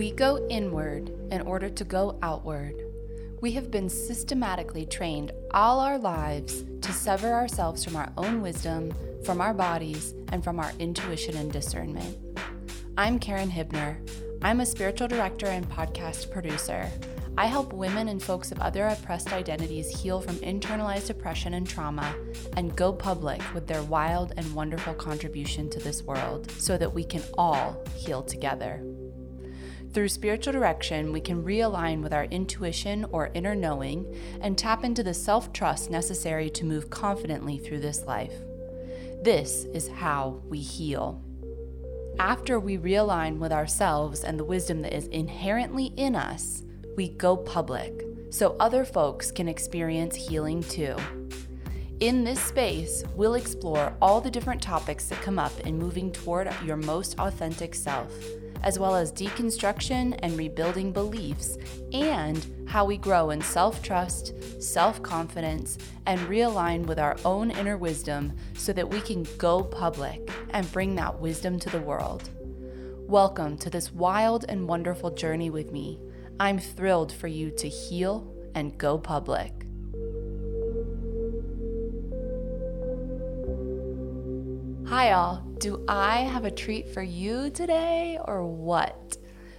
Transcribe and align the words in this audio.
We 0.00 0.12
go 0.12 0.46
inward 0.48 1.10
in 1.30 1.42
order 1.42 1.68
to 1.68 1.84
go 1.84 2.18
outward. 2.22 2.72
We 3.42 3.52
have 3.52 3.70
been 3.70 3.90
systematically 3.90 4.86
trained 4.86 5.30
all 5.50 5.78
our 5.78 5.98
lives 5.98 6.64
to 6.80 6.90
sever 6.90 7.34
ourselves 7.34 7.84
from 7.84 7.96
our 7.96 8.10
own 8.16 8.40
wisdom, 8.40 8.94
from 9.26 9.42
our 9.42 9.52
bodies, 9.52 10.14
and 10.32 10.42
from 10.42 10.58
our 10.58 10.72
intuition 10.78 11.36
and 11.36 11.52
discernment. 11.52 12.16
I'm 12.96 13.18
Carin 13.18 13.50
Huebner. 13.50 13.98
I'm 14.40 14.60
a 14.60 14.64
spiritual 14.64 15.06
director 15.06 15.48
and 15.48 15.68
podcast 15.68 16.30
producer. 16.30 16.90
I 17.36 17.44
help 17.44 17.74
women 17.74 18.08
and 18.08 18.22
folks 18.22 18.52
of 18.52 18.60
other 18.60 18.86
oppressed 18.86 19.34
identities 19.34 20.00
heal 20.00 20.22
from 20.22 20.36
internalized 20.36 21.10
oppression 21.10 21.52
and 21.52 21.68
trauma 21.68 22.14
and 22.56 22.74
go 22.74 22.90
public 22.90 23.42
with 23.52 23.66
their 23.66 23.82
wild 23.82 24.32
and 24.38 24.54
wonderful 24.54 24.94
contribution 24.94 25.68
to 25.68 25.78
this 25.78 26.02
world 26.02 26.50
so 26.52 26.78
that 26.78 26.94
we 26.94 27.04
can 27.04 27.22
all 27.36 27.84
heal 27.96 28.22
together. 28.22 28.82
Through 29.92 30.08
spiritual 30.10 30.52
direction, 30.52 31.12
we 31.12 31.20
can 31.20 31.42
realign 31.42 32.00
with 32.00 32.12
our 32.12 32.26
intuition 32.26 33.06
or 33.10 33.30
inner 33.34 33.56
knowing 33.56 34.06
and 34.40 34.56
tap 34.56 34.84
into 34.84 35.02
the 35.02 35.14
self 35.14 35.52
trust 35.52 35.90
necessary 35.90 36.48
to 36.50 36.64
move 36.64 36.90
confidently 36.90 37.58
through 37.58 37.80
this 37.80 38.04
life. 38.06 38.34
This 39.22 39.64
is 39.74 39.88
how 39.88 40.42
we 40.48 40.60
heal. 40.60 41.20
After 42.20 42.60
we 42.60 42.78
realign 42.78 43.38
with 43.38 43.50
ourselves 43.50 44.22
and 44.22 44.38
the 44.38 44.44
wisdom 44.44 44.82
that 44.82 44.96
is 44.96 45.08
inherently 45.08 45.86
in 45.96 46.14
us, 46.14 46.62
we 46.96 47.08
go 47.08 47.36
public 47.36 48.04
so 48.30 48.54
other 48.60 48.84
folks 48.84 49.32
can 49.32 49.48
experience 49.48 50.14
healing 50.14 50.62
too. 50.62 50.94
In 51.98 52.22
this 52.22 52.40
space, 52.40 53.02
we'll 53.16 53.34
explore 53.34 53.96
all 54.00 54.20
the 54.20 54.30
different 54.30 54.62
topics 54.62 55.06
that 55.08 55.20
come 55.20 55.38
up 55.38 55.58
in 55.60 55.78
moving 55.78 56.12
toward 56.12 56.48
your 56.64 56.76
most 56.76 57.18
authentic 57.18 57.74
self 57.74 58.12
as 58.62 58.78
well 58.78 58.94
as 58.94 59.12
deconstruction 59.12 60.18
and 60.22 60.36
rebuilding 60.36 60.92
beliefs, 60.92 61.58
and 61.92 62.46
how 62.68 62.84
we 62.84 62.96
grow 62.96 63.30
in 63.30 63.40
self 63.40 63.82
trust, 63.82 64.34
self 64.62 65.02
confidence, 65.02 65.78
and 66.06 66.20
realign 66.20 66.86
with 66.86 66.98
our 66.98 67.16
own 67.24 67.50
inner 67.50 67.76
wisdom 67.76 68.32
so 68.54 68.72
that 68.72 68.88
we 68.88 69.00
can 69.00 69.26
go 69.38 69.62
public 69.62 70.30
and 70.50 70.70
bring 70.72 70.94
that 70.94 71.18
wisdom 71.20 71.58
to 71.58 71.70
the 71.70 71.80
world. 71.80 72.30
Welcome 73.08 73.58
to 73.58 73.70
this 73.70 73.92
wild 73.92 74.44
and 74.48 74.68
wonderful 74.68 75.10
journey 75.10 75.50
with 75.50 75.72
me. 75.72 75.98
I'm 76.38 76.58
thrilled 76.58 77.12
for 77.12 77.26
you 77.26 77.50
to 77.50 77.68
heal 77.68 78.32
and 78.54 78.78
go 78.78 78.98
public. 78.98 79.66
Hi, 84.90 85.12
all. 85.12 85.36
Do 85.58 85.84
I 85.86 86.22
have 86.22 86.44
a 86.44 86.50
treat 86.50 86.88
for 86.92 87.00
you 87.00 87.48
today 87.50 88.18
or 88.24 88.44
what? 88.44 89.16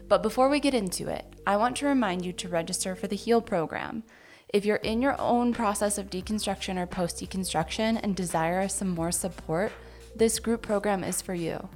But 0.10 0.24
before 0.24 0.50
we 0.50 0.60
get 0.60 0.74
into 0.74 1.08
it, 1.08 1.24
I 1.48 1.56
want 1.56 1.78
to 1.78 1.86
remind 1.86 2.26
you 2.26 2.34
to 2.34 2.50
register 2.50 2.98
for 2.98 3.08
the 3.08 3.16
HEAL 3.16 3.44
program. 3.44 4.04
If 4.50 4.66
you're 4.66 4.76
in 4.76 5.02
your 5.02 5.16
own 5.22 5.54
process 5.54 5.98
of 5.98 6.10
deconstruction 6.10 6.78
or 6.78 6.86
post 6.86 7.16
deconstruction 7.16 7.98
and 8.04 8.14
desire 8.14 8.68
some 8.68 8.90
more 8.90 9.14
support, 9.14 9.72
this 10.14 10.38
group 10.38 10.64
program 10.64 11.02
is 11.02 11.22
for 11.22 11.34
you. 11.34 11.70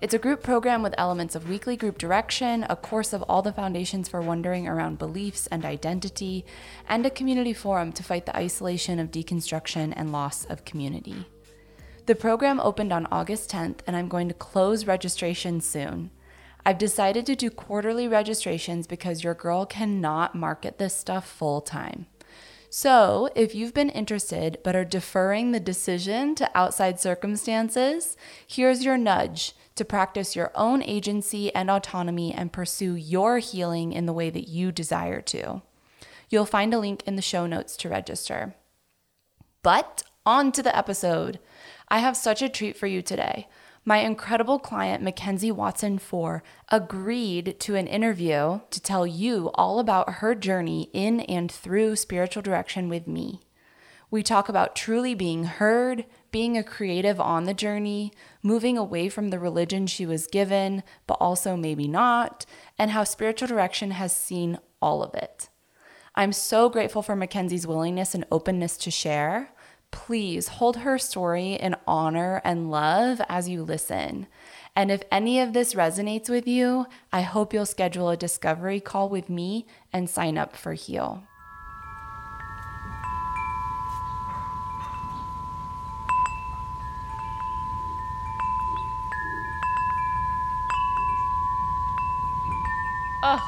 It's 0.00 0.14
a 0.14 0.18
group 0.18 0.42
program 0.42 0.82
with 0.82 0.94
elements 0.96 1.34
of 1.34 1.50
weekly 1.50 1.76
group 1.76 1.98
direction, 1.98 2.64
a 2.70 2.76
course 2.76 3.12
of 3.12 3.20
all 3.24 3.42
the 3.42 3.52
foundations 3.52 4.08
for 4.08 4.22
wondering 4.22 4.66
around 4.66 4.98
beliefs 4.98 5.46
and 5.48 5.66
identity, 5.66 6.46
and 6.88 7.04
a 7.04 7.10
community 7.10 7.52
forum 7.52 7.92
to 7.92 8.02
fight 8.02 8.24
the 8.24 8.34
isolation 8.34 8.98
of 8.98 9.10
deconstruction 9.10 9.92
and 9.94 10.12
loss 10.12 10.46
of 10.46 10.64
community. 10.64 11.26
The 12.06 12.14
program 12.14 12.60
opened 12.60 12.92
on 12.92 13.08
August 13.10 13.50
10th, 13.50 13.80
and 13.84 13.96
I'm 13.96 14.06
going 14.06 14.28
to 14.28 14.34
close 14.34 14.86
registration 14.86 15.60
soon. 15.60 16.12
I've 16.64 16.78
decided 16.78 17.26
to 17.26 17.34
do 17.34 17.50
quarterly 17.50 18.06
registrations 18.06 18.86
because 18.86 19.24
your 19.24 19.34
girl 19.34 19.66
cannot 19.66 20.36
market 20.36 20.78
this 20.78 20.94
stuff 20.94 21.28
full 21.28 21.60
time. 21.60 22.06
So, 22.70 23.28
if 23.34 23.56
you've 23.56 23.74
been 23.74 23.90
interested 23.90 24.58
but 24.62 24.76
are 24.76 24.84
deferring 24.84 25.50
the 25.50 25.58
decision 25.58 26.36
to 26.36 26.50
outside 26.56 27.00
circumstances, 27.00 28.16
here's 28.46 28.84
your 28.84 28.96
nudge 28.96 29.54
to 29.74 29.84
practice 29.84 30.36
your 30.36 30.52
own 30.54 30.84
agency 30.84 31.52
and 31.56 31.68
autonomy 31.68 32.32
and 32.32 32.52
pursue 32.52 32.94
your 32.94 33.38
healing 33.38 33.92
in 33.92 34.06
the 34.06 34.12
way 34.12 34.30
that 34.30 34.48
you 34.48 34.70
desire 34.70 35.20
to. 35.22 35.62
You'll 36.28 36.46
find 36.46 36.72
a 36.72 36.78
link 36.78 37.02
in 37.04 37.16
the 37.16 37.22
show 37.22 37.46
notes 37.46 37.76
to 37.78 37.88
register. 37.88 38.54
But 39.62 40.04
on 40.26 40.50
to 40.52 40.62
the 40.62 40.76
episode. 40.76 41.38
I 41.88 41.98
have 41.98 42.16
such 42.16 42.42
a 42.42 42.48
treat 42.48 42.76
for 42.76 42.86
you 42.86 43.02
today. 43.02 43.48
My 43.84 43.98
incredible 43.98 44.58
client, 44.58 45.04
McKenzie 45.04 45.52
Watson-Fore, 45.52 46.42
agreed 46.70 47.60
to 47.60 47.76
an 47.76 47.86
interview 47.86 48.60
to 48.70 48.80
tell 48.80 49.06
you 49.06 49.50
all 49.54 49.78
about 49.78 50.14
her 50.14 50.34
journey 50.34 50.90
in 50.92 51.20
and 51.20 51.50
through 51.50 51.94
spiritual 51.94 52.42
direction 52.42 52.88
with 52.88 53.06
me. 53.06 53.42
We 54.10 54.24
talk 54.24 54.48
about 54.48 54.74
truly 54.74 55.14
being 55.14 55.44
heard, 55.44 56.04
being 56.32 56.56
a 56.56 56.64
creative 56.64 57.20
on 57.20 57.44
the 57.44 57.54
journey, 57.54 58.12
moving 58.42 58.76
away 58.76 59.08
from 59.08 59.30
the 59.30 59.38
religion 59.38 59.86
she 59.86 60.06
was 60.06 60.26
given, 60.26 60.82
but 61.06 61.18
also 61.20 61.56
maybe 61.56 61.86
not, 61.86 62.44
and 62.76 62.90
how 62.90 63.04
spiritual 63.04 63.46
direction 63.46 63.92
has 63.92 64.14
seen 64.14 64.58
all 64.82 65.04
of 65.04 65.14
it. 65.14 65.48
I'm 66.16 66.32
so 66.32 66.68
grateful 66.68 67.02
for 67.02 67.14
McKenzie's 67.14 67.66
willingness 67.66 68.14
and 68.14 68.26
openness 68.32 68.76
to 68.78 68.90
share 68.90 69.50
please 69.90 70.48
hold 70.48 70.78
her 70.78 70.98
story 70.98 71.54
in 71.54 71.76
honor 71.86 72.40
and 72.44 72.70
love 72.70 73.20
as 73.28 73.48
you 73.48 73.62
listen. 73.62 74.26
And 74.74 74.90
if 74.90 75.02
any 75.10 75.40
of 75.40 75.52
this 75.52 75.74
resonates 75.74 76.28
with 76.28 76.46
you, 76.46 76.86
I 77.12 77.22
hope 77.22 77.54
you'll 77.54 77.66
schedule 77.66 78.10
a 78.10 78.16
discovery 78.16 78.78
call 78.78 79.08
with 79.08 79.30
me 79.30 79.66
and 79.92 80.08
sign 80.08 80.36
up 80.36 80.54
for 80.54 80.74
Heal. 80.74 81.22
Oh, 93.28 93.40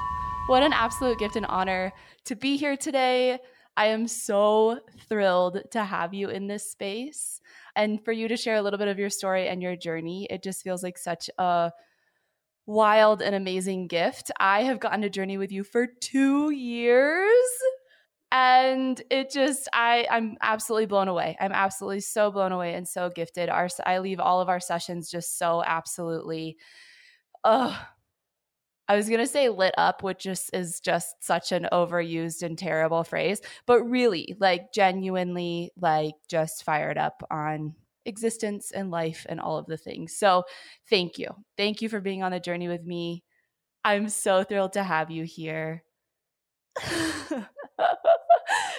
what 0.47 0.63
an 0.63 0.73
absolute 0.73 1.19
gift 1.19 1.37
and 1.37 1.47
honor 1.47 1.93
to 2.25 2.35
be 2.35 2.57
here 2.57 2.77
today 2.77 3.39
I 3.79 3.87
am 3.87 4.09
so 4.09 4.81
thrilled 5.09 5.63
to 5.71 5.85
have 5.85 6.13
you 6.13 6.31
in 6.31 6.49
this 6.49 6.69
space 6.69 7.41
and 7.77 8.05
for 8.05 8.11
you 8.11 8.27
to 8.27 8.37
share 8.37 8.57
a 8.57 8.63
little 8.63 8.77
bit 8.77 8.89
of 8.89 8.99
your 8.99 9.09
story 9.09 9.47
and 9.47 9.63
your 9.63 9.77
journey. 9.77 10.27
It 10.29 10.43
just 10.43 10.65
feels 10.65 10.83
like 10.83 10.99
such 10.99 11.31
a 11.39 11.71
wild 12.67 13.23
and 13.23 13.37
amazing 13.37 13.87
gift. 13.87 14.33
I 14.41 14.65
have 14.65 14.81
gotten 14.81 15.05
a 15.05 15.09
journey 15.09 15.39
with 15.39 15.53
you 15.53 15.63
for 15.63 15.87
two 15.87 16.51
years. 16.51 17.49
And 18.33 19.01
it 19.11 19.31
just, 19.31 19.69
I, 19.73 20.09
I'm 20.11 20.37
absolutely 20.43 20.87
blown 20.87 21.07
away. 21.07 21.37
I'm 21.39 21.53
absolutely 21.53 22.01
so 22.01 22.33
blown 22.33 22.51
away 22.51 22.75
and 22.75 22.87
so 22.87 23.11
gifted. 23.11 23.49
Our, 23.49 23.69
I 23.87 24.01
leave 24.01 24.19
all 24.19 24.41
of 24.41 24.49
our 24.49 24.61
sessions 24.61 25.09
just 25.09 25.39
so 25.39 25.63
absolutely, 25.65 26.57
oh, 27.45 27.81
I 28.89 28.97
was 28.97 29.09
going 29.09 29.21
to 29.21 29.27
say 29.27 29.51
lit 29.51 29.75
up, 29.77 30.03
which 30.03 30.21
just 30.21 30.51
is 30.55 30.81
just 30.81 31.23
such 31.23 31.53
an 31.53 31.69
overused 31.73 32.43
and 32.43 32.57
terrible 32.57 33.05
phrase, 33.05 33.43
but 33.67 33.83
really 33.83 34.35
like 34.41 34.73
genuinely 34.73 35.71
like 35.79 36.15
just 36.29 36.65
fired 36.65 36.97
up 36.97 37.23
on 37.31 37.75
existence 38.07 38.71
and 38.71 38.91
life 38.91 39.27
and 39.29 39.41
all 39.41 39.59
of 39.59 39.67
the 39.67 39.77
things. 39.77 40.17
So, 40.17 40.45
thank 40.89 41.19
you. 41.19 41.29
Thank 41.57 41.83
you 41.83 41.91
for 41.91 42.01
being 42.01 42.23
on 42.23 42.33
the 42.33 42.41
journey 42.41 42.69
with 42.69 42.85
me. 42.85 43.25
I'm 43.85 44.09
so 44.09 44.43
thrilled 44.43 44.73
to 44.73 44.83
have 44.83 45.11
you 45.11 45.25
here. 45.25 45.85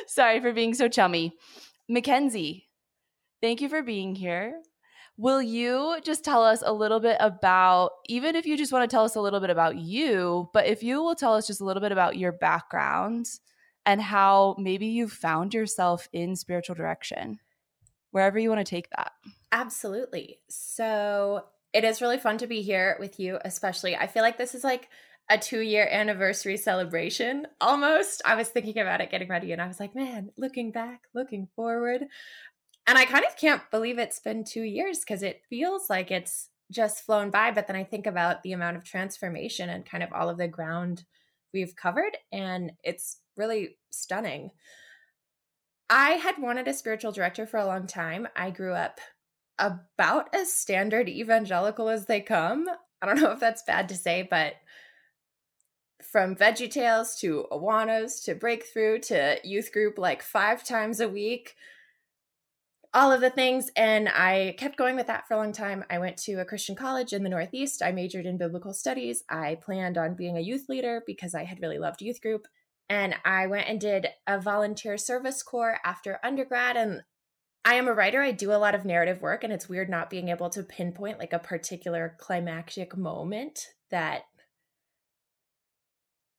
Sorry 0.08 0.40
for 0.40 0.54
being 0.54 0.74
so 0.74 0.88
chummy. 0.88 1.34
McKenzie, 1.90 2.64
thank 3.42 3.62
you 3.62 3.70
for 3.70 3.84
being 3.84 4.16
here. 4.16 4.60
Will 5.20 5.42
you 5.42 5.98
just 6.02 6.24
tell 6.24 6.46
us 6.46 6.64
a 6.66 6.72
little 6.72 7.02
bit 7.02 7.18
about, 7.20 7.92
even 8.08 8.38
if 8.38 8.46
you 8.46 8.56
just 8.56 8.72
want 8.72 8.90
to 8.90 8.96
tell 8.96 9.04
us 9.04 9.18
a 9.18 9.22
little 9.22 9.42
bit 9.42 9.50
about 9.50 9.76
you, 9.76 10.50
but 10.54 10.66
if 10.66 10.82
you 10.82 11.04
will 11.04 11.14
tell 11.14 11.34
us 11.36 11.46
just 11.46 11.60
a 11.60 11.66
little 11.66 11.82
bit 11.82 11.92
about 11.92 12.16
your 12.16 12.32
background 12.32 13.26
and 13.86 14.02
how 14.02 14.56
maybe 14.58 14.86
you 14.86 15.10
found 15.10 15.54
yourself 15.54 16.08
in 16.14 16.38
spiritual 16.38 16.74
direction, 16.74 17.38
wherever 18.12 18.40
you 18.40 18.48
want 18.48 18.66
to 18.66 18.70
take 18.70 18.90
that? 18.92 19.12
Absolutely. 19.52 20.40
So 20.48 21.44
it 21.74 21.84
is 21.84 22.02
really 22.02 22.18
fun 22.18 22.38
to 22.38 22.48
be 22.48 22.62
here 22.62 22.96
with 22.98 23.20
you, 23.20 23.40
especially. 23.44 23.98
I 23.98 24.08
feel 24.08 24.24
like 24.24 24.38
this 24.38 24.56
is 24.56 24.64
like 24.64 24.88
a 25.30 25.38
two 25.38 25.60
year 25.60 25.88
anniversary 25.92 26.58
celebration 26.58 27.46
almost. 27.62 28.22
I 28.26 28.36
was 28.36 28.50
thinking 28.50 28.80
about 28.80 29.02
it 29.02 29.12
getting 29.12 29.28
ready 29.28 29.52
and 29.52 29.62
I 29.62 29.68
was 29.68 29.80
like, 29.80 29.94
man, 29.96 30.32
looking 30.38 30.72
back, 30.72 31.02
looking 31.14 31.48
forward. 31.56 32.06
And 32.90 32.98
I 32.98 33.06
kind 33.06 33.24
of 33.24 33.38
can't 33.38 33.62
believe 33.70 34.00
it's 34.00 34.20
been 34.20 34.44
two 34.44 34.64
years 34.64 35.02
because 35.02 35.22
it 35.22 35.44
feels 35.48 35.92
like 35.92 36.10
it's 36.10 36.50
just 36.72 37.06
flown 37.06 37.30
by. 37.30 37.52
But 37.52 37.68
then 37.68 37.76
I 37.76 37.84
think 37.84 38.08
about 38.08 38.42
the 38.42 38.52
amount 38.54 38.78
of 38.78 38.84
transformation 38.84 39.70
and 39.70 39.86
kind 39.86 40.02
of 40.02 40.12
all 40.12 40.28
of 40.28 40.40
the 40.40 40.48
ground 40.48 41.04
we've 41.54 41.76
covered, 41.76 42.18
and 42.32 42.72
it's 42.84 43.20
really 43.38 43.78
stunning. 43.92 44.50
I 45.88 46.14
had 46.14 46.40
wanted 46.40 46.68
a 46.68 46.74
spiritual 46.74 47.12
director 47.12 47.46
for 47.46 47.58
a 47.58 47.66
long 47.66 47.86
time. 47.86 48.28
I 48.36 48.50
grew 48.50 48.74
up 48.74 49.00
about 49.60 50.34
as 50.34 50.52
standard 50.52 51.08
evangelical 51.08 51.90
as 51.90 52.08
they 52.08 52.22
come. 52.22 52.66
I 53.04 53.06
don't 53.06 53.22
know 53.22 53.34
if 53.34 53.40
that's 53.40 53.62
bad 53.62 53.88
to 53.90 53.96
say, 53.96 54.28
but 54.28 54.54
from 56.02 56.36
Veggie 56.36 56.72
Tales 56.72 57.18
to 57.18 57.46
Awanas 57.52 58.24
to 58.26 58.34
Breakthrough 58.34 58.98
to 59.02 59.38
youth 59.44 59.72
group 59.72 60.00
like 60.00 60.24
five 60.24 60.64
times 60.64 61.00
a 61.00 61.08
week. 61.08 61.54
All 62.94 63.12
of 63.12 63.22
the 63.22 63.30
things. 63.30 63.70
And 63.76 64.10
I 64.10 64.56
kept 64.58 64.78
going 64.78 64.96
with 64.96 65.08
that 65.08 65.28
for 65.28 65.36
a 65.36 65.38
long 65.38 65.54
time. 65.54 65.84
I 65.90 66.00
went 66.00 66.18
to 66.18 66.36
a 66.36 66.46
Christian 66.46 66.76
college 66.76 67.14
in 67.14 67.24
the 67.24 67.30
Northeast. 67.30 67.84
I 67.84 67.92
majored 67.92 68.26
in 68.26 68.38
biblical 68.38 68.74
studies. 68.74 69.24
I 69.30 69.60
planned 69.62 69.98
on 69.98 70.16
being 70.16 70.38
a 70.38 70.42
youth 70.42 70.68
leader 70.70 71.04
because 71.06 71.36
I 71.36 71.44
had 71.44 71.62
really 71.62 71.78
loved 71.78 72.02
youth 72.02 72.22
group. 72.22 72.48
And 72.90 73.16
I 73.24 73.46
went 73.46 73.70
and 73.70 73.80
did 73.80 74.08
a 74.26 74.40
volunteer 74.40 74.98
service 74.98 75.44
corps 75.44 75.80
after 75.86 76.20
undergrad. 76.24 76.76
And 76.76 77.04
I 77.66 77.76
am 77.76 77.88
a 77.88 77.94
writer. 77.94 78.22
I 78.22 78.32
do 78.32 78.52
a 78.52 78.58
lot 78.58 78.74
of 78.74 78.86
narrative 78.86 79.22
work, 79.22 79.44
and 79.44 79.52
it's 79.52 79.70
weird 79.70 79.90
not 79.90 80.10
being 80.10 80.30
able 80.30 80.50
to 80.52 80.64
pinpoint 80.64 81.20
like 81.20 81.34
a 81.34 81.40
particular 81.40 82.16
climactic 82.18 82.98
moment 82.98 83.68
that 83.92 84.24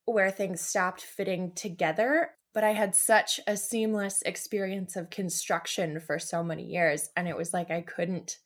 where 0.07 0.31
things 0.31 0.61
stopped 0.61 1.03
fitting 1.03 1.53
together. 1.55 2.31
But 2.53 2.65
I 2.65 2.73
had 2.73 2.95
such 2.95 3.39
a 3.47 3.57
seamless 3.57 4.23
experience 4.23 4.97
of 4.97 5.11
construction 5.11 6.01
for 6.01 6.19
so 6.19 6.43
many 6.43 6.65
years, 6.65 7.09
and 7.17 7.29
it 7.29 7.37
was 7.37 7.53
like 7.53 7.71
I 7.71 7.83
couldn't 7.83 8.39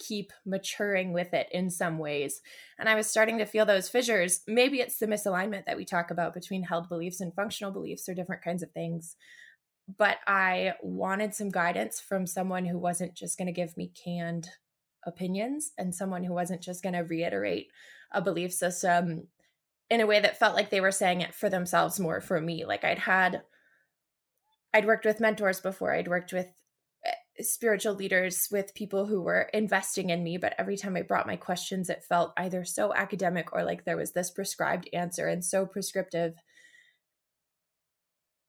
keep 0.00 0.32
maturing 0.46 1.12
with 1.12 1.32
it 1.34 1.46
in 1.52 1.70
some 1.70 1.98
ways. 1.98 2.40
And 2.78 2.88
I 2.88 2.94
was 2.94 3.06
starting 3.06 3.38
to 3.38 3.44
feel 3.44 3.66
those 3.66 3.88
fissures. 3.88 4.40
Maybe 4.48 4.80
it's 4.80 4.98
the 4.98 5.06
misalignment 5.06 5.66
that 5.66 5.76
we 5.76 5.84
talk 5.84 6.10
about 6.10 6.34
between 6.34 6.62
held 6.62 6.88
beliefs 6.88 7.20
and 7.20 7.34
functional 7.34 7.72
beliefs 7.72 8.08
or 8.08 8.14
different 8.14 8.42
kinds 8.42 8.62
of 8.62 8.70
things. 8.72 9.16
But 9.98 10.18
I 10.26 10.74
wanted 10.82 11.34
some 11.34 11.50
guidance 11.50 12.00
from 12.00 12.26
someone 12.26 12.64
who 12.64 12.78
wasn't 12.78 13.14
just 13.14 13.36
going 13.36 13.46
to 13.46 13.52
give 13.52 13.76
me 13.76 13.92
canned 14.02 14.48
opinions 15.06 15.72
and 15.78 15.94
someone 15.94 16.24
who 16.24 16.32
wasn't 16.32 16.62
just 16.62 16.82
going 16.82 16.94
to 16.94 17.00
reiterate 17.00 17.68
a 18.12 18.22
belief 18.22 18.52
system 18.52 19.26
in 19.90 20.00
a 20.00 20.06
way 20.06 20.20
that 20.20 20.38
felt 20.38 20.54
like 20.54 20.70
they 20.70 20.80
were 20.80 20.92
saying 20.92 21.20
it 21.20 21.34
for 21.34 21.50
themselves 21.50 21.98
more 21.98 22.20
for 22.20 22.40
me. 22.40 22.64
Like 22.64 22.84
I'd 22.84 23.00
had, 23.00 23.42
I'd 24.72 24.86
worked 24.86 25.04
with 25.04 25.20
mentors 25.20 25.60
before, 25.60 25.92
I'd 25.92 26.08
worked 26.08 26.32
with 26.32 26.46
eh, 27.04 27.42
spiritual 27.42 27.94
leaders, 27.94 28.46
with 28.52 28.74
people 28.74 29.06
who 29.06 29.20
were 29.20 29.50
investing 29.52 30.10
in 30.10 30.22
me. 30.22 30.38
But 30.38 30.54
every 30.58 30.76
time 30.76 30.96
I 30.96 31.02
brought 31.02 31.26
my 31.26 31.36
questions, 31.36 31.90
it 31.90 32.04
felt 32.08 32.32
either 32.36 32.64
so 32.64 32.94
academic 32.94 33.52
or 33.52 33.64
like 33.64 33.84
there 33.84 33.96
was 33.96 34.12
this 34.12 34.30
prescribed 34.30 34.88
answer 34.92 35.26
and 35.26 35.44
so 35.44 35.66
prescriptive. 35.66 36.34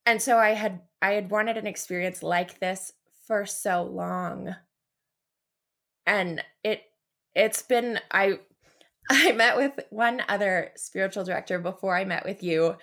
And 0.05 0.21
so 0.21 0.38
I 0.38 0.51
had 0.51 0.81
I 1.01 1.13
had 1.13 1.31
wanted 1.31 1.57
an 1.57 1.67
experience 1.67 2.21
like 2.21 2.59
this 2.59 2.93
for 3.25 3.47
so 3.47 3.83
long. 3.83 4.55
And 6.05 6.43
it 6.63 6.83
it's 7.33 7.63
been 7.63 7.99
I 8.11 8.39
I 9.09 9.31
met 9.31 9.57
with 9.57 9.80
one 9.89 10.21
other 10.27 10.71
spiritual 10.75 11.24
director 11.24 11.59
before 11.59 11.98
I 11.98 12.06
met 12.06 12.25
with 12.25 12.44
you, 12.44 12.75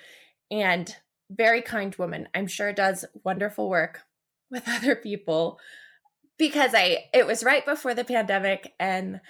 and 0.50 0.94
very 1.30 1.62
kind 1.62 1.94
woman. 1.96 2.28
I'm 2.34 2.46
sure 2.46 2.72
does 2.72 3.04
wonderful 3.24 3.68
work 3.68 4.00
with 4.50 4.64
other 4.68 4.96
people 4.96 5.58
because 6.38 6.72
I 6.74 7.04
it 7.12 7.26
was 7.26 7.44
right 7.44 7.64
before 7.64 7.94
the 7.94 8.04
pandemic 8.04 8.72
and 8.78 9.20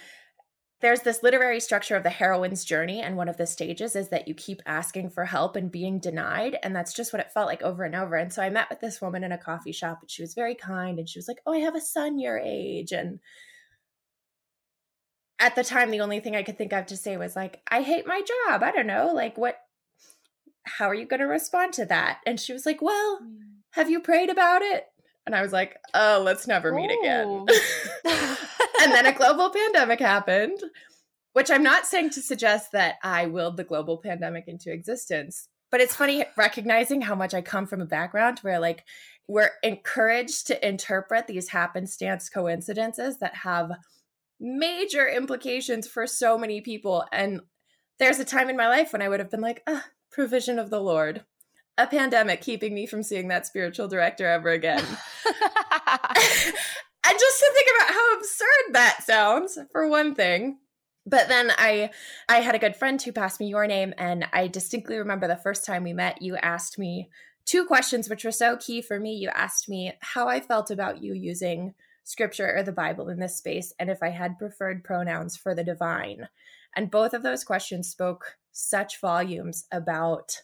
there's 0.81 1.01
this 1.01 1.25
literary 1.25 1.59
structure 1.59 1.97
of 1.97 2.05
the 2.05 2.11
heroine's 2.11 2.65
journey 2.65 3.01
and 3.01 3.17
one 3.17 3.29
of 3.29 3.37
the 3.37 3.47
stages 3.47 3.97
is 3.97 4.11
that 4.11 4.29
you 4.29 4.35
keep 4.35 4.63
asking 4.65 5.11
for 5.11 5.25
help 5.25 5.57
and 5.57 5.73
being 5.73 5.99
denied 5.99 6.57
and 6.63 6.75
that's 6.77 6.93
just 6.93 7.13
what 7.13 7.21
it 7.21 7.33
felt 7.33 7.49
like 7.49 7.63
over 7.63 7.83
and 7.83 7.97
over 7.97 8.15
and 8.15 8.33
so 8.33 8.43
i 8.43 8.49
met 8.49 8.69
with 8.71 8.79
this 8.81 9.01
woman 9.01 9.25
in 9.25 9.33
a 9.33 9.39
coffee 9.39 9.73
shop 9.73 9.99
and 10.01 10.11
she 10.11 10.23
was 10.23 10.35
very 10.35 10.55
kind 10.55 10.99
and 10.99 11.09
she 11.09 11.19
was 11.19 11.27
like 11.27 11.41
oh 11.47 11.53
i 11.53 11.59
have 11.59 11.75
a 11.75 11.81
son 11.81 12.19
your 12.19 12.39
age 12.39 12.93
and 12.93 13.19
at 15.39 15.55
the 15.55 15.65
time 15.65 15.91
the 15.91 16.01
only 16.01 16.21
thing 16.21 16.37
i 16.37 16.43
could 16.43 16.59
think 16.59 16.73
of 16.73 16.87
to 16.87 16.97
say 16.97 17.17
was 17.17 17.37
like 17.37 17.61
i 17.71 17.83
hate 17.83 18.07
my 18.07 18.21
job 18.21 18.63
i 18.63 18.71
don't 18.71 18.87
know 18.87 19.13
like 19.15 19.37
what 19.37 19.59
how 20.65 20.87
are 20.87 20.95
you 20.95 21.07
going 21.07 21.21
to 21.21 21.27
respond 21.27 21.73
to 21.73 21.85
that 21.87 22.19
and 22.27 22.39
she 22.39 22.53
was 22.53 22.67
like 22.67 22.83
well 22.83 23.21
mm. 23.23 23.39
have 23.73 23.91
you 23.91 24.01
prayed 24.01 24.31
about 24.31 24.63
it 24.63 24.87
and 25.27 25.35
i 25.35 25.43
was 25.43 25.53
like 25.53 25.77
oh 25.95 26.21
let's 26.25 26.47
never 26.47 26.73
meet 26.73 26.91
Ooh. 26.91 27.01
again 27.01 27.47
and 28.83 28.93
then 28.93 29.07
a 29.07 29.13
global 29.13 29.51
pandemic 29.51 30.01
happened 30.01 30.59
which 31.33 31.51
i'm 31.51 31.63
not 31.63 31.87
saying 31.87 32.11
to 32.11 32.21
suggest 32.21 32.73
that 32.73 32.97
i 33.03 33.27
willed 33.27 33.57
the 33.57 33.65
global 33.65 33.99
pandemic 33.99 34.45
into 34.49 34.73
existence 34.73 35.49
but 35.71 35.81
it's 35.81 35.95
funny 35.95 36.25
recognizing 36.37 37.03
how 37.03 37.15
much 37.15 37.33
i 37.33 37.41
come 37.41 37.67
from 37.67 37.81
a 37.81 37.87
background 37.87 38.39
where 38.41 38.59
like 38.59 38.85
we're 39.29 39.51
encouraged 39.63 40.47
to 40.47 40.67
interpret 40.67 41.27
these 41.27 41.51
happenstance 41.51 42.31
coincidences 42.31 43.19
that 43.19 43.35
have 43.37 43.71
major 44.41 45.09
implications 45.09 45.87
for 45.89 46.07
so 46.07 46.39
many 46.39 46.61
people. 46.61 47.05
And 47.13 47.41
there's 47.99 48.19
a 48.19 48.25
time 48.25 48.49
in 48.49 48.57
my 48.57 48.69
life 48.69 48.93
when 48.93 49.03
I 49.03 49.09
would 49.09 49.21
have 49.21 49.31
been 49.31 49.41
like, 49.41 49.63
ah, 49.67 49.87
provision 50.11 50.59
of 50.59 50.71
the 50.71 50.81
Lord, 50.81 51.25
a 51.77 51.87
pandemic 51.87 52.41
keeping 52.41 52.75
me 52.75 52.87
from 52.87 53.03
seeing 53.03 53.29
that 53.29 53.47
spiritual 53.47 53.89
director 53.89 54.27
ever 54.27 54.51
again. 54.51 54.79
and 54.85 54.87
just 57.19 57.39
to 57.39 57.53
think 57.55 57.69
about 57.77 57.95
how 57.95 58.17
absurd 58.17 58.73
that 58.73 59.03
sounds, 59.05 59.59
for 59.73 59.89
one 59.89 60.15
thing. 60.15 60.59
But 61.07 61.29
then 61.29 61.51
I 61.57 61.91
I 62.29 62.41
had 62.41 62.55
a 62.55 62.59
good 62.59 62.77
friend 62.77 63.01
who 63.01 63.13
passed 63.13 63.41
me 63.41 63.49
your 63.49 63.67
name 63.67 63.95
and 63.97 64.27
I 64.33 64.47
distinctly 64.47 64.99
remember 64.99 65.27
the 65.27 65.37
first 65.37 65.65
time 65.65 65.85
we 65.85 65.95
met 65.95 66.21
you 66.21 66.37
asked 66.37 66.79
me 66.79 67.09
two 67.47 67.65
questions 67.65 68.11
which 68.11 68.25
were 68.25 68.31
so 68.31 68.59
key 68.59 68.83
for 68.83 69.01
me. 69.01 69.15
You 69.15 69.31
asked 69.31 69.71
me 69.71 69.95
how 70.01 70.29
I 70.29 70.41
felt 70.41 70.71
about 70.71 71.03
you 71.03 71.15
using 71.15 71.75
scripture 72.09 72.57
or 72.57 72.63
the 72.63 72.73
Bible 72.73 73.11
in 73.11 73.21
this 73.21 73.37
space, 73.37 73.75
and 73.79 73.91
if 73.91 74.03
I 74.03 74.09
had 74.09 74.39
preferred 74.39 74.83
pronouns 74.83 75.37
for 75.37 75.55
the 75.55 75.63
divine. 75.63 76.27
And 76.75 76.91
both 76.91 77.13
of 77.13 77.23
those 77.23 77.45
questions 77.45 77.91
spoke 77.91 78.39
such 78.51 78.99
volumes 78.99 79.67
about 79.71 80.41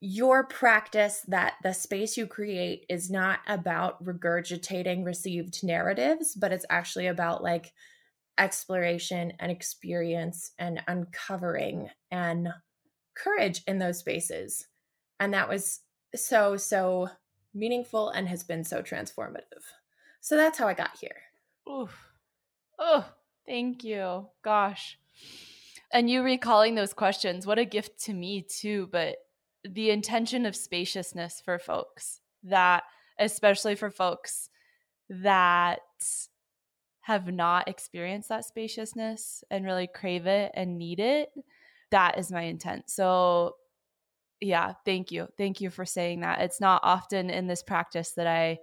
your 0.00 0.44
practice 0.44 1.22
that 1.26 1.54
the 1.62 1.72
space 1.72 2.18
you 2.18 2.26
create 2.26 2.84
is 2.90 3.10
not 3.10 3.40
about 3.48 4.04
regurgitating 4.04 5.06
received 5.06 5.64
narratives, 5.64 6.34
but 6.34 6.52
it's 6.52 6.66
actually 6.68 7.06
about 7.06 7.42
like 7.42 7.72
exploration 8.36 9.32
and 9.40 9.50
experience 9.50 10.52
and 10.58 10.82
uncovering 10.86 11.88
and 12.10 12.48
courage 13.16 13.62
in 13.66 13.78
those 13.78 13.98
spaces. 13.98 14.66
And 15.18 15.32
that 15.32 15.48
was 15.48 15.80
so, 16.14 16.58
so 16.58 17.08
meaningful 17.54 18.10
and 18.10 18.28
has 18.28 18.44
been 18.44 18.64
so 18.64 18.82
transformative. 18.82 19.64
So 20.28 20.36
that's 20.36 20.58
how 20.58 20.68
I 20.68 20.74
got 20.74 20.94
here. 21.00 21.22
Oof. 21.66 21.98
Oh, 22.78 23.10
thank 23.46 23.82
you. 23.82 24.26
Gosh. 24.44 24.98
And 25.90 26.10
you 26.10 26.22
recalling 26.22 26.74
those 26.74 26.92
questions, 26.92 27.46
what 27.46 27.58
a 27.58 27.64
gift 27.64 27.98
to 28.04 28.12
me 28.12 28.42
too, 28.42 28.90
but 28.92 29.16
the 29.64 29.88
intention 29.88 30.44
of 30.44 30.54
spaciousness 30.54 31.40
for 31.42 31.58
folks 31.58 32.20
that 32.42 32.82
especially 33.18 33.74
for 33.74 33.90
folks 33.90 34.50
that 35.08 35.80
have 37.00 37.32
not 37.32 37.66
experienced 37.66 38.28
that 38.28 38.44
spaciousness 38.44 39.42
and 39.50 39.64
really 39.64 39.86
crave 39.86 40.26
it 40.26 40.52
and 40.52 40.76
need 40.76 41.00
it, 41.00 41.30
that 41.90 42.18
is 42.18 42.30
my 42.30 42.42
intent. 42.42 42.90
So 42.90 43.54
yeah, 44.42 44.74
thank 44.84 45.10
you. 45.10 45.28
Thank 45.38 45.62
you 45.62 45.70
for 45.70 45.86
saying 45.86 46.20
that. 46.20 46.42
It's 46.42 46.60
not 46.60 46.82
often 46.84 47.30
in 47.30 47.46
this 47.46 47.62
practice 47.62 48.10
that 48.12 48.26
I 48.26 48.58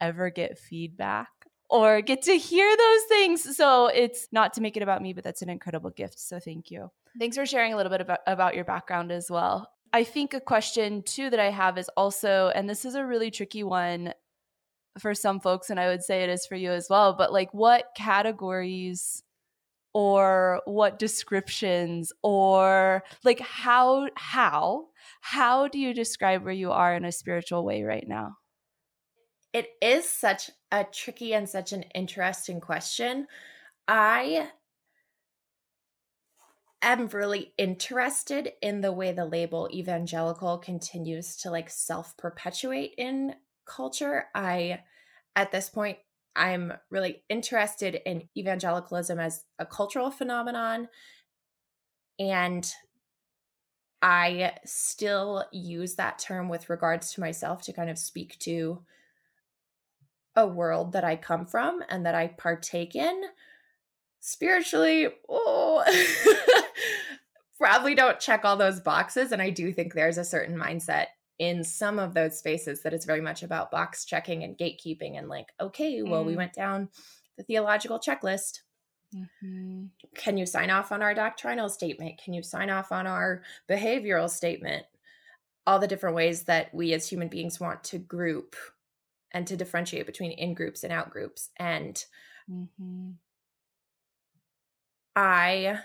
ever 0.00 0.30
get 0.30 0.58
feedback 0.58 1.28
or 1.68 2.00
get 2.00 2.22
to 2.22 2.36
hear 2.36 2.76
those 2.76 3.02
things. 3.08 3.56
So 3.56 3.86
it's 3.86 4.28
not 4.32 4.54
to 4.54 4.60
make 4.60 4.76
it 4.76 4.82
about 4.82 5.02
me, 5.02 5.12
but 5.12 5.24
that's 5.24 5.42
an 5.42 5.50
incredible 5.50 5.90
gift. 5.90 6.18
So 6.18 6.40
thank 6.40 6.70
you. 6.70 6.90
Thanks 7.18 7.36
for 7.36 7.46
sharing 7.46 7.72
a 7.72 7.76
little 7.76 7.90
bit 7.90 8.00
about, 8.00 8.20
about 8.26 8.54
your 8.54 8.64
background 8.64 9.12
as 9.12 9.30
well. 9.30 9.70
I 9.92 10.04
think 10.04 10.34
a 10.34 10.40
question 10.40 11.02
too 11.02 11.30
that 11.30 11.40
I 11.40 11.50
have 11.50 11.78
is 11.78 11.90
also, 11.96 12.52
and 12.54 12.68
this 12.68 12.84
is 12.84 12.94
a 12.94 13.04
really 13.04 13.30
tricky 13.30 13.64
one 13.64 14.14
for 14.98 15.14
some 15.14 15.40
folks, 15.40 15.70
and 15.70 15.80
I 15.80 15.88
would 15.88 16.02
say 16.02 16.22
it 16.22 16.30
is 16.30 16.46
for 16.46 16.56
you 16.56 16.72
as 16.72 16.88
well, 16.90 17.14
but 17.14 17.32
like 17.32 17.52
what 17.54 17.86
categories 17.96 19.22
or 19.92 20.60
what 20.66 20.98
descriptions 20.98 22.12
or 22.22 23.02
like 23.24 23.40
how 23.40 24.08
how 24.14 24.86
how 25.20 25.66
do 25.66 25.78
you 25.78 25.92
describe 25.92 26.44
where 26.44 26.52
you 26.52 26.70
are 26.70 26.94
in 26.94 27.04
a 27.04 27.10
spiritual 27.10 27.64
way 27.64 27.82
right 27.82 28.06
now 28.06 28.36
it 29.52 29.70
is 29.82 30.08
such 30.08 30.50
a 30.70 30.84
tricky 30.84 31.34
and 31.34 31.48
such 31.48 31.72
an 31.72 31.82
interesting 31.94 32.60
question 32.60 33.26
i 33.88 34.48
am 36.82 37.06
really 37.08 37.52
interested 37.58 38.52
in 38.62 38.80
the 38.80 38.92
way 38.92 39.12
the 39.12 39.24
label 39.24 39.68
evangelical 39.72 40.58
continues 40.58 41.36
to 41.36 41.50
like 41.50 41.68
self 41.68 42.16
perpetuate 42.16 42.94
in 42.96 43.34
culture 43.66 44.26
i 44.34 44.80
at 45.36 45.52
this 45.52 45.68
point 45.68 45.98
I'm 46.36 46.72
really 46.90 47.22
interested 47.28 48.00
in 48.06 48.28
evangelicalism 48.36 49.18
as 49.18 49.44
a 49.58 49.66
cultural 49.66 50.10
phenomenon. 50.10 50.88
And 52.18 52.70
I 54.02 54.54
still 54.64 55.44
use 55.52 55.96
that 55.96 56.18
term 56.18 56.48
with 56.48 56.70
regards 56.70 57.12
to 57.12 57.20
myself 57.20 57.62
to 57.62 57.72
kind 57.72 57.90
of 57.90 57.98
speak 57.98 58.38
to 58.40 58.82
a 60.36 60.46
world 60.46 60.92
that 60.92 61.04
I 61.04 61.16
come 61.16 61.46
from 61.46 61.82
and 61.88 62.06
that 62.06 62.14
I 62.14 62.28
partake 62.28 62.94
in 62.94 63.22
spiritually. 64.20 65.08
Oh, 65.28 65.84
probably 67.58 67.94
don't 67.94 68.20
check 68.20 68.44
all 68.44 68.56
those 68.56 68.80
boxes. 68.80 69.32
And 69.32 69.42
I 69.42 69.50
do 69.50 69.72
think 69.72 69.92
there's 69.92 70.18
a 70.18 70.24
certain 70.24 70.56
mindset 70.56 71.06
in 71.38 71.64
some 71.64 71.98
of 71.98 72.14
those 72.14 72.38
spaces 72.38 72.82
that 72.82 72.92
is 72.92 73.04
very 73.04 73.20
much 73.20 73.42
about 73.42 73.70
box 73.70 74.04
checking 74.04 74.44
and 74.44 74.58
gatekeeping 74.58 75.18
and 75.18 75.28
like, 75.28 75.48
okay, 75.60 76.02
well, 76.02 76.22
mm. 76.22 76.26
we 76.26 76.36
went 76.36 76.52
down 76.52 76.88
the 77.38 77.44
theological 77.44 77.98
checklist. 77.98 78.60
Mm-hmm. 79.14 79.86
Can 80.14 80.36
you 80.36 80.46
sign 80.46 80.70
off 80.70 80.92
on 80.92 81.02
our 81.02 81.14
doctrinal 81.14 81.68
statement? 81.68 82.20
Can 82.22 82.34
you 82.34 82.42
sign 82.42 82.70
off 82.70 82.92
on 82.92 83.06
our 83.06 83.42
behavioral 83.68 84.28
statement? 84.28 84.84
All 85.66 85.78
the 85.78 85.88
different 85.88 86.16
ways 86.16 86.44
that 86.44 86.72
we 86.74 86.92
as 86.92 87.08
human 87.08 87.28
beings 87.28 87.58
want 87.58 87.84
to 87.84 87.98
group 87.98 88.54
and 89.32 89.46
to 89.46 89.56
differentiate 89.56 90.06
between 90.06 90.32
in 90.32 90.54
groups 90.54 90.82
and 90.84 90.92
out 90.92 91.10
groups. 91.10 91.50
And 91.56 92.02
mm-hmm. 92.50 93.10
I 95.16 95.80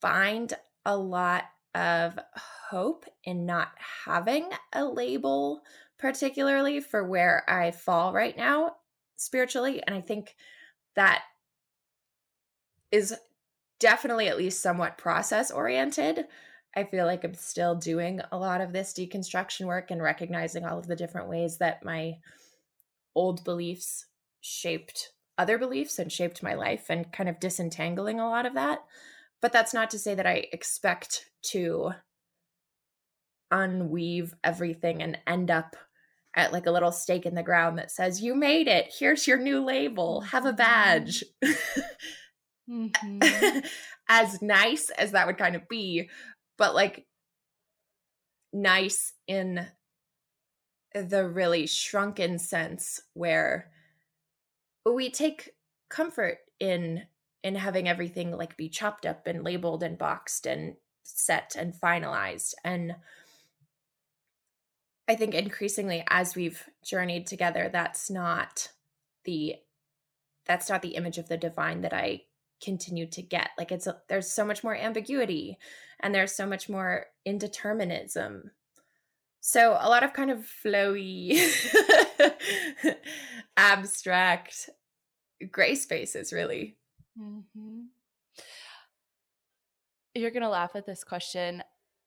find 0.00 0.52
a 0.84 0.96
lot 0.96 1.44
of 1.74 2.18
hope 2.70 3.04
in 3.24 3.46
not 3.46 3.72
having 4.04 4.48
a 4.72 4.84
label, 4.84 5.62
particularly 5.98 6.80
for 6.80 7.04
where 7.04 7.44
I 7.48 7.70
fall 7.70 8.12
right 8.12 8.36
now 8.36 8.76
spiritually. 9.16 9.82
And 9.86 9.94
I 9.94 10.00
think 10.00 10.36
that 10.94 11.22
is 12.90 13.14
definitely 13.78 14.28
at 14.28 14.38
least 14.38 14.62
somewhat 14.62 14.96
process 14.96 15.50
oriented. 15.50 16.26
I 16.76 16.84
feel 16.84 17.06
like 17.06 17.24
I'm 17.24 17.34
still 17.34 17.74
doing 17.74 18.20
a 18.30 18.36
lot 18.36 18.60
of 18.60 18.72
this 18.72 18.92
deconstruction 18.92 19.66
work 19.66 19.90
and 19.90 20.02
recognizing 20.02 20.64
all 20.64 20.78
of 20.78 20.86
the 20.86 20.94
different 20.94 21.28
ways 21.28 21.56
that 21.58 21.84
my 21.84 22.18
old 23.14 23.42
beliefs 23.44 24.06
shaped 24.42 25.12
other 25.38 25.56
beliefs 25.56 25.98
and 25.98 26.12
shaped 26.12 26.42
my 26.42 26.54
life 26.54 26.86
and 26.90 27.10
kind 27.12 27.28
of 27.30 27.40
disentangling 27.40 28.20
a 28.20 28.28
lot 28.28 28.44
of 28.44 28.54
that. 28.54 28.80
But 29.40 29.52
that's 29.52 29.72
not 29.72 29.90
to 29.90 29.98
say 29.98 30.14
that 30.14 30.26
I 30.26 30.46
expect 30.52 31.30
to 31.44 31.92
unweave 33.50 34.34
everything 34.44 35.02
and 35.02 35.18
end 35.26 35.50
up 35.50 35.76
at 36.34 36.52
like 36.52 36.66
a 36.66 36.70
little 36.70 36.92
stake 36.92 37.24
in 37.24 37.34
the 37.34 37.42
ground 37.42 37.78
that 37.78 37.90
says, 37.90 38.20
You 38.20 38.34
made 38.34 38.68
it. 38.68 38.94
Here's 38.98 39.26
your 39.26 39.38
new 39.38 39.64
label. 39.64 40.20
Have 40.20 40.44
a 40.44 40.52
badge. 40.52 41.24
Mm-hmm. 42.68 43.60
as 44.08 44.42
nice 44.42 44.90
as 44.90 45.12
that 45.12 45.28
would 45.28 45.38
kind 45.38 45.54
of 45.54 45.68
be, 45.68 46.10
but 46.56 46.74
like 46.74 47.06
nice 48.52 49.12
in 49.26 49.66
the 50.94 51.28
really 51.28 51.66
shrunken 51.66 52.38
sense 52.38 53.00
where 53.12 53.70
we 54.84 55.10
take 55.10 55.54
comfort 55.88 56.38
in 56.58 57.02
in 57.42 57.54
having 57.54 57.88
everything 57.88 58.32
like 58.32 58.56
be 58.56 58.68
chopped 58.68 59.04
up 59.06 59.26
and 59.26 59.44
labeled 59.44 59.82
and 59.82 59.98
boxed 59.98 60.46
and 60.46 60.74
set 61.04 61.54
and 61.56 61.74
finalized. 61.74 62.54
And 62.64 62.96
i 65.08 65.14
think 65.14 65.34
increasingly 65.34 66.02
as 66.08 66.34
we've 66.34 66.64
journeyed 66.84 67.26
together 67.26 67.70
that's 67.72 68.10
not 68.10 68.68
the 69.24 69.54
that's 70.46 70.68
not 70.68 70.82
the 70.82 70.96
image 70.96 71.18
of 71.18 71.28
the 71.28 71.36
divine 71.36 71.82
that 71.82 71.92
i 71.92 72.22
continue 72.62 73.06
to 73.06 73.22
get 73.22 73.50
like 73.58 73.72
it's 73.72 73.86
a, 73.86 73.96
there's 74.08 74.30
so 74.30 74.44
much 74.44 74.64
more 74.64 74.76
ambiguity 74.76 75.58
and 76.00 76.14
there's 76.14 76.34
so 76.34 76.46
much 76.46 76.68
more 76.68 77.06
indeterminism. 77.26 78.50
So 79.40 79.76
a 79.80 79.88
lot 79.88 80.02
of 80.02 80.12
kind 80.12 80.30
of 80.30 80.48
flowy 80.64 81.38
abstract 83.56 84.70
gray 85.50 85.74
spaces 85.74 86.32
really. 86.32 86.76
Mm-hmm. 87.18 87.82
you're 90.14 90.30
gonna 90.30 90.50
laugh 90.50 90.72
at 90.74 90.84
this 90.84 91.04
question. 91.04 91.62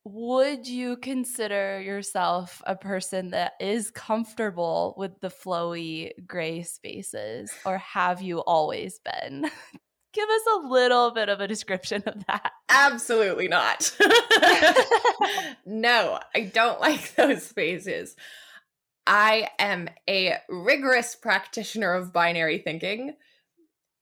Would 0.06 0.68
you 0.68 0.98
consider 0.98 1.82
yourself 1.82 2.62
a 2.66 2.76
person 2.76 3.32
that 3.32 3.54
is 3.60 3.92
comfortable 3.92 4.96
with 4.98 5.20
the 5.20 5.30
flowy 5.30 6.12
gray 6.26 6.64
spaces 6.64 7.52
or 7.66 7.78
have 7.80 8.22
you 8.22 8.40
always 8.40 9.00
been 9.00 9.50
give 10.14 10.30
us 10.30 10.42
a 10.56 10.68
little 10.68 11.12
bit 11.12 11.30
of 11.30 11.40
a 11.40 11.48
description 11.48 12.04
of 12.06 12.26
that. 12.28 12.52
Absolutely 12.70 13.48
not. 13.48 13.96
no, 15.66 16.20
I 16.36 16.42
don't 16.54 16.80
like 16.82 17.16
those 17.16 17.44
spaces. 17.44 18.16
I 19.06 19.50
am 19.58 19.90
a 20.08 20.36
rigorous 20.50 21.16
practitioner 21.16 21.94
of 21.94 22.14
binary 22.14 22.60
thinking. 22.60 23.16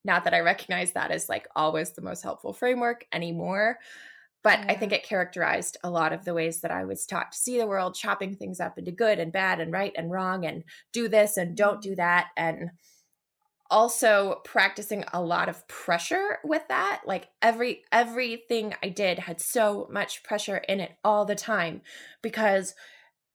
Not 0.04 0.24
that 0.24 0.34
I 0.34 0.40
recognize 0.40 0.94
that 0.94 1.12
as 1.12 1.30
like 1.30 1.48
always 1.56 1.92
the 1.92 2.02
most 2.02 2.24
helpful 2.24 2.54
framework 2.54 3.06
anymore, 3.12 3.80
but 4.44 4.60
yeah. 4.60 4.66
I 4.70 4.76
think 4.76 4.94
it 4.94 5.04
characterized 5.04 5.78
a 5.84 5.90
lot 5.90 6.14
of 6.14 6.24
the 6.24 6.34
ways 6.34 6.62
that 6.62 6.72
I 6.72 6.86
was 6.86 7.06
taught 7.06 7.32
to 7.34 7.38
see 7.38 7.58
the 7.58 7.68
world, 7.68 7.96
chopping 7.96 8.36
things 8.36 8.60
up 8.60 8.78
into 8.78 8.92
good 8.92 9.20
and 9.20 9.32
bad 9.32 9.60
and 9.60 9.72
right 9.74 9.94
and 9.98 10.12
wrong 10.12 10.46
and 10.46 10.64
do 10.94 11.08
this 11.10 11.38
and 11.38 11.56
don't 11.56 11.82
mm-hmm. 11.82 11.90
do 11.90 11.96
that. 11.96 12.28
And 12.38 12.70
also 13.70 14.42
practicing 14.44 15.04
a 15.14 15.22
lot 15.22 15.50
of 15.50 15.68
pressure 15.68 16.40
with 16.44 16.68
that 16.70 17.02
like 17.06 17.30
every 17.42 17.84
everything 17.92 18.74
i 18.84 18.90
did 18.90 19.20
had 19.20 19.42
so 19.42 19.88
much 19.92 20.24
pressure 20.24 20.58
in 20.58 20.80
it 20.80 20.98
all 21.04 21.26
the 21.26 21.36
time 21.36 21.82
because 22.22 22.74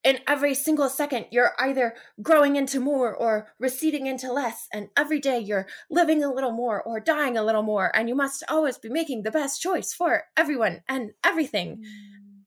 in 0.05 0.19
every 0.27 0.55
single 0.55 0.89
second 0.89 1.27
you're 1.31 1.53
either 1.59 1.95
growing 2.23 2.57
into 2.57 2.81
more 2.81 3.15
or 3.15 3.49
receding 3.59 4.07
into 4.07 4.33
less 4.33 4.67
and 4.73 4.89
every 4.97 5.21
day 5.21 5.39
you're 5.39 5.67
living 5.91 6.23
a 6.25 6.33
little 6.33 6.53
more 6.53 6.83
or 6.83 7.01
dying 7.01 7.37
a 7.37 7.45
little 7.45 7.63
more 7.63 7.95
and 7.95 8.09
you 8.09 8.15
must 8.15 8.43
always 8.49 8.79
be 8.79 8.89
making 8.89 9.23
the 9.23 9.31
best 9.31 9.61
choice 9.61 9.93
for 9.93 10.25
everyone 10.37 10.83
and 10.89 11.11
everything 11.25 11.77
mm. 11.77 12.43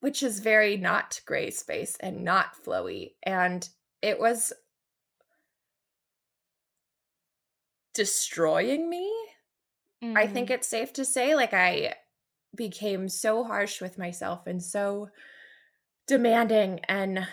which 0.00 0.22
is 0.22 0.40
very 0.40 0.76
not 0.76 1.20
gray 1.26 1.50
space 1.50 1.96
and 2.00 2.24
not 2.24 2.54
flowy 2.64 3.12
and 3.22 3.68
it 4.02 4.18
was 4.18 4.52
destroying 7.94 8.88
me. 8.88 9.10
Mm-hmm. 10.02 10.16
I 10.16 10.26
think 10.26 10.48
mm-hmm. 10.48 10.54
it's 10.54 10.68
safe 10.68 10.92
to 10.94 11.04
say 11.04 11.34
like 11.34 11.54
I 11.54 11.94
became 12.54 13.08
so 13.08 13.44
harsh 13.44 13.80
with 13.80 13.98
myself 13.98 14.46
and 14.46 14.62
so 14.62 15.08
demanding 16.06 16.80
and 16.88 17.26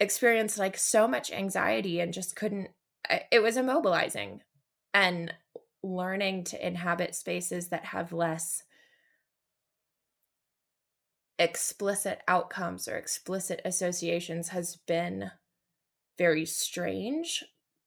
experienced 0.00 0.58
like 0.58 0.76
so 0.76 1.06
much 1.06 1.30
anxiety 1.30 2.00
and 2.00 2.12
just 2.12 2.34
couldn't 2.34 2.68
it 3.30 3.42
was 3.42 3.56
immobilizing 3.56 4.40
and 4.92 5.32
learning 5.82 6.42
to 6.44 6.66
inhabit 6.66 7.14
spaces 7.14 7.68
that 7.68 7.84
have 7.84 8.12
less 8.12 8.62
explicit 11.38 12.20
outcomes 12.26 12.88
or 12.88 12.96
explicit 12.96 13.60
associations 13.64 14.48
has 14.48 14.76
been 14.86 15.30
very 16.16 16.46
strange 16.46 17.44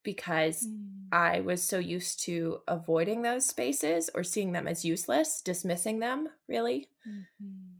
because 0.08 0.66
mm. 0.66 0.88
I 1.12 1.42
was 1.42 1.62
so 1.62 1.80
used 1.80 2.22
to 2.22 2.62
avoiding 2.66 3.24
those 3.24 3.46
spaces 3.46 4.10
or 4.16 4.24
seeing 4.24 4.54
them 4.54 4.66
as 4.66 4.86
useless, 4.86 5.42
dismissing 5.42 6.00
them, 6.00 6.30
really. 6.48 6.88
Mm-hmm. 7.06 7.80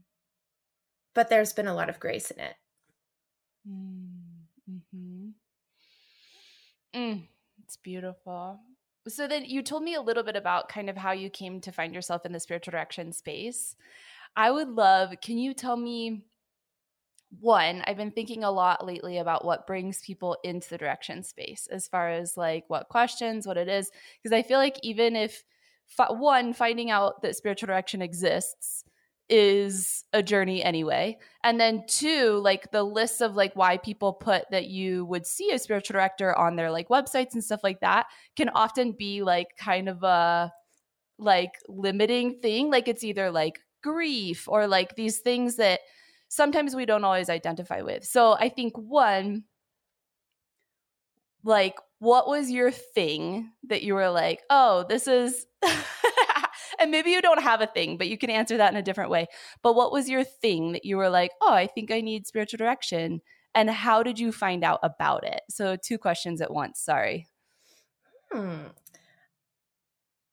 But 1.14 1.30
there's 1.30 1.54
been 1.54 1.68
a 1.68 1.74
lot 1.74 1.88
of 1.88 1.98
grace 1.98 2.30
in 2.30 2.38
it. 2.38 2.54
Mm-hmm. 3.66 5.28
Mm, 6.94 7.22
it's 7.64 7.78
beautiful. 7.78 8.60
So 9.08 9.26
then 9.26 9.46
you 9.46 9.62
told 9.62 9.84
me 9.84 9.94
a 9.94 10.02
little 10.02 10.22
bit 10.22 10.36
about 10.36 10.68
kind 10.68 10.90
of 10.90 10.98
how 10.98 11.12
you 11.12 11.30
came 11.30 11.62
to 11.62 11.72
find 11.72 11.94
yourself 11.94 12.26
in 12.26 12.32
the 12.32 12.40
spiritual 12.40 12.72
direction 12.72 13.14
space. 13.14 13.74
I 14.36 14.50
would 14.50 14.68
love, 14.68 15.14
can 15.22 15.38
you 15.38 15.54
tell 15.54 15.78
me 15.78 16.24
one, 17.40 17.82
I've 17.86 17.96
been 17.96 18.10
thinking 18.10 18.42
a 18.42 18.50
lot 18.50 18.86
lately 18.86 19.18
about 19.18 19.44
what 19.44 19.66
brings 19.66 20.00
people 20.00 20.36
into 20.42 20.68
the 20.68 20.78
direction 20.78 21.22
space 21.22 21.68
as 21.70 21.86
far 21.86 22.10
as 22.10 22.36
like 22.36 22.64
what 22.68 22.88
questions, 22.88 23.46
what 23.46 23.56
it 23.56 23.68
is. 23.68 23.90
Because 24.22 24.34
I 24.34 24.42
feel 24.42 24.58
like 24.58 24.78
even 24.82 25.14
if, 25.14 25.44
one, 26.08 26.52
finding 26.52 26.90
out 26.90 27.22
that 27.22 27.36
spiritual 27.36 27.66
direction 27.66 28.02
exists 28.02 28.84
is 29.28 30.04
a 30.12 30.22
journey 30.22 30.64
anyway. 30.64 31.18
And 31.44 31.60
then 31.60 31.84
two, 31.86 32.38
like 32.38 32.70
the 32.70 32.82
list 32.82 33.20
of 33.20 33.36
like 33.36 33.54
why 33.54 33.76
people 33.76 34.14
put 34.14 34.44
that 34.50 34.68
you 34.68 35.04
would 35.04 35.26
see 35.26 35.50
a 35.50 35.58
spiritual 35.58 35.94
director 35.94 36.36
on 36.36 36.56
their 36.56 36.70
like 36.70 36.88
websites 36.88 37.34
and 37.34 37.44
stuff 37.44 37.60
like 37.62 37.80
that 37.80 38.06
can 38.36 38.48
often 38.48 38.92
be 38.92 39.22
like 39.22 39.48
kind 39.58 39.88
of 39.88 40.02
a 40.02 40.50
like 41.18 41.52
limiting 41.68 42.40
thing. 42.40 42.70
Like 42.70 42.88
it's 42.88 43.04
either 43.04 43.30
like 43.30 43.58
grief 43.82 44.48
or 44.48 44.66
like 44.66 44.96
these 44.96 45.18
things 45.18 45.56
that 45.56 45.80
sometimes 46.28 46.76
we 46.76 46.86
don't 46.86 47.04
always 47.04 47.30
identify 47.30 47.82
with. 47.82 48.04
So 48.04 48.34
I 48.38 48.48
think 48.48 48.76
one, 48.76 49.44
like, 51.42 51.76
what 51.98 52.28
was 52.28 52.50
your 52.50 52.70
thing 52.70 53.50
that 53.64 53.82
you 53.82 53.94
were 53.94 54.10
like, 54.10 54.42
oh, 54.50 54.84
this 54.88 55.08
is, 55.08 55.46
and 56.78 56.90
maybe 56.90 57.10
you 57.10 57.22
don't 57.22 57.42
have 57.42 57.60
a 57.60 57.66
thing, 57.66 57.96
but 57.96 58.08
you 58.08 58.18
can 58.18 58.30
answer 58.30 58.56
that 58.58 58.72
in 58.72 58.78
a 58.78 58.82
different 58.82 59.10
way. 59.10 59.26
But 59.62 59.74
what 59.74 59.92
was 59.92 60.08
your 60.08 60.22
thing 60.22 60.72
that 60.72 60.84
you 60.84 60.96
were 60.96 61.10
like, 61.10 61.32
oh, 61.40 61.52
I 61.52 61.66
think 61.66 61.90
I 61.90 62.00
need 62.00 62.26
spiritual 62.26 62.58
direction? 62.58 63.20
And 63.54 63.70
how 63.70 64.02
did 64.02 64.20
you 64.20 64.30
find 64.30 64.62
out 64.62 64.78
about 64.82 65.24
it? 65.24 65.40
So, 65.48 65.74
two 65.74 65.98
questions 65.98 66.40
at 66.40 66.52
once. 66.52 66.80
Sorry. 66.80 67.26
Hmm. 68.30 68.66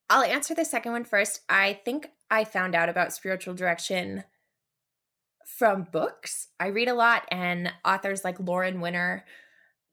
I'll 0.09 0.23
answer 0.23 0.53
the 0.53 0.65
second 0.65 0.91
one 0.91 1.05
first. 1.05 1.41
I 1.49 1.79
think 1.85 2.09
I 2.29 2.43
found 2.43 2.75
out 2.75 2.89
about 2.89 3.13
spiritual 3.13 3.55
direction 3.55 4.25
from 5.45 5.87
books. 5.91 6.49
I 6.59 6.67
read 6.67 6.89
a 6.89 6.93
lot, 6.93 7.23
and 7.31 7.71
authors 7.85 8.23
like 8.23 8.39
Lauren 8.39 8.81
Winner, 8.81 9.23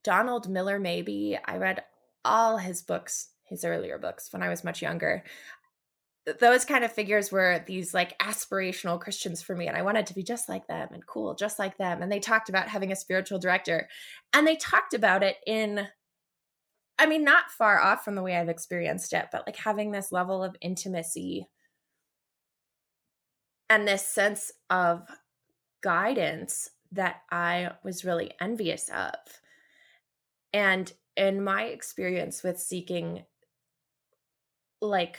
Donald 0.02 0.48
Miller, 0.48 0.78
maybe. 0.78 1.38
I 1.44 1.58
read 1.58 1.84
all 2.24 2.56
his 2.56 2.82
books, 2.82 3.28
his 3.44 3.64
earlier 3.64 3.98
books, 3.98 4.32
when 4.32 4.42
I 4.42 4.48
was 4.48 4.64
much 4.64 4.82
younger. 4.82 5.22
Those 6.40 6.64
kind 6.64 6.84
of 6.84 6.92
figures 6.92 7.32
were 7.32 7.64
these 7.66 7.92
like 7.92 8.18
aspirational 8.18 9.00
Christians 9.00 9.42
for 9.42 9.54
me, 9.54 9.68
and 9.68 9.76
I 9.76 9.82
wanted 9.82 10.06
to 10.06 10.14
be 10.14 10.22
just 10.22 10.48
like 10.48 10.66
them 10.66 10.88
and 10.92 11.06
cool, 11.06 11.34
just 11.34 11.58
like 11.58 11.76
them. 11.78 12.02
And 12.02 12.10
they 12.10 12.20
talked 12.20 12.48
about 12.48 12.68
having 12.68 12.90
a 12.90 12.96
spiritual 12.96 13.38
director, 13.38 13.88
and 14.32 14.46
they 14.46 14.56
talked 14.56 14.94
about 14.94 15.22
it 15.22 15.36
in 15.46 15.86
I 16.98 17.06
mean, 17.06 17.24
not 17.24 17.50
far 17.50 17.80
off 17.80 18.04
from 18.04 18.14
the 18.14 18.22
way 18.22 18.36
I've 18.36 18.48
experienced 18.48 19.12
it, 19.12 19.26
but 19.32 19.44
like 19.46 19.56
having 19.56 19.90
this 19.90 20.12
level 20.12 20.44
of 20.44 20.54
intimacy 20.60 21.48
and 23.68 23.88
this 23.88 24.06
sense 24.06 24.52
of 24.70 25.08
guidance 25.82 26.70
that 26.92 27.22
I 27.30 27.72
was 27.82 28.04
really 28.04 28.32
envious 28.40 28.88
of. 28.90 29.14
And 30.52 30.92
in 31.16 31.42
my 31.42 31.64
experience 31.64 32.42
with 32.42 32.58
seeking 32.58 33.24
like 34.80 35.18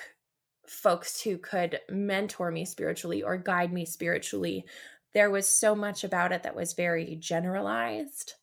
folks 0.68 1.22
who 1.22 1.38
could 1.38 1.80
mentor 1.90 2.52
me 2.52 2.66
spiritually 2.66 3.24
or 3.24 3.38
guide 3.38 3.74
me 3.74 3.86
spiritually, 3.86 4.66
there 5.14 5.30
was 5.30 5.48
so 5.48 5.76
much 5.76 6.04
about 6.04 6.32
it 6.32 6.44
that 6.44 6.56
was 6.56 6.74
very 6.74 7.16
generalized. 7.16 8.34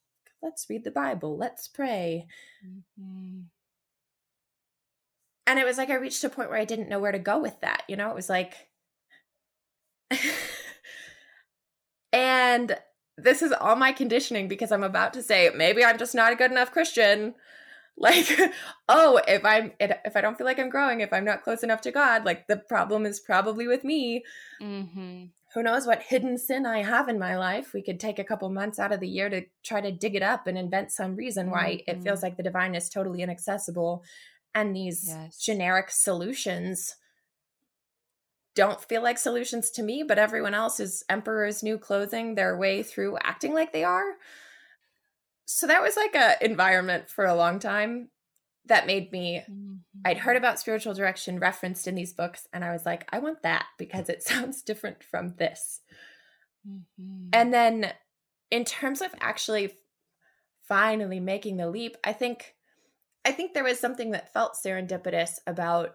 Let's 0.43 0.67
read 0.69 0.85
the 0.85 0.91
Bible, 0.91 1.37
let's 1.37 1.69
pray. 1.69 2.27
Mm-hmm. 2.65 3.41
And 5.47 5.59
it 5.59 5.65
was 5.65 5.79
like 5.79 5.91
I 5.91 5.95
reached 5.95 6.23
a 6.23 6.29
point 6.29 6.49
where 6.49 6.59
I 6.59 6.65
didn't 6.65 6.89
know 6.89 7.01
where 7.01 7.13
to 7.13 7.19
go 7.19 7.41
with 7.41 7.61
that. 7.61 7.83
You 7.89 7.97
know, 7.97 8.09
it 8.11 8.15
was 8.15 8.29
like, 8.29 8.55
and 12.13 12.77
this 13.17 13.43
is 13.43 13.53
all 13.53 13.77
my 13.77 13.93
conditioning 13.93 14.49
because 14.49 14.73
I'm 14.73 14.83
about 14.83 15.13
to 15.15 15.23
say 15.23 15.51
maybe 15.55 15.85
I'm 15.85 15.99
just 15.99 16.15
not 16.15 16.33
a 16.33 16.37
good 16.37 16.51
enough 16.51 16.73
Christian. 16.73 17.35
Like, 18.03 18.41
oh, 18.89 19.21
if 19.29 19.45
I'm 19.45 19.73
if 19.79 20.17
I 20.17 20.23
don't 20.23 20.39
feel 20.39 20.47
like 20.47 20.59
I'm 20.59 20.71
growing, 20.71 21.01
if 21.01 21.13
I'm 21.13 21.25
not 21.25 21.43
close 21.43 21.63
enough 21.63 21.83
to 21.83 21.91
God, 21.91 22.25
like 22.25 22.47
the 22.47 22.57
problem 22.57 23.05
is 23.05 23.21
probably 23.21 23.67
with 23.67 23.85
me. 23.85 24.25
Mm-hmm. 24.63 25.25
Who 25.53 25.63
knows 25.63 25.87
what 25.87 26.03
hidden 26.05 26.39
sin 26.39 26.65
I 26.65 26.83
have 26.83 27.11
in 27.11 27.19
my 27.19 27.37
life? 27.37 27.75
We 27.75 27.83
could 27.83 28.01
take 28.01 28.19
a 28.19 28.25
couple 28.25 28.49
months 28.49 28.79
out 28.79 28.93
of 28.93 29.01
the 29.01 29.09
year 29.09 29.29
to 29.29 29.43
try 29.63 29.83
to 29.83 29.93
dig 29.93 30.15
it 30.15 30.23
up 30.23 30.47
and 30.47 30.57
invent 30.57 30.93
some 30.93 31.15
reason 31.15 31.51
why 31.51 31.83
mm-hmm. 31.87 31.91
it 31.91 32.03
feels 32.03 32.23
like 32.23 32.39
the 32.39 32.43
divine 32.43 32.75
is 32.75 32.89
totally 32.89 33.21
inaccessible, 33.21 34.03
and 34.55 34.75
these 34.75 35.05
yes. 35.07 35.37
generic 35.37 35.91
solutions 35.91 36.97
don't 38.55 38.83
feel 38.83 39.03
like 39.03 39.19
solutions 39.19 39.71
to 39.71 39.83
me, 39.83 40.03
but 40.07 40.19
everyone 40.19 40.55
else 40.55 40.81
is 40.81 41.05
emperor's 41.09 41.63
new 41.63 41.79
clothing 41.79 42.35
their 42.35 42.57
way 42.57 42.83
through 42.83 43.19
acting 43.23 43.55
like 43.55 43.73
they 43.73 43.85
are. 43.85 44.15
So 45.47 45.67
that 45.67 45.83
was 45.83 45.97
like 45.97 46.15
a 46.15 46.45
environment 46.45 47.09
for 47.09 47.25
a 47.25 47.35
long 47.35 47.59
time 47.59 48.11
that 48.67 48.87
made 48.87 49.11
me 49.11 49.43
mm-hmm. 49.51 49.75
I'd 50.05 50.19
heard 50.19 50.37
about 50.37 50.61
spiritual 50.61 50.95
direction 50.95 51.39
referenced 51.39 51.89
in 51.89 51.95
these 51.95 52.13
books 52.13 52.47
and 52.53 52.65
I 52.65 52.73
was 52.73 52.87
like, 52.87 53.09
I 53.13 53.19
want 53.19 53.43
that 53.43 53.67
because 53.79 54.09
it 54.09 54.23
sounds 54.23 54.63
different 54.63 55.03
from 55.03 55.35
this. 55.39 55.81
Mm-hmm. 56.69 57.29
And 57.33 57.53
then 57.53 57.93
in 58.51 58.65
terms 58.65 59.01
of 59.01 59.15
actually 59.21 59.73
finally 60.69 61.21
making 61.21 61.57
the 61.57 61.69
leap, 61.69 61.97
I 62.05 62.13
think 62.13 62.55
I 63.25 63.33
think 63.33 63.53
there 63.53 63.65
was 63.65 63.79
something 63.79 64.13
that 64.13 64.33
felt 64.33 64.55
serendipitous 64.55 65.33
about 65.47 65.95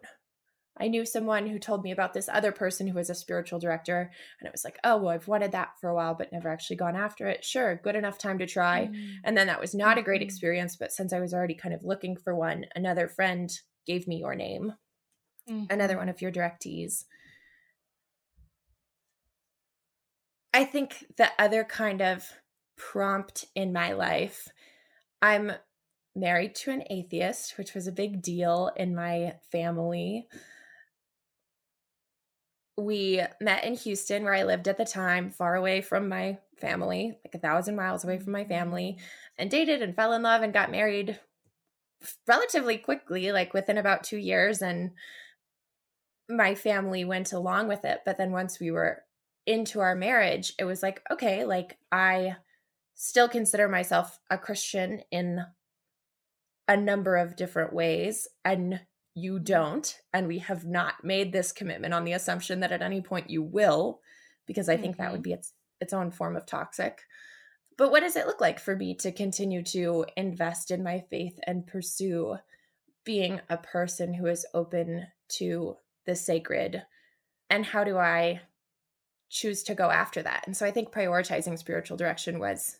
I 0.77 0.89
knew 0.89 1.05
someone 1.05 1.47
who 1.47 1.57
told 1.57 1.83
me 1.83 1.91
about 1.91 2.13
this 2.13 2.27
other 2.27 2.51
person 2.51 2.87
who 2.87 2.95
was 2.95 3.09
a 3.09 3.15
spiritual 3.15 3.59
director. 3.59 4.11
And 4.39 4.47
it 4.47 4.51
was 4.51 4.65
like, 4.65 4.77
oh, 4.83 4.97
well, 4.97 5.09
I've 5.09 5.27
wanted 5.27 5.53
that 5.53 5.79
for 5.79 5.89
a 5.89 5.95
while, 5.95 6.15
but 6.15 6.33
never 6.33 6.49
actually 6.49 6.75
gone 6.75 6.97
after 6.97 7.27
it. 7.27 7.45
Sure, 7.45 7.79
good 7.81 7.95
enough 7.95 8.17
time 8.17 8.39
to 8.39 8.45
try. 8.45 8.87
Mm-hmm. 8.87 9.11
And 9.23 9.37
then 9.37 9.47
that 9.47 9.61
was 9.61 9.73
not 9.73 9.97
a 9.97 10.01
great 10.01 10.19
mm-hmm. 10.19 10.25
experience. 10.25 10.75
But 10.75 10.91
since 10.91 11.13
I 11.13 11.21
was 11.21 11.33
already 11.33 11.55
kind 11.55 11.73
of 11.73 11.85
looking 11.85 12.17
for 12.17 12.35
one, 12.35 12.65
another 12.75 13.07
friend 13.07 13.49
gave 13.87 14.07
me 14.07 14.17
your 14.17 14.35
name, 14.35 14.73
mm-hmm. 15.49 15.65
another 15.69 15.97
one 15.97 16.09
of 16.09 16.21
your 16.21 16.31
directees. 16.31 17.05
I 20.53 20.65
think 20.65 21.05
the 21.17 21.29
other 21.39 21.63
kind 21.63 22.01
of 22.01 22.25
prompt 22.77 23.45
in 23.55 23.71
my 23.71 23.93
life, 23.93 24.49
I'm 25.21 25.51
married 26.15 26.55
to 26.55 26.71
an 26.71 26.83
atheist, 26.89 27.57
which 27.57 27.73
was 27.73 27.87
a 27.87 27.93
big 27.93 28.21
deal 28.21 28.71
in 28.75 28.95
my 28.95 29.35
family 29.51 30.27
we 32.77 33.21
met 33.39 33.63
in 33.63 33.75
Houston, 33.75 34.23
where 34.23 34.33
I 34.33 34.43
lived 34.43 34.67
at 34.67 34.77
the 34.77 34.85
time, 34.85 35.31
far 35.31 35.55
away 35.55 35.81
from 35.81 36.09
my 36.09 36.39
family, 36.57 37.17
like 37.23 37.35
a 37.35 37.39
thousand 37.39 37.75
miles 37.75 38.03
away 38.03 38.19
from 38.19 38.33
my 38.33 38.41
mm-hmm. 38.41 38.49
family, 38.49 38.97
and 39.37 39.49
dated 39.49 39.81
and 39.81 39.95
fell 39.95 40.13
in 40.13 40.21
love 40.21 40.41
and 40.41 40.53
got 40.53 40.71
married 40.71 41.19
relatively 42.27 42.77
quickly, 42.77 43.31
like 43.31 43.53
within 43.53 43.77
about 43.77 44.03
two 44.03 44.17
years. 44.17 44.61
And 44.61 44.91
my 46.29 46.55
family 46.55 47.05
went 47.05 47.33
along 47.33 47.67
with 47.67 47.85
it. 47.85 48.01
But 48.05 48.17
then 48.17 48.31
once 48.31 48.59
we 48.59 48.71
were 48.71 49.03
into 49.45 49.79
our 49.79 49.95
marriage, 49.95 50.53
it 50.59 50.65
was 50.65 50.83
like, 50.83 51.01
okay, 51.11 51.45
like 51.45 51.77
I 51.91 52.35
still 52.95 53.29
consider 53.29 53.67
myself 53.67 54.19
a 54.29 54.37
Christian 54.37 55.01
in 55.11 55.45
a 56.67 56.75
number 56.75 57.15
of 57.15 57.35
different 57.35 57.73
ways. 57.73 58.27
And 58.43 58.81
you 59.15 59.39
don't 59.39 60.01
and 60.13 60.27
we 60.27 60.39
have 60.39 60.65
not 60.65 61.03
made 61.03 61.31
this 61.31 61.53
commitment 61.53 61.93
on 61.93 62.03
the 62.03 62.11
assumption 62.11 62.59
that 62.59 62.73
at 62.73 62.81
any 62.81 63.01
point 63.01 63.29
you 63.29 63.41
will 63.41 64.01
because 64.45 64.67
i 64.69 64.75
think 64.75 64.95
mm-hmm. 64.95 65.03
that 65.03 65.11
would 65.11 65.21
mm-hmm. 65.21 65.29
be 65.29 65.33
its 65.33 65.53
its 65.79 65.93
own 65.93 66.11
form 66.11 66.35
of 66.35 66.45
toxic 66.45 67.01
but 67.77 67.91
what 67.91 68.01
does 68.01 68.15
it 68.15 68.27
look 68.27 68.41
like 68.41 68.59
for 68.59 68.75
me 68.75 68.93
to 68.93 69.11
continue 69.11 69.63
to 69.63 70.05
invest 70.15 70.69
in 70.69 70.83
my 70.83 71.03
faith 71.09 71.39
and 71.47 71.67
pursue 71.67 72.37
being 73.03 73.41
a 73.49 73.57
person 73.57 74.13
who 74.13 74.25
is 74.27 74.45
open 74.53 75.07
to 75.27 75.75
the 76.05 76.15
sacred 76.15 76.83
and 77.49 77.65
how 77.65 77.83
do 77.85 77.97
i 77.97 78.41
choose 79.29 79.63
to 79.63 79.73
go 79.73 79.89
after 79.89 80.21
that 80.21 80.43
and 80.45 80.57
so 80.57 80.65
i 80.65 80.71
think 80.71 80.91
prioritizing 80.91 81.57
spiritual 81.57 81.95
direction 81.95 82.37
was 82.37 82.79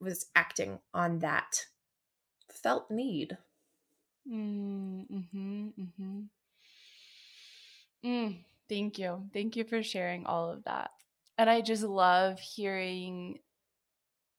was 0.00 0.26
acting 0.36 0.78
on 0.92 1.18
that 1.18 1.66
felt 2.52 2.90
need 2.90 3.36
Mm, 4.30 5.06
mm-hmm, 5.10 5.68
mm-hmm. 5.80 6.20
Mm, 8.04 8.38
thank 8.68 8.98
you. 8.98 9.22
Thank 9.32 9.56
you 9.56 9.64
for 9.64 9.82
sharing 9.82 10.26
all 10.26 10.50
of 10.50 10.64
that. 10.64 10.90
And 11.38 11.50
I 11.50 11.60
just 11.60 11.82
love 11.82 12.38
hearing 12.38 13.38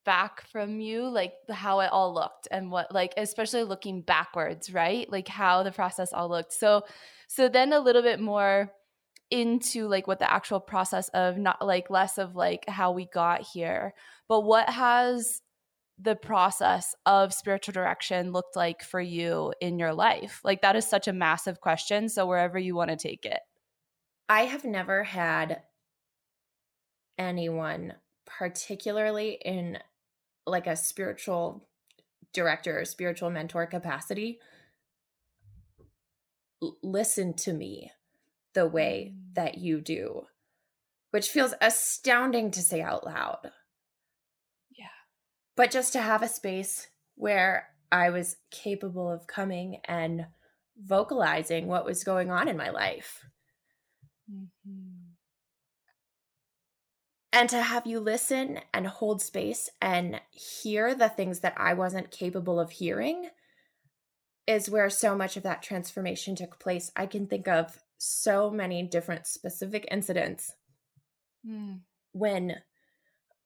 back 0.06 0.46
from 0.52 0.78
you 0.78 1.08
like 1.08 1.34
how 1.50 1.80
it 1.80 1.90
all 1.90 2.14
looked 2.14 2.46
and 2.52 2.70
what 2.70 2.94
like 2.94 3.12
especially 3.16 3.64
looking 3.64 4.00
backwards 4.00 4.72
right 4.72 5.10
like 5.10 5.26
how 5.26 5.64
the 5.64 5.72
process 5.72 6.12
all 6.12 6.28
looked 6.28 6.52
so 6.52 6.82
so 7.26 7.48
then 7.48 7.72
a 7.72 7.80
little 7.80 8.02
bit 8.02 8.20
more 8.20 8.70
into 9.32 9.88
like 9.88 10.06
what 10.06 10.20
the 10.20 10.32
actual 10.32 10.60
process 10.60 11.08
of 11.08 11.36
not 11.36 11.60
like 11.60 11.90
less 11.90 12.18
of 12.18 12.36
like 12.36 12.64
how 12.68 12.92
we 12.92 13.06
got 13.06 13.42
here 13.42 13.92
but 14.28 14.42
what 14.42 14.68
has 14.70 15.42
the 15.98 16.16
process 16.16 16.94
of 17.06 17.32
spiritual 17.32 17.72
direction 17.72 18.32
looked 18.32 18.56
like 18.56 18.82
for 18.82 19.00
you 19.00 19.52
in 19.60 19.78
your 19.78 19.94
life? 19.94 20.40
Like, 20.44 20.62
that 20.62 20.76
is 20.76 20.86
such 20.86 21.08
a 21.08 21.12
massive 21.12 21.60
question. 21.60 22.08
So, 22.08 22.26
wherever 22.26 22.58
you 22.58 22.74
want 22.74 22.90
to 22.90 22.96
take 22.96 23.24
it. 23.24 23.40
I 24.28 24.42
have 24.42 24.64
never 24.64 25.04
had 25.04 25.62
anyone, 27.18 27.94
particularly 28.26 29.38
in 29.44 29.78
like 30.46 30.66
a 30.66 30.76
spiritual 30.76 31.66
director 32.32 32.80
or 32.80 32.84
spiritual 32.84 33.30
mentor 33.30 33.66
capacity, 33.66 34.38
l- 36.62 36.76
listen 36.82 37.34
to 37.34 37.52
me 37.52 37.90
the 38.54 38.66
way 38.66 39.12
mm. 39.14 39.34
that 39.34 39.58
you 39.58 39.80
do, 39.80 40.26
which 41.10 41.28
feels 41.28 41.54
astounding 41.60 42.50
to 42.50 42.62
say 42.62 42.80
out 42.80 43.06
loud 43.06 43.50
but 45.56 45.70
just 45.70 45.92
to 45.94 46.00
have 46.00 46.22
a 46.22 46.28
space 46.28 46.88
where 47.14 47.68
I 47.90 48.10
was 48.10 48.36
capable 48.50 49.10
of 49.10 49.26
coming 49.26 49.80
and 49.86 50.26
vocalizing 50.78 51.66
what 51.66 51.86
was 51.86 52.04
going 52.04 52.30
on 52.30 52.48
in 52.48 52.56
my 52.56 52.70
life. 52.70 53.24
Mm-hmm. 54.30 55.06
And 57.32 57.50
to 57.50 57.62
have 57.62 57.86
you 57.86 58.00
listen 58.00 58.60
and 58.72 58.86
hold 58.86 59.20
space 59.20 59.68
and 59.80 60.20
hear 60.30 60.94
the 60.94 61.08
things 61.08 61.40
that 61.40 61.54
I 61.56 61.74
wasn't 61.74 62.10
capable 62.10 62.58
of 62.58 62.70
hearing 62.70 63.28
is 64.46 64.70
where 64.70 64.88
so 64.88 65.14
much 65.14 65.36
of 65.36 65.42
that 65.42 65.62
transformation 65.62 66.34
took 66.34 66.58
place. 66.58 66.90
I 66.96 67.06
can 67.06 67.26
think 67.26 67.48
of 67.48 67.78
so 67.98 68.50
many 68.50 68.82
different 68.82 69.26
specific 69.26 69.86
incidents 69.90 70.52
mm. 71.46 71.80
when 72.12 72.56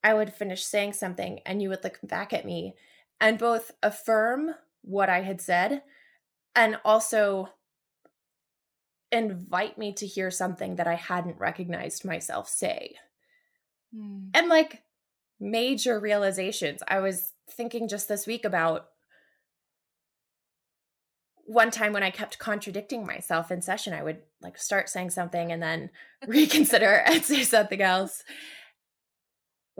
I 0.03 0.15
would 0.15 0.33
finish 0.33 0.65
saying 0.65 0.95
something 0.95 1.41
and 1.45 1.61
you 1.61 1.69
would 1.69 1.85
look 1.85 1.99
back 2.03 2.33
at 2.33 2.47
me 2.47 2.75
and 3.21 3.39
both 3.39 3.73
affirm 3.83 4.55
what 4.83 5.09
I 5.09 5.23
had 5.23 5.41
said 5.41 5.83
and 6.55 6.79
also 6.85 7.51
invite 9.13 9.77
me 9.77 9.93
to 9.95 10.07
hear 10.07 10.31
something 10.31 10.77
that 10.77 10.87
I 10.87 10.95
hadn't 10.95 11.39
recognized 11.39 12.05
myself 12.05 12.49
say. 12.49 12.97
Mm. 13.95 14.31
And 14.35 14.49
like 14.49 14.83
major 15.41 15.99
realizations. 15.99 16.83
I 16.87 17.01
was 17.01 17.33
thinking 17.51 17.89
just 17.89 18.09
this 18.09 18.27
week 18.27 18.45
about 18.45 18.87
one 21.47 21.71
time 21.73 21.93
when 21.93 22.05
I 22.05 22.11
kept 22.11 22.39
contradicting 22.39 23.05
myself 23.05 23.51
in 23.51 23.61
session, 23.61 23.93
I 23.93 24.05
would 24.05 24.19
like 24.41 24.57
start 24.57 24.89
saying 24.89 25.11
something 25.11 25.51
and 25.51 25.61
then 25.61 25.91
reconsider 26.27 27.03
and 27.07 27.25
say 27.25 27.43
something 27.43 27.81
else, 27.81 28.23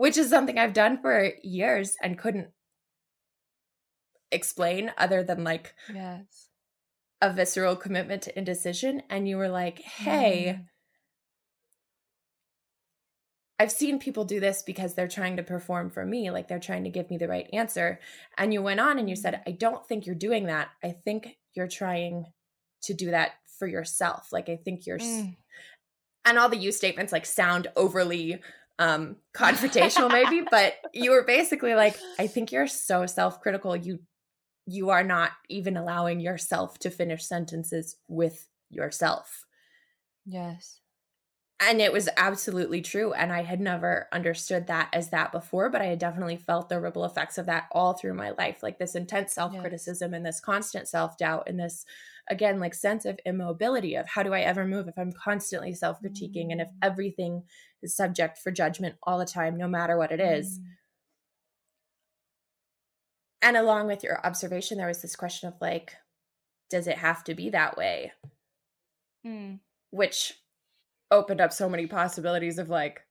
which 0.01 0.17
is 0.17 0.29
something 0.31 0.57
I've 0.57 0.73
done 0.73 0.99
for 0.99 1.31
years 1.43 1.95
and 2.01 2.17
couldn't 2.17 2.47
explain 4.31 4.91
other 4.97 5.21
than 5.23 5.43
like 5.43 5.75
Yes. 5.93 6.47
a 7.21 7.31
visceral 7.31 7.75
commitment 7.75 8.23
to 8.23 8.35
indecision. 8.35 9.03
And 9.11 9.27
you 9.27 9.37
were 9.37 9.47
like, 9.49 9.79
hey, 9.81 10.55
Mm. 10.57 10.67
I've 13.59 13.71
seen 13.71 13.99
people 13.99 14.25
do 14.25 14.39
this 14.39 14.63
because 14.63 14.95
they're 14.95 15.07
trying 15.07 15.37
to 15.37 15.43
perform 15.43 15.91
for 15.91 16.03
me, 16.03 16.31
like 16.31 16.47
they're 16.47 16.57
trying 16.59 16.83
to 16.85 16.89
give 16.89 17.11
me 17.11 17.17
the 17.19 17.27
right 17.27 17.47
answer. 17.53 17.99
And 18.39 18.51
you 18.51 18.63
went 18.63 18.79
on 18.79 18.97
and 18.97 19.07
you 19.07 19.15
said, 19.15 19.43
I 19.45 19.51
don't 19.51 19.85
think 19.87 20.07
you're 20.07 20.15
doing 20.15 20.47
that. 20.47 20.69
I 20.83 20.93
think 21.05 21.37
you're 21.53 21.67
trying 21.67 22.25
to 22.83 22.95
do 22.95 23.11
that 23.11 23.33
for 23.59 23.67
yourself. 23.67 24.29
Like 24.31 24.49
I 24.49 24.55
think 24.55 24.87
you're 24.87 24.97
s- 24.99 25.03
Mm. 25.03 25.37
and 26.25 26.39
all 26.39 26.49
the 26.49 26.57
you 26.57 26.71
statements 26.71 27.11
like 27.13 27.27
sound 27.27 27.67
overly 27.75 28.41
um 28.81 29.17
confrontational 29.35 30.11
maybe, 30.11 30.45
but 30.51 30.75
you 30.93 31.11
were 31.11 31.23
basically 31.23 31.75
like, 31.75 31.97
I 32.19 32.27
think 32.27 32.51
you're 32.51 32.67
so 32.67 33.05
self-critical. 33.05 33.75
You 33.77 33.99
you 34.67 34.89
are 34.91 35.03
not 35.03 35.31
even 35.49 35.77
allowing 35.77 36.19
yourself 36.19 36.79
to 36.79 36.91
finish 36.91 37.25
sentences 37.25 37.97
with 38.07 38.47
yourself 38.69 39.45
Yes. 40.25 40.81
and 41.59 41.79
it 41.81 41.93
was 41.93 42.09
absolutely 42.17 42.81
true 42.81 43.13
and 43.13 43.31
i 43.31 43.43
had 43.43 43.59
never 43.59 44.07
understood 44.11 44.67
that 44.67 44.89
as 44.93 45.09
that 45.09 45.31
before 45.31 45.69
but 45.69 45.81
i 45.81 45.85
had 45.85 45.99
definitely 45.99 46.37
felt 46.37 46.69
the 46.69 46.79
ripple 46.79 47.05
effects 47.05 47.37
of 47.37 47.45
that 47.45 47.67
all 47.71 47.93
through 47.93 48.13
my 48.13 48.31
life 48.31 48.63
like 48.63 48.79
this 48.79 48.95
intense 48.95 49.33
self-criticism 49.33 50.13
and 50.13 50.25
this 50.25 50.39
constant 50.39 50.87
self-doubt 50.87 51.43
and 51.47 51.59
this 51.59 51.85
again 52.29 52.59
like 52.59 52.73
sense 52.73 53.05
of 53.05 53.19
immobility 53.25 53.95
of 53.95 54.07
how 54.07 54.23
do 54.23 54.33
i 54.33 54.41
ever 54.41 54.65
move 54.65 54.87
if 54.87 54.97
i'm 54.97 55.11
constantly 55.11 55.73
self-critiquing 55.73 56.51
and 56.51 56.61
if 56.61 56.67
Mm. 56.69 56.77
everything 56.81 57.43
is 57.81 57.95
subject 57.95 58.37
for 58.37 58.51
judgment 58.51 58.95
all 59.03 59.17
the 59.19 59.25
time 59.25 59.57
no 59.57 59.67
matter 59.67 59.97
what 59.97 60.11
it 60.11 60.19
is 60.19 60.59
Mm. 60.59 60.63
and 63.41 63.57
along 63.57 63.87
with 63.87 64.03
your 64.03 64.25
observation 64.25 64.77
there 64.77 64.87
was 64.87 65.01
this 65.01 65.15
question 65.15 65.47
of 65.47 65.55
like 65.61 65.95
does 66.69 66.87
it 66.87 66.97
have 66.97 67.23
to 67.25 67.33
be 67.35 67.49
that 67.49 67.77
way 67.77 68.13
Mm. 69.25 69.59
which 69.91 70.33
opened 71.11 71.41
up 71.41 71.53
so 71.53 71.69
many 71.69 71.85
possibilities 71.85 72.57
of 72.57 72.69
like 72.69 73.01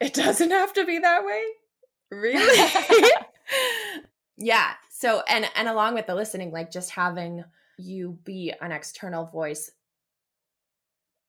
it 0.00 0.14
doesn't 0.14 0.50
have 0.50 0.72
to 0.74 0.84
be 0.84 0.98
that 0.98 1.24
way 1.24 1.42
really 2.10 2.70
yeah 4.36 4.72
so 4.90 5.22
and 5.28 5.46
and 5.56 5.68
along 5.68 5.94
with 5.94 6.06
the 6.06 6.14
listening 6.14 6.50
like 6.52 6.70
just 6.70 6.90
having 6.90 7.44
you 7.78 8.18
be 8.24 8.52
an 8.60 8.72
external 8.72 9.26
voice 9.26 9.70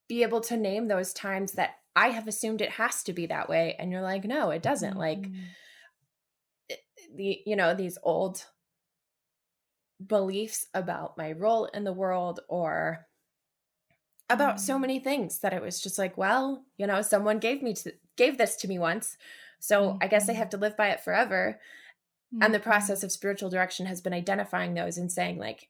be 0.08 0.22
able 0.24 0.42
to 0.42 0.56
name 0.58 0.88
those 0.88 1.14
times 1.14 1.54
that 1.54 1.76
i 1.96 2.10
have 2.10 2.28
assumed 2.28 2.62
it 2.62 2.70
has 2.72 3.04
to 3.04 3.14
be 3.14 3.26
that 3.26 3.50
way 3.50 3.76
and 3.80 3.92
you're 3.92 4.02
like 4.02 4.24
no 4.24 4.50
it 4.52 4.62
doesn't 4.62 4.98
like 4.98 5.20
Mm. 5.20 5.44
the 7.16 7.42
you 7.46 7.56
know 7.56 7.74
these 7.74 7.98
old 8.04 8.46
beliefs 10.06 10.68
about 10.74 11.18
my 11.18 11.32
role 11.32 11.66
in 11.66 11.84
the 11.84 11.94
world 11.94 12.42
or 12.50 13.08
about 14.30 14.60
so 14.60 14.78
Mm. 14.78 14.82
many 14.82 15.00
things 15.00 15.40
that 15.40 15.54
it 15.54 15.62
was 15.62 15.80
just 15.82 15.98
like 15.98 16.18
well 16.18 16.66
you 16.78 16.86
know 16.88 17.02
someone 17.02 17.40
gave 17.40 17.62
me 17.62 17.74
to, 17.76 17.94
gave 18.18 18.38
this 18.38 18.56
to 18.58 18.68
me 18.68 18.78
once 18.80 19.18
so 19.60 19.98
i 20.02 20.08
guess 20.08 20.28
i 20.28 20.34
Mhm. 20.34 20.38
have 20.38 20.50
to 20.50 20.58
live 20.58 20.76
by 20.76 20.90
it 20.90 21.00
forever 21.02 21.60
and 22.42 22.54
the 22.54 22.60
Mhm. 22.60 22.64
process 22.64 23.04
of 23.04 23.12
spiritual 23.12 23.50
direction 23.50 23.86
has 23.86 24.02
been 24.02 24.14
identifying 24.14 24.74
those 24.74 24.98
and 24.98 25.12
saying 25.12 25.38
like 25.38 25.70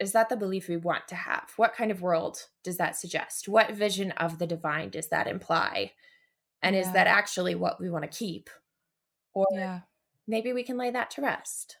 is 0.00 0.12
that 0.12 0.28
the 0.28 0.36
belief 0.36 0.68
we 0.68 0.76
want 0.76 1.06
to 1.08 1.14
have 1.14 1.52
what 1.56 1.74
kind 1.74 1.90
of 1.90 2.02
world 2.02 2.46
does 2.64 2.78
that 2.78 2.96
suggest 2.96 3.48
what 3.48 3.70
vision 3.72 4.10
of 4.12 4.38
the 4.38 4.46
divine 4.46 4.88
does 4.90 5.08
that 5.08 5.26
imply 5.26 5.92
and 6.62 6.74
is 6.74 6.90
that 6.92 7.06
actually 7.06 7.54
what 7.54 7.80
we 7.80 7.90
want 7.90 8.02
to 8.10 8.18
keep 8.18 8.50
or 9.34 9.46
Yeah. 9.52 9.80
maybe 10.26 10.52
we 10.52 10.62
can 10.62 10.76
lay 10.76 10.90
that 10.90 11.10
to 11.12 11.22
rest 11.22 11.76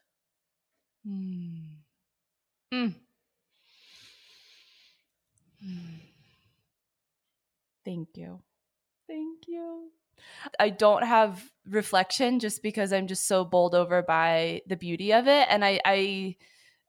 Mm. 1.06 1.62
Mm. 2.72 2.94
Mm. 5.64 6.00
Thank 7.84 8.08
you. 8.14 8.40
Thank 9.08 9.48
you. 9.48 9.90
I 10.58 10.68
don't 10.68 11.04
have 11.04 11.42
reflection 11.66 12.38
just 12.38 12.62
because 12.62 12.92
I'm 12.92 13.06
just 13.06 13.26
so 13.26 13.44
bowled 13.44 13.74
over 13.74 14.02
by 14.02 14.62
the 14.66 14.76
beauty 14.76 15.12
of 15.12 15.26
it. 15.26 15.46
And 15.50 15.64
I, 15.64 15.80
I 15.84 16.36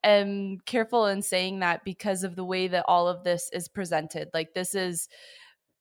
am 0.04 0.58
careful 0.66 1.06
in 1.08 1.22
saying 1.22 1.60
that 1.60 1.84
because 1.84 2.24
of 2.24 2.36
the 2.36 2.46
way 2.46 2.68
that 2.68 2.86
all 2.88 3.08
of 3.08 3.24
this 3.24 3.50
is 3.54 3.68
presented. 3.68 4.30
Like, 4.34 4.54
this 4.54 4.76
is 4.76 5.08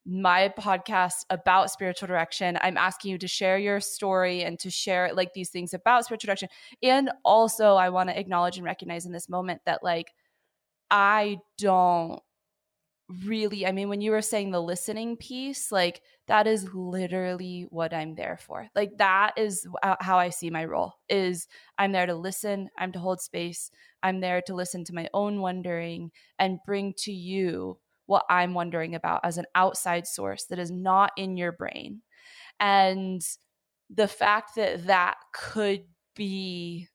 my 0.07 0.53
podcast 0.59 1.25
about 1.29 1.71
spiritual 1.71 2.09
direction. 2.09 2.59
I'm 2.63 2.79
asking 2.79 3.13
you 3.13 3.19
to 3.19 3.29
share 3.29 3.59
your 3.59 3.81
story 3.81 4.43
and 4.43 4.59
to 4.61 4.71
share 4.71 5.13
like 5.13 5.35
these 5.35 5.51
things 5.51 5.75
about 5.75 6.07
spiritual 6.07 6.29
direction. 6.29 6.49
And 6.83 7.11
also, 7.25 7.75
I 7.75 7.91
want 7.91 8.09
to 8.09 8.19
acknowledge 8.19 8.57
and 8.57 8.65
recognize 8.65 9.05
in 9.05 9.13
this 9.13 9.29
moment 9.29 9.61
that, 9.67 9.83
like, 9.83 10.07
I 10.91 11.39
don't 11.59 12.21
really, 13.25 13.67
I 13.67 13.73
mean, 13.73 13.89
when 13.89 14.01
you 14.01 14.13
were 14.13 14.23
saying 14.23 14.53
the 14.53 14.63
listening 14.63 15.17
piece, 15.17 15.71
like, 15.71 16.01
that 16.29 16.47
is 16.47 16.73
literally 16.73 17.67
what 17.69 17.93
I'm 17.93 18.15
there 18.15 18.39
for. 18.41 18.69
Like, 18.75 18.99
that 18.99 19.33
is 19.37 19.67
how 20.01 20.19
I 20.19 20.31
see 20.31 20.49
my 20.49 20.65
role 20.65 20.95
is 21.09 21.47
I'm 21.77 21.93
there 21.93 22.07
to 22.07 22.15
listen, 22.15 22.71
I'm 22.79 22.93
to 22.93 23.01
hold 23.01 23.21
space, 23.21 23.71
I'm 24.03 24.21
there 24.21 24.43
to 24.43 24.55
listen 24.55 24.85
to 24.85 24.95
my 24.95 25.09
own 25.15 25.41
wondering 25.41 26.11
and 26.39 26.59
bring 26.65 26.95
to 26.99 27.13
you 27.13 27.79
what 28.07 28.25
I'm 28.29 28.55
wondering 28.55 28.95
about 28.95 29.21
as 29.25 29.39
an 29.39 29.47
outside 29.55 30.07
source 30.07 30.47
that 30.47 30.59
is 30.59 30.71
not 30.71 31.13
in 31.17 31.37
your 31.37 31.53
brain. 31.53 32.03
And 32.59 33.23
the 33.89 34.09
fact 34.09 34.57
that 34.57 34.87
that 34.87 35.17
could 35.33 35.85
be 36.15 36.89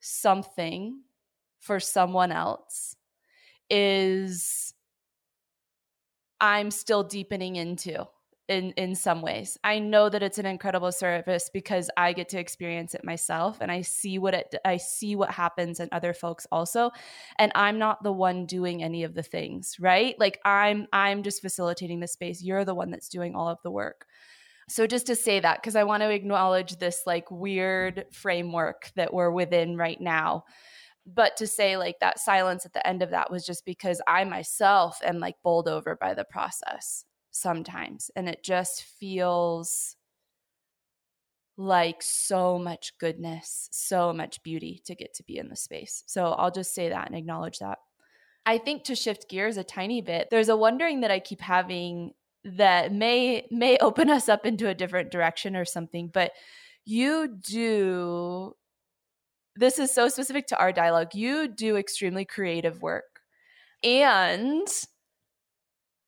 something 0.00 1.02
for 1.60 1.80
someone 1.80 2.32
else 2.32 2.96
is 3.70 4.74
I'm 6.40 6.70
still 6.70 7.04
deepening 7.04 7.56
into 7.56 8.04
in 8.52 8.72
in 8.72 8.94
some 8.94 9.22
ways. 9.22 9.58
I 9.64 9.78
know 9.78 10.08
that 10.08 10.22
it's 10.22 10.38
an 10.38 10.46
incredible 10.46 10.92
service 10.92 11.50
because 11.52 11.90
I 11.96 12.12
get 12.12 12.28
to 12.30 12.38
experience 12.38 12.94
it 12.94 13.04
myself 13.04 13.58
and 13.60 13.72
I 13.72 13.80
see 13.82 14.18
what 14.18 14.34
it 14.34 14.54
I 14.64 14.76
see 14.76 15.16
what 15.16 15.30
happens 15.30 15.80
in 15.80 15.88
other 15.90 16.12
folks 16.12 16.46
also 16.52 16.90
and 17.38 17.50
I'm 17.54 17.78
not 17.78 18.02
the 18.02 18.12
one 18.12 18.46
doing 18.46 18.82
any 18.82 19.02
of 19.02 19.14
the 19.14 19.22
things, 19.22 19.76
right? 19.80 20.14
Like 20.20 20.38
I'm 20.44 20.86
I'm 20.92 21.22
just 21.22 21.42
facilitating 21.42 22.00
the 22.00 22.06
space. 22.06 22.42
You're 22.42 22.64
the 22.64 22.74
one 22.74 22.90
that's 22.90 23.08
doing 23.08 23.34
all 23.34 23.48
of 23.48 23.58
the 23.62 23.70
work. 23.70 24.06
So 24.68 24.86
just 24.86 25.06
to 25.06 25.16
say 25.16 25.40
that 25.40 25.60
because 25.60 25.76
I 25.76 25.84
want 25.84 26.02
to 26.02 26.10
acknowledge 26.10 26.76
this 26.76 27.02
like 27.06 27.30
weird 27.30 28.06
framework 28.12 28.92
that 28.94 29.12
we're 29.12 29.30
within 29.30 29.76
right 29.76 30.00
now 30.00 30.44
but 31.04 31.36
to 31.36 31.46
say 31.46 31.76
like 31.76 31.98
that 32.00 32.20
silence 32.20 32.64
at 32.64 32.72
the 32.72 32.86
end 32.86 33.02
of 33.02 33.10
that 33.10 33.28
was 33.28 33.44
just 33.44 33.64
because 33.64 34.00
I 34.06 34.22
myself 34.24 35.00
am 35.04 35.18
like 35.18 35.34
bowled 35.42 35.66
over 35.68 35.96
by 35.96 36.14
the 36.14 36.24
process 36.24 37.04
sometimes. 37.32 38.10
And 38.14 38.28
it 38.28 38.44
just 38.44 38.84
feels 38.84 39.96
like 41.56 42.02
so 42.02 42.58
much 42.58 42.96
goodness, 42.98 43.68
so 43.72 44.12
much 44.12 44.42
beauty 44.42 44.80
to 44.84 44.94
get 44.94 45.14
to 45.14 45.24
be 45.24 45.38
in 45.38 45.48
the 45.48 45.56
space. 45.56 46.04
So 46.06 46.32
I'll 46.32 46.50
just 46.50 46.74
say 46.74 46.88
that 46.88 47.06
and 47.06 47.16
acknowledge 47.16 47.58
that. 47.58 47.78
I 48.46 48.58
think 48.58 48.84
to 48.84 48.94
shift 48.94 49.28
gears 49.28 49.56
a 49.56 49.64
tiny 49.64 50.00
bit, 50.00 50.28
there's 50.30 50.48
a 50.48 50.56
wondering 50.56 51.00
that 51.00 51.10
I 51.10 51.20
keep 51.20 51.40
having 51.40 52.12
that 52.44 52.92
may 52.92 53.46
may 53.50 53.78
open 53.78 54.10
us 54.10 54.28
up 54.28 54.46
into 54.46 54.68
a 54.68 54.74
different 54.74 55.10
direction 55.10 55.54
or 55.54 55.64
something, 55.64 56.08
but 56.12 56.32
you 56.84 57.28
do 57.28 58.56
this 59.54 59.78
is 59.78 59.92
so 59.92 60.08
specific 60.08 60.46
to 60.48 60.58
our 60.58 60.72
dialogue. 60.72 61.14
You 61.14 61.46
do 61.46 61.76
extremely 61.76 62.24
creative 62.24 62.82
work. 62.82 63.20
And 63.84 64.66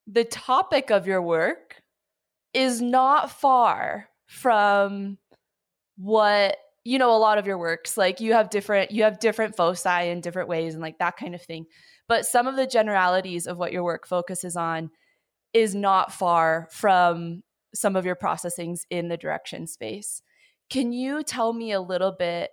the 0.06 0.24
topic 0.24 0.90
of 0.90 1.06
your 1.06 1.22
work 1.22 1.82
is 2.52 2.80
not 2.80 3.30
far 3.30 4.08
from 4.26 5.18
what 5.96 6.56
you 6.84 6.98
know 6.98 7.14
a 7.14 7.18
lot 7.18 7.38
of 7.38 7.46
your 7.46 7.56
works 7.56 7.96
like 7.96 8.20
you 8.20 8.32
have 8.32 8.50
different 8.50 8.90
you 8.90 9.04
have 9.04 9.18
different 9.18 9.56
foci 9.56 10.08
in 10.08 10.20
different 10.20 10.48
ways 10.48 10.74
and 10.74 10.82
like 10.82 10.98
that 10.98 11.16
kind 11.16 11.34
of 11.34 11.42
thing. 11.42 11.66
But 12.06 12.26
some 12.26 12.46
of 12.46 12.56
the 12.56 12.66
generalities 12.66 13.46
of 13.46 13.58
what 13.58 13.72
your 13.72 13.82
work 13.84 14.06
focuses 14.06 14.56
on 14.56 14.90
is 15.54 15.74
not 15.74 16.12
far 16.12 16.68
from 16.70 17.42
some 17.74 17.96
of 17.96 18.04
your 18.04 18.16
processings 18.16 18.80
in 18.90 19.08
the 19.08 19.16
direction 19.16 19.66
space. 19.66 20.20
Can 20.68 20.92
you 20.92 21.22
tell 21.22 21.52
me 21.52 21.72
a 21.72 21.80
little 21.80 22.12
bit 22.12 22.50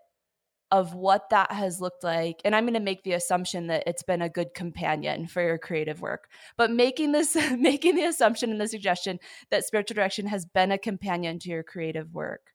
of 0.71 0.93
what 0.93 1.29
that 1.29 1.51
has 1.51 1.81
looked 1.81 2.03
like 2.03 2.41
and 2.45 2.55
i'm 2.55 2.63
going 2.63 2.73
to 2.73 2.79
make 2.79 3.03
the 3.03 3.13
assumption 3.13 3.67
that 3.67 3.83
it's 3.85 4.03
been 4.03 4.21
a 4.21 4.29
good 4.29 4.53
companion 4.53 5.27
for 5.27 5.41
your 5.41 5.57
creative 5.57 6.01
work 6.01 6.29
but 6.57 6.71
making 6.71 7.11
this 7.11 7.35
making 7.57 7.95
the 7.95 8.03
assumption 8.03 8.51
and 8.51 8.61
the 8.61 8.67
suggestion 8.67 9.19
that 9.49 9.65
spiritual 9.65 9.95
direction 9.95 10.27
has 10.27 10.45
been 10.45 10.71
a 10.71 10.77
companion 10.77 11.39
to 11.39 11.49
your 11.49 11.63
creative 11.63 12.13
work 12.13 12.51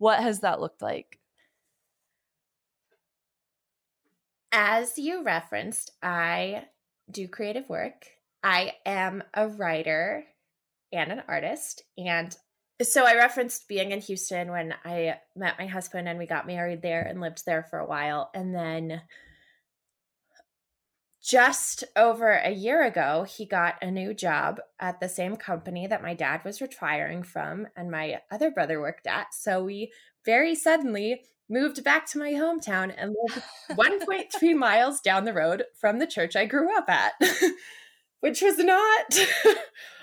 what 0.00 0.22
has 0.22 0.40
that 0.40 0.62
looked 0.62 0.80
like? 0.80 1.18
As 4.50 4.96
you 4.96 5.22
referenced 5.22 5.92
i 6.02 6.64
do 7.10 7.28
creative 7.28 7.68
work. 7.68 8.06
I 8.42 8.74
am 8.86 9.22
a 9.34 9.48
writer 9.48 10.24
and 10.92 11.12
an 11.12 11.22
artist 11.28 11.84
and 11.98 12.34
so 12.82 13.04
I 13.04 13.14
referenced 13.14 13.68
being 13.68 13.92
in 13.92 14.00
Houston 14.00 14.50
when 14.50 14.74
I 14.84 15.18
met 15.36 15.58
my 15.58 15.66
husband 15.66 16.08
and 16.08 16.18
we 16.18 16.26
got 16.26 16.46
married 16.46 16.82
there 16.82 17.02
and 17.02 17.20
lived 17.20 17.44
there 17.44 17.62
for 17.62 17.78
a 17.78 17.86
while. 17.86 18.30
And 18.34 18.54
then 18.54 19.02
just 21.22 21.84
over 21.96 22.30
a 22.30 22.50
year 22.50 22.84
ago, 22.84 23.26
he 23.28 23.44
got 23.44 23.74
a 23.82 23.90
new 23.90 24.14
job 24.14 24.60
at 24.78 25.00
the 25.00 25.08
same 25.08 25.36
company 25.36 25.86
that 25.86 26.02
my 26.02 26.14
dad 26.14 26.40
was 26.44 26.62
retiring 26.62 27.22
from 27.22 27.66
and 27.76 27.90
my 27.90 28.20
other 28.30 28.50
brother 28.50 28.80
worked 28.80 29.06
at. 29.06 29.34
So 29.34 29.62
we 29.62 29.92
very 30.24 30.54
suddenly 30.54 31.22
moved 31.50 31.84
back 31.84 32.06
to 32.06 32.18
my 32.18 32.32
hometown 32.32 32.94
and 32.96 33.14
lived 33.28 33.42
1.3 33.72 34.56
miles 34.56 35.00
down 35.00 35.24
the 35.24 35.34
road 35.34 35.64
from 35.78 35.98
the 35.98 36.06
church 36.06 36.36
I 36.36 36.46
grew 36.46 36.74
up 36.74 36.88
at, 36.88 37.12
which 38.20 38.40
was 38.40 38.58
not 38.58 39.18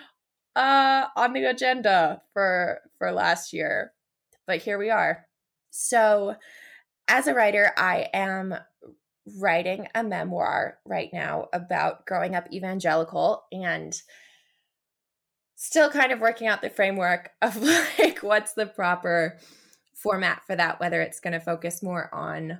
uh, 0.58 1.08
on 1.15 1.34
the 1.34 1.46
agenda 1.46 2.22
for 2.34 2.80
for 2.98 3.12
last 3.12 3.54
year, 3.54 3.93
but 4.48 4.58
here 4.58 4.80
we 4.80 4.89
are. 4.89 5.26
So, 5.70 6.36
as 7.08 7.28
a 7.28 7.34
writer, 7.36 7.72
I 7.78 8.08
am 8.12 8.56
writing 9.39 9.88
a 9.93 10.04
memoir 10.04 10.80
right 10.84 11.10
now 11.13 11.48
about 11.54 12.06
growing 12.08 12.34
up 12.34 12.52
evangelical 12.52 13.43
and 13.52 14.02
still 15.56 15.89
kind 15.89 16.12
of 16.12 16.22
working 16.22 16.48
out 16.48 16.62
the 16.62 16.70
framework 16.70 17.32
of 17.41 17.62
like 18.00 18.20
what's 18.22 18.54
the 18.54 18.65
proper 18.65 19.38
format 19.96 20.41
for 20.48 20.56
that 20.56 20.80
whether 20.80 21.02
it's 21.02 21.20
going 21.20 21.34
to 21.34 21.39
focus 21.39 21.84
more 21.84 22.13
on 22.13 22.60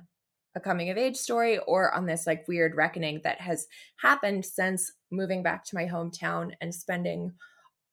a 0.54 0.60
coming 0.60 0.90
of 0.90 0.98
age 0.98 1.16
story 1.16 1.58
or 1.66 1.94
on 1.94 2.04
this 2.04 2.26
like 2.26 2.46
weird 2.48 2.74
reckoning 2.74 3.20
that 3.24 3.40
has 3.40 3.66
happened 4.02 4.44
since 4.44 4.92
moving 5.10 5.42
back 5.42 5.64
to 5.64 5.74
my 5.74 5.86
hometown 5.86 6.52
and 6.60 6.74
spending 6.74 7.32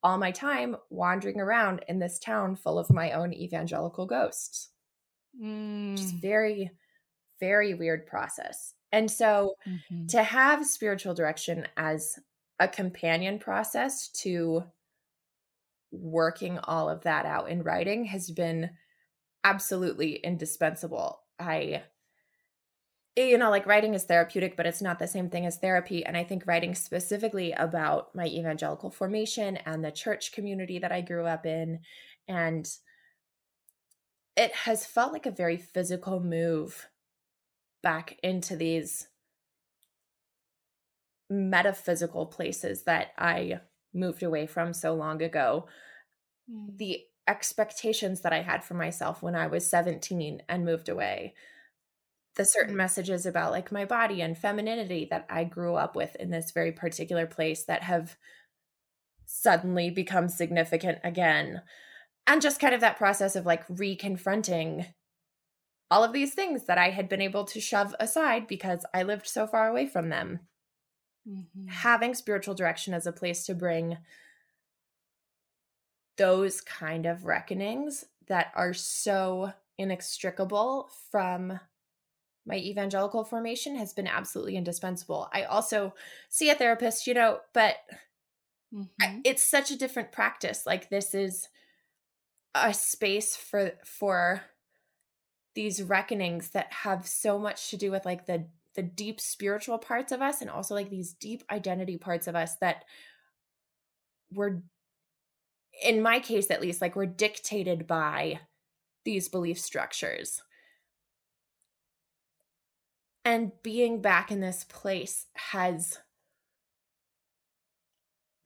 all 0.02 0.18
my 0.18 0.30
time 0.30 0.76
wandering 0.90 1.40
around 1.40 1.84
in 1.88 1.98
this 1.98 2.18
town 2.18 2.56
full 2.56 2.78
of 2.78 2.90
my 2.90 3.12
own 3.12 3.32
evangelical 3.32 4.06
ghosts. 4.06 4.70
Mm. 5.40 5.96
Just 5.96 6.14
very, 6.14 6.70
very 7.40 7.74
weird 7.74 8.06
process. 8.06 8.74
And 8.92 9.10
so 9.10 9.54
mm-hmm. 9.66 10.06
to 10.06 10.22
have 10.22 10.66
spiritual 10.66 11.14
direction 11.14 11.66
as 11.76 12.18
a 12.58 12.68
companion 12.68 13.38
process 13.38 14.08
to 14.08 14.64
working 15.90 16.58
all 16.58 16.88
of 16.88 17.02
that 17.02 17.26
out 17.26 17.50
in 17.50 17.62
writing 17.62 18.04
has 18.06 18.30
been 18.30 18.70
absolutely 19.44 20.14
indispensable. 20.16 21.20
I 21.38 21.82
you 23.16 23.38
know, 23.38 23.50
like 23.50 23.66
writing 23.66 23.94
is 23.94 24.04
therapeutic, 24.04 24.56
but 24.56 24.66
it's 24.66 24.82
not 24.82 24.98
the 24.98 25.08
same 25.08 25.30
thing 25.30 25.46
as 25.46 25.56
therapy. 25.56 26.04
And 26.04 26.16
I 26.16 26.24
think 26.24 26.46
writing 26.46 26.74
specifically 26.74 27.52
about 27.52 28.14
my 28.14 28.26
evangelical 28.26 28.90
formation 28.90 29.56
and 29.58 29.82
the 29.82 29.90
church 29.90 30.32
community 30.32 30.78
that 30.78 30.92
I 30.92 31.00
grew 31.00 31.26
up 31.26 31.46
in, 31.46 31.80
and 32.28 32.68
it 34.36 34.52
has 34.52 34.84
felt 34.84 35.14
like 35.14 35.24
a 35.24 35.30
very 35.30 35.56
physical 35.56 36.20
move 36.20 36.88
back 37.82 38.18
into 38.22 38.54
these 38.54 39.08
metaphysical 41.30 42.26
places 42.26 42.82
that 42.82 43.12
I 43.16 43.60
moved 43.94 44.22
away 44.22 44.46
from 44.46 44.74
so 44.74 44.94
long 44.94 45.22
ago. 45.22 45.66
Mm. 46.52 46.76
The 46.76 47.00
expectations 47.26 48.20
that 48.20 48.32
I 48.34 48.42
had 48.42 48.62
for 48.62 48.74
myself 48.74 49.22
when 49.22 49.34
I 49.34 49.46
was 49.46 49.66
17 49.66 50.42
and 50.48 50.64
moved 50.64 50.88
away 50.88 51.34
the 52.36 52.44
certain 52.44 52.70
mm-hmm. 52.70 52.78
messages 52.78 53.26
about 53.26 53.50
like 53.50 53.72
my 53.72 53.84
body 53.84 54.20
and 54.20 54.38
femininity 54.38 55.08
that 55.10 55.26
I 55.28 55.44
grew 55.44 55.74
up 55.74 55.96
with 55.96 56.14
in 56.16 56.30
this 56.30 56.52
very 56.52 56.72
particular 56.72 57.26
place 57.26 57.64
that 57.64 57.82
have 57.82 58.16
suddenly 59.24 59.90
become 59.90 60.28
significant 60.28 60.98
again. 61.02 61.62
And 62.26 62.42
just 62.42 62.60
kind 62.60 62.74
of 62.74 62.80
that 62.80 62.98
process 62.98 63.36
of 63.36 63.46
like 63.46 63.66
reconfronting 63.68 64.86
all 65.90 66.02
of 66.02 66.12
these 66.12 66.34
things 66.34 66.64
that 66.66 66.78
I 66.78 66.90
had 66.90 67.08
been 67.08 67.20
able 67.20 67.44
to 67.44 67.60
shove 67.60 67.94
aside 68.00 68.46
because 68.46 68.84
I 68.92 69.04
lived 69.04 69.26
so 69.26 69.46
far 69.46 69.68
away 69.68 69.86
from 69.86 70.08
them. 70.08 70.40
Mm-hmm. 71.28 71.68
Having 71.68 72.14
spiritual 72.14 72.54
direction 72.54 72.92
as 72.92 73.06
a 73.06 73.12
place 73.12 73.46
to 73.46 73.54
bring 73.54 73.98
those 76.16 76.60
kind 76.60 77.06
of 77.06 77.24
reckonings 77.24 78.04
that 78.28 78.52
are 78.54 78.74
so 78.74 79.52
inextricable 79.78 80.90
from 81.10 81.60
my 82.46 82.56
evangelical 82.56 83.24
formation 83.24 83.76
has 83.76 83.92
been 83.92 84.06
absolutely 84.06 84.56
indispensable. 84.56 85.28
I 85.32 85.42
also 85.42 85.94
see 86.28 86.48
a 86.48 86.54
therapist, 86.54 87.06
you 87.06 87.14
know, 87.14 87.40
but 87.52 87.74
mm-hmm. 88.72 88.84
I, 89.00 89.20
it's 89.24 89.42
such 89.42 89.70
a 89.70 89.78
different 89.78 90.12
practice. 90.12 90.64
Like 90.64 90.88
this 90.88 91.14
is 91.14 91.48
a 92.54 92.72
space 92.72 93.36
for 93.36 93.72
for 93.84 94.42
these 95.54 95.82
reckonings 95.82 96.50
that 96.50 96.72
have 96.72 97.06
so 97.06 97.38
much 97.38 97.70
to 97.70 97.76
do 97.76 97.90
with 97.90 98.04
like 98.04 98.26
the 98.26 98.46
the 98.74 98.82
deep 98.82 99.20
spiritual 99.20 99.78
parts 99.78 100.12
of 100.12 100.22
us 100.22 100.40
and 100.40 100.50
also 100.50 100.74
like 100.74 100.90
these 100.90 101.14
deep 101.14 101.42
identity 101.50 101.96
parts 101.96 102.26
of 102.26 102.36
us 102.36 102.56
that 102.56 102.84
were 104.32 104.62
in 105.82 106.02
my 106.02 106.20
case 106.20 106.50
at 106.50 106.60
least 106.60 106.80
like 106.80 106.94
were 106.94 107.06
dictated 107.06 107.86
by 107.86 108.38
these 109.04 109.28
belief 109.28 109.58
structures 109.58 110.42
and 113.26 113.50
being 113.64 114.00
back 114.00 114.30
in 114.30 114.40
this 114.40 114.64
place 114.64 115.26
has 115.34 115.98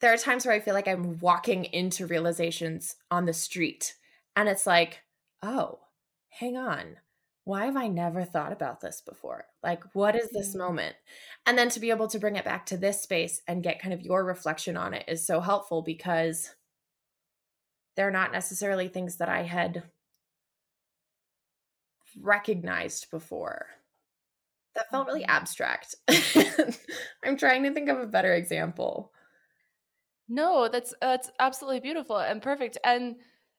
there 0.00 0.10
are 0.10 0.16
times 0.16 0.46
where 0.46 0.54
I 0.54 0.60
feel 0.60 0.72
like 0.72 0.88
I'm 0.88 1.18
walking 1.18 1.66
into 1.66 2.06
realizations 2.06 2.96
on 3.10 3.26
the 3.26 3.34
street 3.34 3.96
and 4.34 4.48
it's 4.48 4.66
like, 4.66 5.02
oh, 5.42 5.80
hang 6.30 6.56
on. 6.56 6.96
Why 7.44 7.66
have 7.66 7.76
I 7.76 7.88
never 7.88 8.24
thought 8.24 8.52
about 8.52 8.80
this 8.80 9.02
before? 9.02 9.44
Like, 9.62 9.82
what 9.92 10.16
is 10.16 10.30
this 10.30 10.50
mm-hmm. 10.50 10.58
moment? 10.60 10.96
And 11.44 11.58
then 11.58 11.68
to 11.70 11.80
be 11.80 11.90
able 11.90 12.08
to 12.08 12.18
bring 12.18 12.36
it 12.36 12.46
back 12.46 12.64
to 12.66 12.78
this 12.78 13.02
space 13.02 13.42
and 13.46 13.62
get 13.62 13.82
kind 13.82 13.92
of 13.92 14.00
your 14.00 14.24
reflection 14.24 14.78
on 14.78 14.94
it 14.94 15.04
is 15.06 15.26
so 15.26 15.40
helpful 15.40 15.82
because 15.82 16.54
they're 17.96 18.10
not 18.10 18.32
necessarily 18.32 18.88
things 18.88 19.16
that 19.16 19.28
I 19.28 19.42
had 19.42 19.82
recognized 22.18 23.10
before. 23.10 23.66
That 24.74 24.90
felt 24.90 25.06
really 25.08 25.22
mm-hmm. 25.22 25.30
abstract. 25.30 25.94
I'm 27.24 27.36
trying 27.36 27.64
to 27.64 27.72
think 27.72 27.88
of 27.88 27.98
a 27.98 28.06
better 28.06 28.34
example. 28.34 29.12
No, 30.28 30.68
that's 30.68 30.94
that's 31.00 31.30
absolutely 31.40 31.80
beautiful 31.80 32.18
and 32.18 32.40
perfect. 32.40 32.78
And 32.84 33.16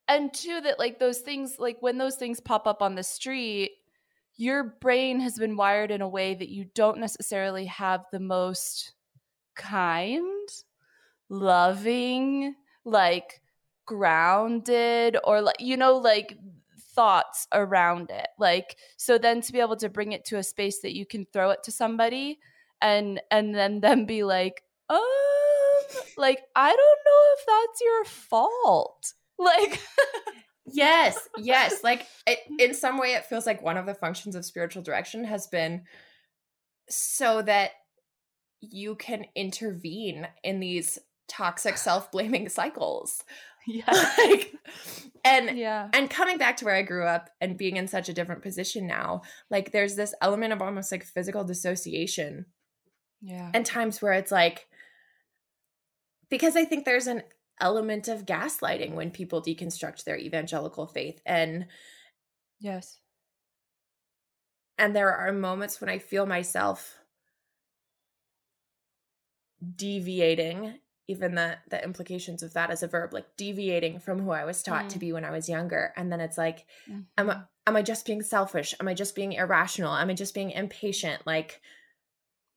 and 0.07 0.33
two 0.33 0.61
that 0.61 0.79
like 0.79 0.99
those 0.99 1.19
things 1.19 1.57
like 1.59 1.77
when 1.81 1.97
those 1.97 2.15
things 2.15 2.39
pop 2.39 2.65
up 2.65 2.81
on 2.81 2.95
the 2.95 3.03
street, 3.03 3.71
your 4.37 4.75
brain 4.79 5.19
has 5.19 5.37
been 5.37 5.57
wired 5.57 5.91
in 5.91 6.01
a 6.01 6.07
way 6.07 6.33
that 6.33 6.49
you 6.49 6.65
don't 6.73 6.99
necessarily 6.99 7.65
have 7.65 8.05
the 8.11 8.19
most 8.19 8.93
kind, 9.55 10.49
loving, 11.29 12.55
like 12.85 13.41
grounded 13.85 15.17
or 15.25 15.41
like 15.41 15.57
you 15.59 15.75
know 15.75 15.97
like 15.97 16.37
thoughts 16.93 17.47
around 17.53 18.09
it. 18.09 18.27
Like 18.37 18.77
so 18.97 19.17
then 19.17 19.41
to 19.41 19.53
be 19.53 19.59
able 19.59 19.77
to 19.77 19.89
bring 19.89 20.11
it 20.11 20.25
to 20.25 20.37
a 20.37 20.43
space 20.43 20.79
that 20.79 20.95
you 20.95 21.05
can 21.05 21.25
throw 21.25 21.51
it 21.51 21.63
to 21.63 21.71
somebody 21.71 22.39
and 22.81 23.21
and 23.29 23.53
then 23.53 23.79
them 23.79 24.05
be 24.05 24.23
like 24.23 24.63
um 24.89 24.99
like 26.17 26.41
i 26.55 26.69
don't 26.69 26.77
know 26.77 27.21
if 27.37 27.45
that's 27.47 27.81
your 27.81 28.05
fault. 28.05 29.13
Like 29.41 29.81
yes 30.71 31.17
yes. 31.35 31.79
Like 31.83 32.05
it, 32.27 32.37
in 32.59 32.75
some 32.75 32.99
way 32.99 33.13
it 33.13 33.25
feels 33.25 33.47
like 33.47 33.63
one 33.63 33.75
of 33.75 33.87
the 33.87 33.95
functions 33.95 34.35
of 34.35 34.45
spiritual 34.45 34.83
direction 34.83 35.23
has 35.23 35.47
been 35.47 35.85
so 36.87 37.41
that 37.41 37.71
you 38.59 38.93
can 38.93 39.25
intervene 39.35 40.27
in 40.43 40.59
these 40.59 40.99
toxic 41.27 41.77
self-blaming 41.77 42.49
cycles 42.49 43.23
yeah. 43.67 44.13
Like 44.17 44.53
and 45.23 45.57
yeah. 45.57 45.89
and 45.93 46.09
coming 46.09 46.39
back 46.39 46.57
to 46.57 46.65
where 46.65 46.75
i 46.75 46.81
grew 46.81 47.05
up 47.05 47.29
and 47.39 47.57
being 47.57 47.77
in 47.77 47.87
such 47.87 48.09
a 48.09 48.13
different 48.13 48.41
position 48.41 48.87
now 48.87 49.21
like 49.51 49.71
there's 49.71 49.95
this 49.95 50.15
element 50.19 50.51
of 50.51 50.63
almost 50.63 50.91
like 50.91 51.03
physical 51.03 51.43
dissociation 51.43 52.45
yeah. 53.21 53.51
and 53.53 53.63
times 53.63 54.01
where 54.01 54.13
it's 54.13 54.31
like 54.31 54.67
because 56.31 56.55
i 56.55 56.65
think 56.65 56.85
there's 56.85 57.05
an 57.05 57.21
element 57.61 58.07
of 58.07 58.25
gaslighting 58.25 58.95
when 58.95 59.11
people 59.11 59.41
deconstruct 59.41 60.03
their 60.03 60.17
evangelical 60.17 60.87
faith 60.87 61.21
and 61.25 61.67
yes. 62.59 62.99
and 64.77 64.95
there 64.95 65.15
are 65.15 65.31
moments 65.31 65.79
when 65.79 65.89
I 65.89 65.99
feel 65.99 66.25
myself 66.25 66.97
deviating 69.75 70.79
even 71.07 71.35
the 71.35 71.57
the 71.69 71.83
implications 71.83 72.43
of 72.43 72.53
that 72.53 72.69
as 72.71 72.83
a 72.83 72.87
verb 72.87 73.13
like 73.13 73.25
deviating 73.35 73.99
from 73.99 74.19
who 74.19 74.31
i 74.31 74.45
was 74.45 74.63
taught 74.63 74.85
mm. 74.85 74.89
to 74.89 74.99
be 74.99 75.11
when 75.11 75.25
i 75.25 75.31
was 75.31 75.49
younger. 75.49 75.93
And 75.95 76.11
then 76.11 76.21
it's 76.21 76.37
like 76.37 76.65
mm-hmm. 76.89 77.01
am 77.17 77.29
I, 77.29 77.41
am 77.67 77.75
i 77.75 77.81
just 77.81 78.05
being 78.05 78.21
selfish? 78.21 78.73
Am 78.79 78.87
i 78.87 78.93
just 78.93 79.15
being 79.15 79.33
irrational? 79.33 79.95
Am 79.95 80.09
i 80.09 80.13
just 80.13 80.33
being 80.33 80.51
impatient? 80.51 81.25
Like 81.25 81.61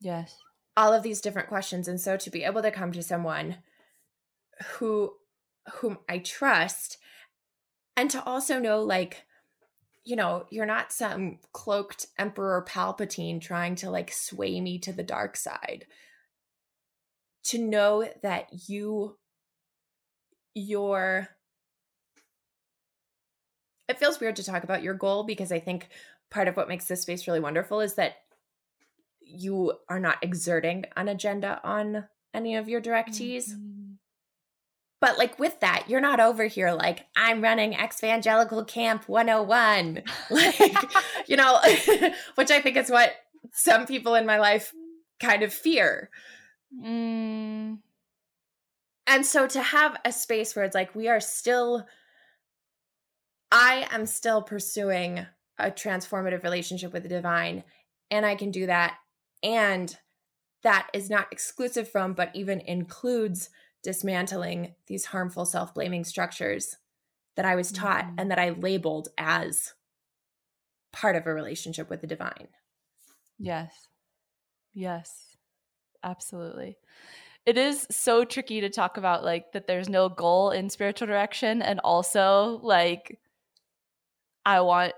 yes. 0.00 0.36
all 0.76 0.92
of 0.92 1.02
these 1.02 1.20
different 1.20 1.48
questions. 1.48 1.88
And 1.88 2.00
so 2.00 2.16
to 2.16 2.30
be 2.30 2.44
able 2.44 2.62
to 2.62 2.70
come 2.70 2.92
to 2.92 3.02
someone 3.02 3.56
who 4.78 5.14
whom 5.74 5.98
i 6.08 6.18
trust 6.18 6.98
and 7.96 8.10
to 8.10 8.22
also 8.24 8.58
know 8.58 8.82
like 8.82 9.24
you 10.04 10.16
know 10.16 10.44
you're 10.50 10.66
not 10.66 10.92
some 10.92 11.38
cloaked 11.52 12.06
emperor 12.18 12.64
palpatine 12.68 13.40
trying 13.40 13.74
to 13.74 13.90
like 13.90 14.12
sway 14.12 14.60
me 14.60 14.78
to 14.78 14.92
the 14.92 15.02
dark 15.02 15.36
side 15.36 15.86
to 17.44 17.58
know 17.58 18.08
that 18.22 18.48
you 18.68 19.16
your 20.54 21.28
it 23.88 23.98
feels 23.98 24.20
weird 24.20 24.36
to 24.36 24.44
talk 24.44 24.64
about 24.64 24.82
your 24.82 24.94
goal 24.94 25.24
because 25.24 25.52
I 25.52 25.60
think 25.60 25.88
part 26.30 26.48
of 26.48 26.56
what 26.56 26.68
makes 26.68 26.86
this 26.86 27.02
space 27.02 27.26
really 27.26 27.40
wonderful 27.40 27.80
is 27.80 27.94
that 27.94 28.16
you 29.20 29.72
are 29.88 30.00
not 30.00 30.18
exerting 30.22 30.84
an 30.96 31.08
agenda 31.08 31.60
on 31.64 32.06
any 32.32 32.56
of 32.56 32.68
your 32.68 32.80
directees. 32.80 33.50
Mm-hmm. 33.50 33.92
But 35.00 35.18
like 35.18 35.38
with 35.38 35.60
that, 35.60 35.84
you're 35.88 36.00
not 36.00 36.20
over 36.20 36.44
here 36.44 36.72
like 36.72 37.06
I'm 37.14 37.42
running 37.42 37.74
evangelical 37.74 38.64
Camp 38.64 39.08
101. 39.08 40.02
Like, 40.30 40.92
you 41.26 41.36
know, 41.36 41.60
which 42.36 42.50
I 42.50 42.60
think 42.60 42.76
is 42.76 42.90
what 42.90 43.12
some 43.52 43.86
people 43.86 44.14
in 44.14 44.24
my 44.24 44.38
life 44.38 44.72
kind 45.20 45.42
of 45.42 45.52
fear. 45.52 46.10
Mm. 46.82 47.78
And 49.06 49.26
so 49.26 49.46
to 49.46 49.62
have 49.62 49.96
a 50.04 50.12
space 50.12 50.56
where 50.56 50.64
it's 50.64 50.74
like 50.74 50.94
we 50.94 51.08
are 51.08 51.20
still 51.20 51.86
I 53.52 53.86
am 53.92 54.06
still 54.06 54.42
pursuing 54.42 55.26
a 55.58 55.70
transformative 55.70 56.42
relationship 56.42 56.92
with 56.92 57.04
the 57.04 57.08
divine 57.08 57.62
and 58.10 58.26
I 58.26 58.34
can 58.34 58.50
do 58.50 58.66
that 58.66 58.96
and 59.42 59.96
that 60.62 60.88
is 60.92 61.10
not 61.10 61.28
exclusive 61.30 61.88
from 61.88 62.14
but 62.14 62.30
even 62.34 62.60
includes 62.60 63.50
dismantling 63.82 64.74
these 64.88 65.06
harmful 65.06 65.44
self-blaming 65.44 66.04
structures 66.04 66.76
that 67.36 67.44
I 67.44 67.54
was 67.54 67.70
taught 67.70 68.06
mm. 68.06 68.14
and 68.18 68.30
that 68.30 68.38
I 68.38 68.50
labeled 68.50 69.08
as 69.18 69.74
part 70.92 71.16
of 71.16 71.26
a 71.26 71.34
relationship 71.34 71.90
with 71.90 72.00
the 72.00 72.06
divine. 72.06 72.48
Yes. 73.38 73.88
Yes. 74.72 75.33
Absolutely. 76.04 76.76
It 77.46 77.58
is 77.58 77.86
so 77.90 78.24
tricky 78.24 78.60
to 78.60 78.70
talk 78.70 78.96
about 78.98 79.24
like 79.24 79.52
that 79.52 79.66
there's 79.66 79.88
no 79.88 80.08
goal 80.08 80.50
in 80.50 80.70
spiritual 80.70 81.08
direction 81.08 81.62
and 81.62 81.80
also 81.80 82.60
like 82.62 83.18
I 84.46 84.60
want 84.60 84.92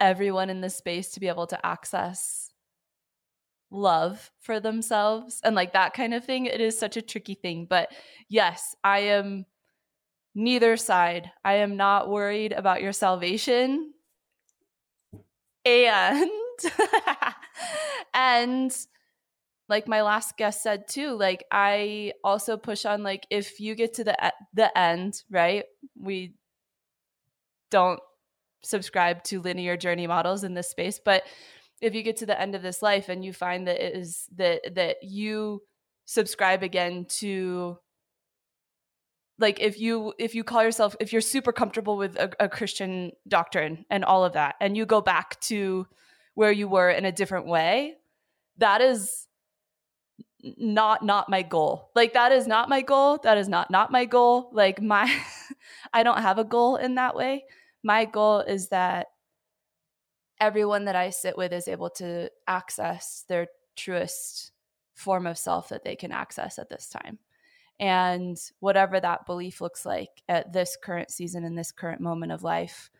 everyone 0.00 0.50
in 0.50 0.60
this 0.60 0.76
space 0.76 1.10
to 1.12 1.20
be 1.20 1.28
able 1.28 1.46
to 1.48 1.66
access 1.66 2.50
love 3.70 4.30
for 4.40 4.60
themselves 4.60 5.40
and 5.44 5.56
like 5.56 5.72
that 5.72 5.94
kind 5.94 6.14
of 6.14 6.24
thing. 6.24 6.46
It 6.46 6.60
is 6.60 6.78
such 6.78 6.96
a 6.96 7.02
tricky 7.02 7.34
thing, 7.34 7.66
but 7.68 7.90
yes, 8.28 8.76
I 8.84 9.00
am 9.00 9.46
neither 10.34 10.76
side. 10.76 11.32
I 11.44 11.54
am 11.56 11.76
not 11.76 12.10
worried 12.10 12.52
about 12.52 12.82
your 12.82 12.92
salvation 12.92 13.94
and 15.64 16.30
and 18.14 18.76
like 19.68 19.88
my 19.88 20.02
last 20.02 20.36
guest 20.36 20.62
said 20.62 20.86
too 20.88 21.16
like 21.16 21.44
i 21.50 22.12
also 22.22 22.56
push 22.56 22.84
on 22.84 23.02
like 23.02 23.26
if 23.30 23.60
you 23.60 23.74
get 23.74 23.94
to 23.94 24.04
the 24.04 24.32
the 24.52 24.76
end 24.76 25.22
right 25.30 25.64
we 25.98 26.34
don't 27.70 28.00
subscribe 28.62 29.22
to 29.24 29.40
linear 29.40 29.76
journey 29.76 30.06
models 30.06 30.44
in 30.44 30.54
this 30.54 30.70
space 30.70 31.00
but 31.04 31.22
if 31.80 31.94
you 31.94 32.02
get 32.02 32.16
to 32.18 32.26
the 32.26 32.40
end 32.40 32.54
of 32.54 32.62
this 32.62 32.82
life 32.82 33.08
and 33.08 33.24
you 33.24 33.32
find 33.32 33.66
that 33.66 33.84
it 33.84 33.96
is 33.96 34.26
that 34.36 34.74
that 34.74 34.96
you 35.02 35.60
subscribe 36.06 36.62
again 36.62 37.04
to 37.06 37.78
like 39.38 39.60
if 39.60 39.78
you 39.80 40.14
if 40.18 40.34
you 40.34 40.44
call 40.44 40.62
yourself 40.62 40.94
if 41.00 41.12
you're 41.12 41.20
super 41.20 41.52
comfortable 41.52 41.96
with 41.96 42.16
a, 42.16 42.30
a 42.40 42.48
christian 42.48 43.10
doctrine 43.26 43.84
and 43.90 44.04
all 44.04 44.24
of 44.24 44.34
that 44.34 44.54
and 44.60 44.76
you 44.76 44.86
go 44.86 45.00
back 45.00 45.40
to 45.40 45.86
where 46.34 46.52
you 46.52 46.68
were 46.68 46.90
in 46.90 47.04
a 47.04 47.12
different 47.12 47.46
way 47.46 47.94
that 48.58 48.80
is 48.80 49.26
not 50.58 51.04
not 51.04 51.28
my 51.28 51.42
goal. 51.42 51.90
Like 51.94 52.12
that 52.12 52.32
is 52.32 52.46
not 52.46 52.68
my 52.68 52.82
goal. 52.82 53.18
That 53.22 53.38
is 53.38 53.48
not 53.48 53.70
not 53.70 53.90
my 53.90 54.04
goal. 54.04 54.50
Like 54.52 54.80
my 54.80 55.12
i 55.92 56.02
don't 56.02 56.20
have 56.20 56.38
a 56.38 56.44
goal 56.44 56.76
in 56.76 56.96
that 56.96 57.16
way. 57.16 57.44
My 57.82 58.04
goal 58.04 58.40
is 58.40 58.68
that 58.68 59.08
everyone 60.40 60.84
that 60.86 60.96
i 60.96 61.10
sit 61.10 61.36
with 61.38 61.52
is 61.52 61.68
able 61.68 61.88
to 61.88 62.30
access 62.46 63.24
their 63.28 63.46
truest 63.76 64.52
form 64.94 65.26
of 65.26 65.38
self 65.38 65.68
that 65.68 65.84
they 65.84 65.96
can 65.96 66.12
access 66.12 66.58
at 66.58 66.68
this 66.68 66.88
time. 66.88 67.18
And 67.80 68.36
whatever 68.60 69.00
that 69.00 69.26
belief 69.26 69.60
looks 69.60 69.84
like 69.84 70.22
at 70.28 70.52
this 70.52 70.76
current 70.80 71.10
season 71.10 71.44
in 71.44 71.54
this 71.54 71.72
current 71.72 72.00
moment 72.00 72.32
of 72.32 72.42
life 72.42 72.90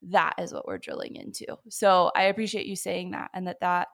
that 0.00 0.34
is 0.38 0.52
what 0.52 0.64
we're 0.66 0.78
drilling 0.78 1.16
into. 1.16 1.46
So 1.68 2.10
i 2.16 2.24
appreciate 2.24 2.66
you 2.66 2.76
saying 2.76 3.12
that 3.12 3.30
and 3.34 3.46
that 3.46 3.60
that 3.60 3.88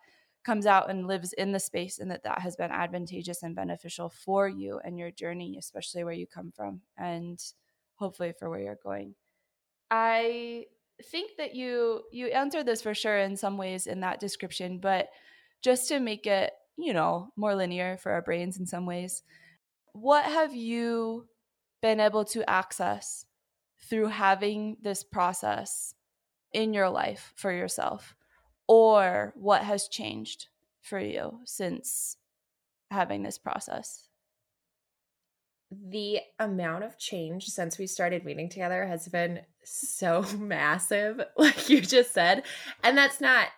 comes 0.44 0.66
out 0.66 0.90
and 0.90 1.06
lives 1.06 1.32
in 1.32 1.52
the 1.52 1.60
space 1.60 1.98
and 1.98 2.10
that 2.10 2.22
that 2.24 2.40
has 2.40 2.54
been 2.54 2.70
advantageous 2.70 3.42
and 3.42 3.56
beneficial 3.56 4.08
for 4.08 4.48
you 4.48 4.80
and 4.84 4.98
your 4.98 5.10
journey 5.10 5.56
especially 5.58 6.04
where 6.04 6.12
you 6.12 6.26
come 6.26 6.52
from 6.54 6.80
and 6.98 7.42
hopefully 7.96 8.32
for 8.38 8.50
where 8.50 8.60
you're 8.60 8.78
going. 8.82 9.14
I 9.90 10.66
think 11.02 11.32
that 11.38 11.54
you 11.54 12.02
you 12.12 12.28
answered 12.28 12.66
this 12.66 12.82
for 12.82 12.94
sure 12.94 13.18
in 13.18 13.36
some 13.36 13.56
ways 13.56 13.86
in 13.86 14.00
that 14.00 14.20
description 14.20 14.78
but 14.78 15.08
just 15.60 15.88
to 15.88 15.98
make 15.98 16.26
it 16.26 16.52
you 16.76 16.92
know 16.92 17.30
more 17.36 17.54
linear 17.54 17.96
for 17.96 18.12
our 18.12 18.22
brains 18.22 18.58
in 18.58 18.66
some 18.66 18.86
ways 18.86 19.22
what 19.92 20.24
have 20.24 20.54
you 20.54 21.26
been 21.82 22.00
able 22.00 22.24
to 22.24 22.48
access 22.48 23.26
through 23.88 24.06
having 24.06 24.76
this 24.82 25.02
process 25.02 25.94
in 26.52 26.72
your 26.72 26.88
life 26.88 27.32
for 27.34 27.52
yourself 27.52 28.14
or 28.66 29.32
what 29.36 29.62
has 29.62 29.88
changed 29.88 30.46
for 30.82 30.98
you 30.98 31.40
since 31.44 32.16
having 32.90 33.22
this 33.22 33.38
process? 33.38 34.08
The 35.70 36.20
amount 36.38 36.84
of 36.84 36.98
change 36.98 37.46
since 37.46 37.78
we 37.78 37.86
started 37.86 38.24
meeting 38.24 38.48
together 38.48 38.86
has 38.86 39.08
been 39.08 39.40
so 39.64 40.24
massive, 40.38 41.20
like 41.36 41.68
you 41.68 41.80
just 41.80 42.12
said. 42.12 42.44
And 42.82 42.96
that's 42.96 43.20
not, 43.20 43.48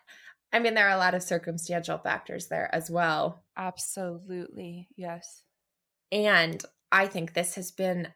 I 0.52 0.58
mean, 0.58 0.74
there 0.74 0.88
are 0.88 0.96
a 0.96 0.98
lot 0.98 1.14
of 1.14 1.22
circumstantial 1.22 1.98
factors 1.98 2.46
there 2.46 2.74
as 2.74 2.90
well. 2.90 3.44
Absolutely. 3.56 4.88
Yes. 4.96 5.42
And 6.10 6.64
I 6.90 7.06
think 7.06 7.34
this 7.34 7.56
has 7.56 7.72
been 7.72 8.08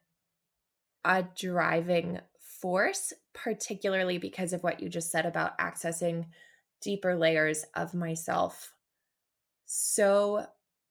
a 1.05 1.25
driving 1.37 2.21
force, 2.61 3.13
particularly 3.35 4.19
because 4.19 4.53
of 4.53 4.63
what 4.63 4.81
you 4.81 4.89
just 4.89 5.11
said 5.11 5.27
about 5.27 5.59
accessing 5.59 6.27
deeper 6.81 7.15
layers 7.15 7.65
of 7.75 7.95
myself. 7.95 8.75
So 9.67 10.47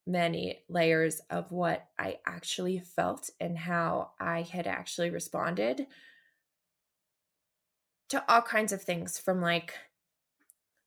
many 0.06 0.60
layers 0.70 1.22
of 1.30 1.52
what 1.52 1.88
I 1.98 2.20
actually 2.26 2.80
felt 2.80 3.30
and 3.40 3.58
how 3.58 4.12
I 4.20 4.42
had 4.42 4.68
actually 4.68 5.10
responded 5.10 5.86
to 8.10 8.24
all 8.28 8.42
kinds 8.42 8.74
of 8.74 8.82
things 8.82 9.20
from 9.20 9.42
like 9.42 9.74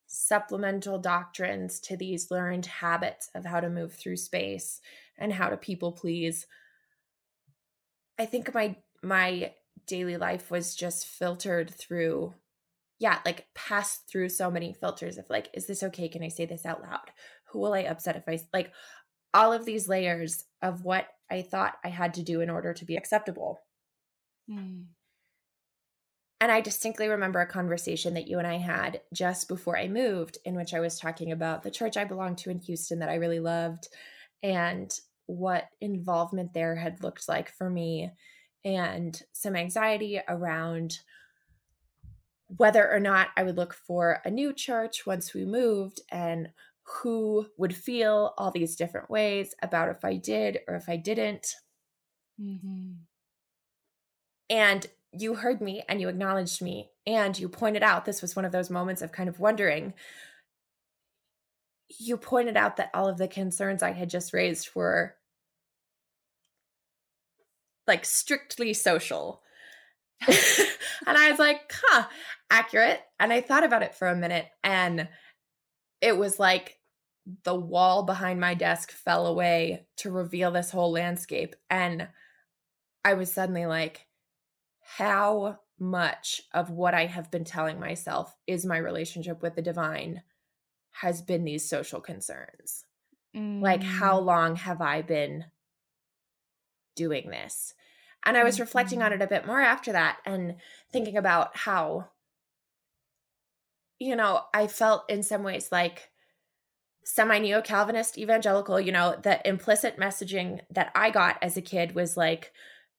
supplemental 0.06 0.98
doctrines 0.98 1.80
to 1.80 1.96
these 1.96 2.30
learned 2.30 2.66
habits 2.66 3.30
of 3.34 3.46
how 3.46 3.60
to 3.60 3.70
move 3.70 3.94
through 3.94 4.16
space 4.16 4.80
and 5.16 5.32
how 5.32 5.48
to 5.48 5.56
people 5.56 5.92
please. 5.92 6.46
I 8.18 8.26
think 8.26 8.52
my 8.52 8.76
my 9.02 9.52
daily 9.86 10.16
life 10.16 10.50
was 10.50 10.74
just 10.74 11.06
filtered 11.06 11.70
through 11.70 12.34
yeah, 13.02 13.18
like 13.26 13.46
pass 13.54 13.98
through 14.10 14.28
so 14.28 14.48
many 14.48 14.72
filters 14.72 15.18
of 15.18 15.28
like, 15.28 15.50
is 15.54 15.66
this 15.66 15.82
okay? 15.82 16.08
Can 16.08 16.22
I 16.22 16.28
say 16.28 16.46
this 16.46 16.64
out 16.64 16.82
loud? 16.82 17.10
Who 17.50 17.58
will 17.58 17.74
I 17.74 17.80
upset 17.80 18.14
if 18.16 18.28
I 18.28 18.38
like 18.54 18.72
all 19.34 19.52
of 19.52 19.64
these 19.64 19.88
layers 19.88 20.44
of 20.62 20.84
what 20.84 21.08
I 21.28 21.42
thought 21.42 21.74
I 21.84 21.88
had 21.88 22.14
to 22.14 22.22
do 22.22 22.40
in 22.40 22.48
order 22.48 22.72
to 22.72 22.84
be 22.84 22.96
acceptable. 22.96 23.60
Mm. 24.48 24.84
And 26.40 26.52
I 26.52 26.60
distinctly 26.60 27.08
remember 27.08 27.40
a 27.40 27.46
conversation 27.46 28.14
that 28.14 28.28
you 28.28 28.38
and 28.38 28.46
I 28.46 28.58
had 28.58 29.00
just 29.12 29.48
before 29.48 29.76
I 29.76 29.88
moved, 29.88 30.38
in 30.44 30.54
which 30.54 30.74
I 30.74 30.80
was 30.80 30.98
talking 30.98 31.32
about 31.32 31.62
the 31.62 31.70
church 31.70 31.96
I 31.96 32.04
belonged 32.04 32.38
to 32.38 32.50
in 32.50 32.58
Houston 32.58 33.00
that 33.00 33.08
I 33.08 33.14
really 33.14 33.40
loved 33.40 33.88
and 34.42 34.92
what 35.26 35.68
involvement 35.80 36.52
there 36.52 36.76
had 36.76 37.02
looked 37.02 37.28
like 37.28 37.50
for 37.50 37.70
me, 37.70 38.10
and 38.64 39.20
some 39.32 39.56
anxiety 39.56 40.20
around 40.28 40.98
whether 42.56 42.90
or 42.90 43.00
not 43.00 43.28
I 43.36 43.42
would 43.42 43.56
look 43.56 43.74
for 43.74 44.20
a 44.24 44.30
new 44.30 44.52
church 44.52 45.06
once 45.06 45.34
we 45.34 45.44
moved 45.44 46.00
and 46.10 46.50
who 46.84 47.46
would 47.56 47.74
feel 47.74 48.34
all 48.36 48.50
these 48.50 48.76
different 48.76 49.08
ways 49.08 49.54
about 49.62 49.88
if 49.88 50.04
I 50.04 50.16
did 50.16 50.58
or 50.68 50.74
if 50.74 50.88
I 50.88 50.96
didn't. 50.96 51.46
Mm-hmm. 52.40 52.92
And 54.50 54.86
you 55.12 55.34
heard 55.34 55.60
me 55.60 55.82
and 55.88 56.00
you 56.00 56.08
acknowledged 56.08 56.60
me 56.60 56.90
and 57.06 57.38
you 57.38 57.48
pointed 57.48 57.82
out 57.82 58.04
this 58.04 58.22
was 58.22 58.34
one 58.36 58.44
of 58.44 58.52
those 58.52 58.70
moments 58.70 59.02
of 59.02 59.12
kind 59.12 59.28
of 59.28 59.40
wondering. 59.40 59.94
You 61.98 62.16
pointed 62.16 62.56
out 62.56 62.76
that 62.76 62.90
all 62.94 63.08
of 63.08 63.18
the 63.18 63.28
concerns 63.28 63.82
I 63.82 63.92
had 63.92 64.10
just 64.10 64.32
raised 64.32 64.70
were 64.74 65.14
like 67.86 68.04
strictly 68.04 68.74
social. 68.74 69.42
and 71.06 71.18
I 71.18 71.30
was 71.30 71.38
like, 71.38 71.72
huh, 71.72 72.04
accurate. 72.52 73.00
And 73.18 73.32
I 73.32 73.40
thought 73.40 73.64
about 73.64 73.82
it 73.82 73.94
for 73.94 74.06
a 74.06 74.14
minute 74.14 74.46
and 74.62 75.08
it 76.00 76.16
was 76.16 76.38
like 76.38 76.78
the 77.44 77.54
wall 77.54 78.02
behind 78.04 78.40
my 78.40 78.54
desk 78.54 78.92
fell 78.92 79.26
away 79.26 79.86
to 79.96 80.10
reveal 80.10 80.50
this 80.50 80.70
whole 80.70 80.92
landscape. 80.92 81.56
And 81.70 82.08
I 83.04 83.14
was 83.14 83.32
suddenly 83.32 83.66
like, 83.66 84.06
how 84.98 85.60
much 85.78 86.42
of 86.52 86.70
what 86.70 86.94
I 86.94 87.06
have 87.06 87.30
been 87.30 87.44
telling 87.44 87.80
myself 87.80 88.36
is 88.46 88.66
my 88.66 88.76
relationship 88.76 89.42
with 89.42 89.54
the 89.56 89.62
divine 89.62 90.22
has 91.00 91.22
been 91.22 91.44
these 91.44 91.68
social 91.68 92.00
concerns. 92.00 92.84
Mm. 93.34 93.62
Like, 93.62 93.82
how 93.82 94.20
mm. 94.20 94.24
long 94.26 94.56
have 94.56 94.80
I 94.80 95.02
been 95.02 95.46
doing 96.94 97.30
this? 97.30 97.74
And 98.24 98.36
I 98.36 98.44
was 98.44 98.60
reflecting 98.60 99.02
on 99.02 99.10
mm-hmm. 99.10 99.22
it 99.22 99.24
a 99.24 99.28
bit 99.28 99.46
more 99.46 99.60
after 99.60 99.92
that 99.92 100.18
and 100.24 100.56
thinking 100.92 101.16
about 101.16 101.56
how, 101.56 102.10
you 104.02 104.16
know, 104.16 104.42
I 104.52 104.66
felt 104.66 105.08
in 105.08 105.22
some 105.22 105.42
ways 105.42 105.68
like 105.70 106.10
semi 107.04 107.38
neo 107.38 107.60
Calvinist 107.60 108.18
evangelical, 108.18 108.80
you 108.80 108.92
know, 108.92 109.16
the 109.22 109.46
implicit 109.46 109.98
messaging 109.98 110.60
that 110.70 110.92
I 110.94 111.10
got 111.10 111.38
as 111.42 111.56
a 111.56 111.62
kid 111.62 111.94
was 111.94 112.16
like, 112.16 112.52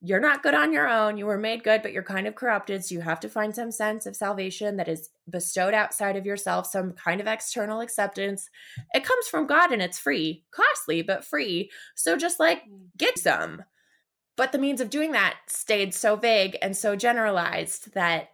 you're 0.05 0.19
not 0.19 0.43
good 0.43 0.53
on 0.53 0.73
your 0.73 0.87
own. 0.87 1.17
You 1.17 1.25
were 1.25 1.37
made 1.37 1.63
good, 1.63 1.81
but 1.81 1.93
you're 1.93 2.03
kind 2.03 2.27
of 2.27 2.35
corrupted. 2.35 2.83
So 2.83 2.93
you 2.93 3.01
have 3.01 3.21
to 3.21 3.29
find 3.29 3.55
some 3.55 3.71
sense 3.71 4.05
of 4.05 4.17
salvation 4.17 4.75
that 4.75 4.89
is 4.89 5.09
bestowed 5.29 5.73
outside 5.73 6.17
of 6.17 6.25
yourself, 6.25 6.67
some 6.67 6.91
kind 6.91 7.21
of 7.21 7.27
external 7.27 7.79
acceptance. 7.79 8.49
It 8.93 9.05
comes 9.05 9.27
from 9.27 9.47
God 9.47 9.71
and 9.71 9.81
it's 9.81 9.97
free, 9.97 10.43
costly, 10.51 11.03
but 11.03 11.23
free. 11.23 11.71
So 11.95 12.17
just 12.17 12.37
like 12.37 12.63
mm. 12.63 12.87
get 12.97 13.17
some. 13.17 13.63
But 14.35 14.51
the 14.51 14.57
means 14.57 14.81
of 14.81 14.89
doing 14.89 15.13
that 15.13 15.37
stayed 15.47 15.93
so 15.93 16.17
vague 16.17 16.57
and 16.61 16.75
so 16.75 16.97
generalized 16.97 17.93
that 17.93 18.29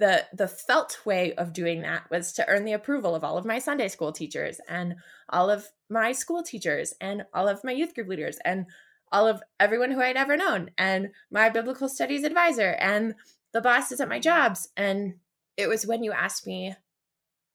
the 0.00 0.26
the 0.32 0.48
felt 0.48 0.98
way 1.04 1.34
of 1.34 1.52
doing 1.52 1.82
that 1.82 2.10
was 2.10 2.32
to 2.32 2.48
earn 2.48 2.64
the 2.64 2.72
approval 2.72 3.14
of 3.14 3.22
all 3.22 3.36
of 3.36 3.44
my 3.44 3.58
Sunday 3.58 3.86
school 3.86 4.12
teachers 4.12 4.58
and 4.66 4.96
all 5.28 5.50
of 5.50 5.68
my 5.90 6.10
school 6.10 6.42
teachers 6.42 6.94
and 7.00 7.24
all 7.34 7.46
of 7.46 7.62
my 7.62 7.70
youth 7.70 7.94
group 7.94 8.08
leaders 8.08 8.38
and 8.44 8.64
all 9.12 9.28
of 9.28 9.42
everyone 9.60 9.90
who 9.90 10.00
I'd 10.00 10.16
ever 10.16 10.38
known 10.38 10.70
and 10.78 11.10
my 11.30 11.50
biblical 11.50 11.88
studies 11.88 12.24
advisor 12.24 12.70
and 12.70 13.14
the 13.52 13.60
bosses 13.60 14.00
at 14.00 14.08
my 14.08 14.18
jobs. 14.18 14.68
And 14.74 15.16
it 15.58 15.68
was 15.68 15.86
when 15.86 16.02
you 16.02 16.12
asked 16.12 16.46
me 16.46 16.74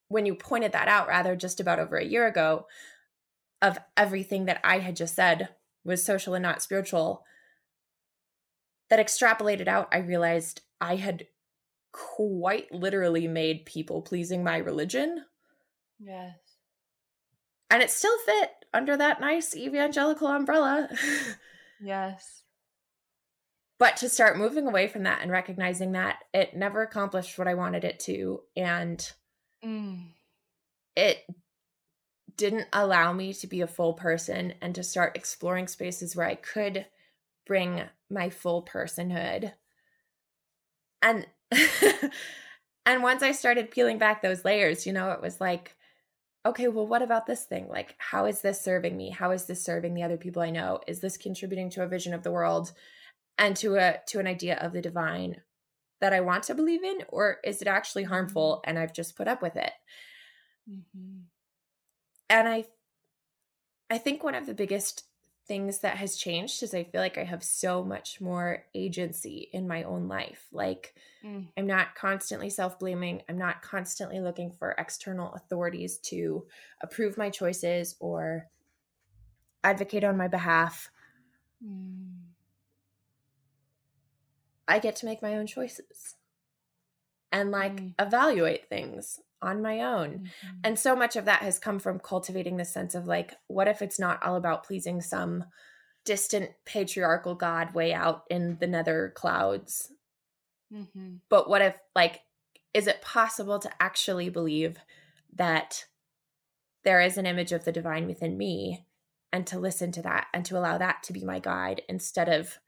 when 0.07 0.27
you 0.27 0.35
pointed 0.35 0.71
that 0.73 0.87
out 0.87 1.07
rather 1.07 1.35
just 1.35 1.59
about 1.59 1.79
over 1.79 1.97
a 1.97 2.05
year 2.05 2.27
ago 2.27 2.67
of 3.59 3.79
everything 3.97 4.45
that 4.45 4.61
I 4.63 4.79
had 4.79 4.95
just 4.95 5.15
said 5.15 5.49
was 5.83 6.05
social 6.05 6.35
and 6.35 6.43
not 6.43 6.61
spiritual 6.61 7.23
that 8.91 8.99
extrapolated 8.99 9.67
out 9.67 9.87
I 9.91 9.97
realized 9.97 10.61
I 10.79 10.97
had 10.97 11.25
quite 11.95 12.69
literally 12.73 13.25
made 13.25 13.65
people 13.65 14.01
pleasing 14.01 14.43
my 14.43 14.57
religion. 14.57 15.23
Yes. 15.97 16.35
And 17.69 17.81
it 17.81 17.89
still 17.89 18.17
fit 18.25 18.51
under 18.73 18.97
that 18.97 19.21
nice 19.21 19.55
evangelical 19.55 20.27
umbrella. 20.27 20.89
yes. 21.81 22.43
But 23.79 23.95
to 23.97 24.09
start 24.09 24.37
moving 24.37 24.67
away 24.67 24.87
from 24.87 25.03
that 25.03 25.21
and 25.21 25.31
recognizing 25.31 25.93
that 25.93 26.17
it 26.33 26.55
never 26.55 26.81
accomplished 26.81 27.37
what 27.37 27.47
I 27.47 27.53
wanted 27.53 27.85
it 27.85 28.01
to. 28.01 28.41
And 28.57 29.09
mm. 29.63 30.07
it 30.97 31.25
didn't 32.35 32.67
allow 32.73 33.13
me 33.13 33.33
to 33.35 33.47
be 33.47 33.61
a 33.61 33.67
full 33.67 33.93
person 33.93 34.53
and 34.61 34.75
to 34.75 34.83
start 34.83 35.15
exploring 35.15 35.69
spaces 35.69 36.13
where 36.13 36.27
I 36.27 36.35
could 36.35 36.87
bring 37.47 37.83
my 38.09 38.29
full 38.29 38.65
personhood. 38.65 39.53
And 41.01 41.25
and 42.85 43.03
once 43.03 43.23
I 43.23 43.31
started 43.31 43.71
peeling 43.71 43.97
back 43.97 44.21
those 44.21 44.45
layers, 44.45 44.85
you 44.85 44.93
know, 44.93 45.11
it 45.11 45.21
was 45.21 45.39
like, 45.39 45.75
okay, 46.45 46.67
well, 46.67 46.87
what 46.87 47.01
about 47.01 47.25
this 47.25 47.43
thing? 47.43 47.67
Like, 47.67 47.95
how 47.97 48.25
is 48.25 48.41
this 48.41 48.61
serving 48.61 48.95
me? 48.95 49.09
How 49.09 49.31
is 49.31 49.45
this 49.45 49.63
serving 49.63 49.93
the 49.93 50.03
other 50.03 50.17
people 50.17 50.41
I 50.41 50.51
know? 50.51 50.79
Is 50.87 51.01
this 51.01 51.17
contributing 51.17 51.69
to 51.71 51.83
a 51.83 51.87
vision 51.87 52.13
of 52.13 52.23
the 52.23 52.31
world 52.31 52.71
and 53.37 53.55
to 53.57 53.75
a 53.75 53.99
to 54.07 54.19
an 54.19 54.27
idea 54.27 54.55
of 54.57 54.71
the 54.71 54.81
divine 54.81 55.41
that 56.01 56.13
I 56.13 56.21
want 56.21 56.43
to 56.43 56.55
believe 56.55 56.83
in, 56.83 56.99
or 57.09 57.37
is 57.43 57.61
it 57.61 57.67
actually 57.67 58.03
harmful 58.03 58.57
mm-hmm. 58.57 58.69
and 58.69 58.79
I've 58.79 58.93
just 58.93 59.15
put 59.15 59.27
up 59.27 59.41
with 59.41 59.55
it? 59.55 59.71
Mm-hmm. 60.69 61.21
And 62.29 62.47
I, 62.47 62.65
I 63.89 63.97
think 63.97 64.23
one 64.23 64.35
of 64.35 64.45
the 64.45 64.53
biggest 64.53 65.03
things 65.47 65.79
that 65.79 65.97
has 65.97 66.15
changed 66.15 66.63
is 66.63 66.73
I 66.73 66.83
feel 66.83 67.01
like 67.01 67.17
I 67.17 67.23
have 67.23 67.43
so 67.43 67.83
much 67.83 68.19
more 68.19 68.63
agency 68.73 69.49
in 69.53 69.67
my 69.67 69.83
own 69.83 70.07
life. 70.07 70.47
Like 70.51 70.95
mm. 71.23 71.45
I'm 71.57 71.67
not 71.67 71.95
constantly 71.95 72.49
self-blaming. 72.49 73.21
I'm 73.29 73.37
not 73.37 73.61
constantly 73.61 74.19
looking 74.19 74.51
for 74.51 74.75
external 74.77 75.33
authorities 75.33 75.97
to 76.05 76.45
approve 76.81 77.17
my 77.17 77.29
choices 77.29 77.95
or 77.99 78.47
advocate 79.63 80.03
on 80.03 80.17
my 80.17 80.27
behalf. 80.27 80.89
Mm. 81.63 82.15
I 84.67 84.79
get 84.79 84.95
to 84.97 85.05
make 85.05 85.21
my 85.21 85.35
own 85.35 85.45
choices 85.45 86.15
and 87.31 87.51
like 87.51 87.75
mm. 87.75 87.93
evaluate 87.99 88.67
things 88.67 89.19
on 89.41 89.61
my 89.61 89.81
own. 89.81 90.09
Mm-hmm. 90.09 90.57
And 90.63 90.79
so 90.79 90.95
much 90.95 91.15
of 91.15 91.25
that 91.25 91.41
has 91.41 91.59
come 91.59 91.79
from 91.79 91.99
cultivating 91.99 92.57
the 92.57 92.65
sense 92.65 92.95
of 92.95 93.07
like, 93.07 93.35
what 93.47 93.67
if 93.67 93.81
it's 93.81 93.99
not 93.99 94.23
all 94.23 94.35
about 94.35 94.65
pleasing 94.65 95.01
some 95.01 95.45
distant 96.05 96.51
patriarchal 96.65 97.35
God 97.35 97.73
way 97.73 97.93
out 97.93 98.23
in 98.29 98.57
the 98.59 98.67
nether 98.67 99.11
clouds? 99.15 99.91
Mm-hmm. 100.73 101.15
But 101.29 101.49
what 101.49 101.61
if, 101.61 101.75
like, 101.95 102.21
is 102.73 102.87
it 102.87 103.01
possible 103.01 103.59
to 103.59 103.69
actually 103.79 104.29
believe 104.29 104.77
that 105.35 105.85
there 106.83 107.01
is 107.01 107.17
an 107.17 107.25
image 107.25 107.51
of 107.51 107.65
the 107.65 107.71
divine 107.71 108.07
within 108.07 108.37
me 108.37 108.85
and 109.31 109.45
to 109.47 109.59
listen 109.59 109.91
to 109.93 110.01
that 110.03 110.27
and 110.33 110.45
to 110.45 110.57
allow 110.57 110.77
that 110.77 111.03
to 111.03 111.13
be 111.13 111.23
my 111.23 111.39
guide 111.39 111.81
instead 111.89 112.29
of 112.29 112.59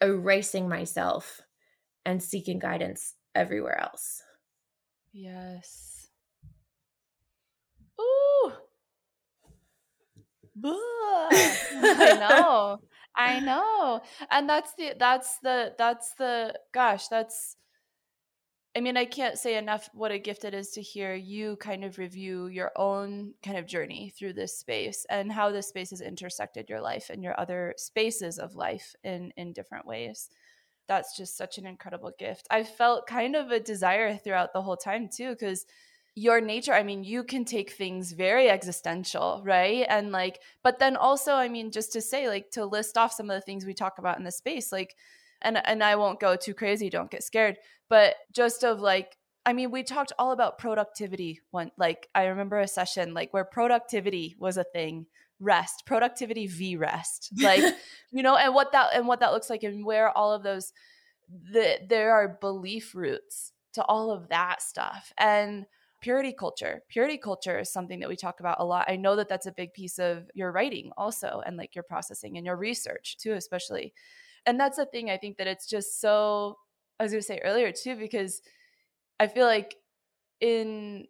erasing 0.00 0.68
myself 0.68 1.40
and 2.04 2.22
seeking 2.22 2.58
guidance 2.58 3.14
everywhere 3.34 3.80
else? 3.80 4.22
Yes. 5.12 6.08
Ooh. 8.00 8.52
I 10.64 12.16
know. 12.18 12.80
I 13.14 13.40
know. 13.40 14.00
And 14.30 14.48
that's 14.48 14.74
the 14.74 14.94
that's 14.98 15.38
the 15.40 15.74
that's 15.78 16.14
the 16.14 16.54
gosh, 16.72 17.08
that's 17.08 17.56
I 18.76 18.80
mean, 18.80 18.96
I 18.96 19.06
can't 19.06 19.38
say 19.38 19.56
enough 19.56 19.88
what 19.92 20.12
a 20.12 20.18
gift 20.18 20.44
it 20.44 20.54
is 20.54 20.70
to 20.72 20.82
hear 20.82 21.14
you 21.14 21.56
kind 21.56 21.84
of 21.84 21.98
review 21.98 22.46
your 22.46 22.70
own 22.76 23.34
kind 23.42 23.56
of 23.58 23.66
journey 23.66 24.12
through 24.16 24.34
this 24.34 24.56
space 24.56 25.04
and 25.10 25.32
how 25.32 25.50
this 25.50 25.68
space 25.68 25.90
has 25.90 26.00
intersected 26.00 26.68
your 26.68 26.80
life 26.80 27.10
and 27.10 27.22
your 27.24 27.38
other 27.40 27.74
spaces 27.76 28.38
of 28.38 28.54
life 28.54 28.94
in 29.02 29.32
in 29.36 29.52
different 29.52 29.86
ways. 29.86 30.28
That's 30.88 31.16
just 31.16 31.36
such 31.36 31.58
an 31.58 31.66
incredible 31.66 32.12
gift. 32.18 32.46
I 32.50 32.64
felt 32.64 33.06
kind 33.06 33.36
of 33.36 33.50
a 33.50 33.60
desire 33.60 34.16
throughout 34.16 34.52
the 34.52 34.62
whole 34.62 34.76
time 34.76 35.08
too 35.08 35.36
cuz 35.36 35.66
your 36.18 36.40
nature 36.40 36.72
i 36.72 36.82
mean 36.82 37.04
you 37.04 37.22
can 37.22 37.44
take 37.44 37.70
things 37.70 38.10
very 38.10 38.50
existential 38.50 39.40
right 39.44 39.86
and 39.88 40.10
like 40.10 40.40
but 40.64 40.80
then 40.80 40.96
also 40.96 41.32
i 41.34 41.48
mean 41.48 41.70
just 41.70 41.92
to 41.92 42.00
say 42.00 42.28
like 42.28 42.50
to 42.50 42.64
list 42.66 42.98
off 42.98 43.12
some 43.12 43.30
of 43.30 43.36
the 43.36 43.40
things 43.40 43.64
we 43.64 43.72
talk 43.72 43.98
about 43.98 44.18
in 44.18 44.24
the 44.24 44.32
space 44.32 44.72
like 44.72 44.96
and 45.42 45.64
and 45.64 45.84
i 45.84 45.94
won't 45.94 46.18
go 46.18 46.34
too 46.34 46.54
crazy 46.54 46.90
don't 46.90 47.12
get 47.12 47.22
scared 47.22 47.56
but 47.88 48.16
just 48.32 48.64
of 48.64 48.80
like 48.80 49.16
i 49.46 49.52
mean 49.52 49.70
we 49.70 49.84
talked 49.84 50.12
all 50.18 50.32
about 50.32 50.58
productivity 50.58 51.40
one 51.52 51.70
like 51.78 52.08
i 52.16 52.24
remember 52.24 52.58
a 52.58 52.66
session 52.66 53.14
like 53.14 53.32
where 53.32 53.44
productivity 53.44 54.34
was 54.40 54.56
a 54.56 54.64
thing 54.64 55.06
rest 55.40 55.84
productivity 55.86 56.46
v 56.46 56.76
rest. 56.76 57.30
Like 57.40 57.62
you 58.10 58.22
know 58.22 58.36
and 58.36 58.54
what 58.54 58.72
that 58.72 58.94
and 58.94 59.06
what 59.06 59.20
that 59.20 59.32
looks 59.32 59.50
like 59.50 59.62
and 59.62 59.84
where 59.84 60.16
all 60.16 60.32
of 60.32 60.42
those 60.42 60.72
the, 61.52 61.78
there 61.88 62.12
are 62.12 62.38
belief 62.40 62.94
roots 62.94 63.52
to 63.74 63.84
all 63.84 64.10
of 64.10 64.28
that 64.28 64.62
stuff. 64.62 65.12
And 65.18 65.66
purity 66.00 66.32
culture 66.32 66.82
purity 66.88 67.18
culture 67.18 67.58
is 67.58 67.72
something 67.72 68.00
that 68.00 68.08
we 68.08 68.16
talk 68.16 68.40
about 68.40 68.60
a 68.60 68.64
lot. 68.64 68.86
I 68.88 68.96
know 68.96 69.16
that 69.16 69.28
that's 69.28 69.46
a 69.46 69.52
big 69.52 69.72
piece 69.72 69.98
of 69.98 70.30
your 70.34 70.52
writing 70.52 70.92
also 70.96 71.42
and 71.44 71.56
like 71.56 71.74
your 71.74 71.84
processing 71.84 72.36
and 72.36 72.46
your 72.46 72.56
research 72.56 73.16
too 73.18 73.32
especially. 73.32 73.92
And 74.46 74.58
that's 74.58 74.76
the 74.78 74.86
thing 74.86 75.10
i 75.10 75.16
think 75.18 75.36
that 75.36 75.46
it's 75.46 75.68
just 75.68 76.00
so 76.00 76.56
i 76.98 77.02
was 77.02 77.12
going 77.12 77.20
to 77.20 77.26
say 77.26 77.40
earlier 77.44 77.72
too 77.72 77.96
because 77.96 78.40
I 79.20 79.26
feel 79.26 79.46
like 79.46 79.76
in 80.40 81.06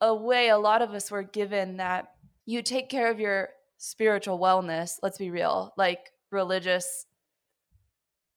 a 0.00 0.14
way, 0.14 0.48
a 0.48 0.58
lot 0.58 0.82
of 0.82 0.90
us 0.90 1.10
were 1.10 1.22
given 1.22 1.76
that 1.76 2.12
you 2.48 2.62
take 2.62 2.88
care 2.88 3.10
of 3.10 3.20
your 3.20 3.50
spiritual 3.76 4.38
wellness. 4.38 4.96
Let's 5.02 5.18
be 5.18 5.30
real, 5.30 5.74
like 5.76 6.10
religious, 6.32 7.04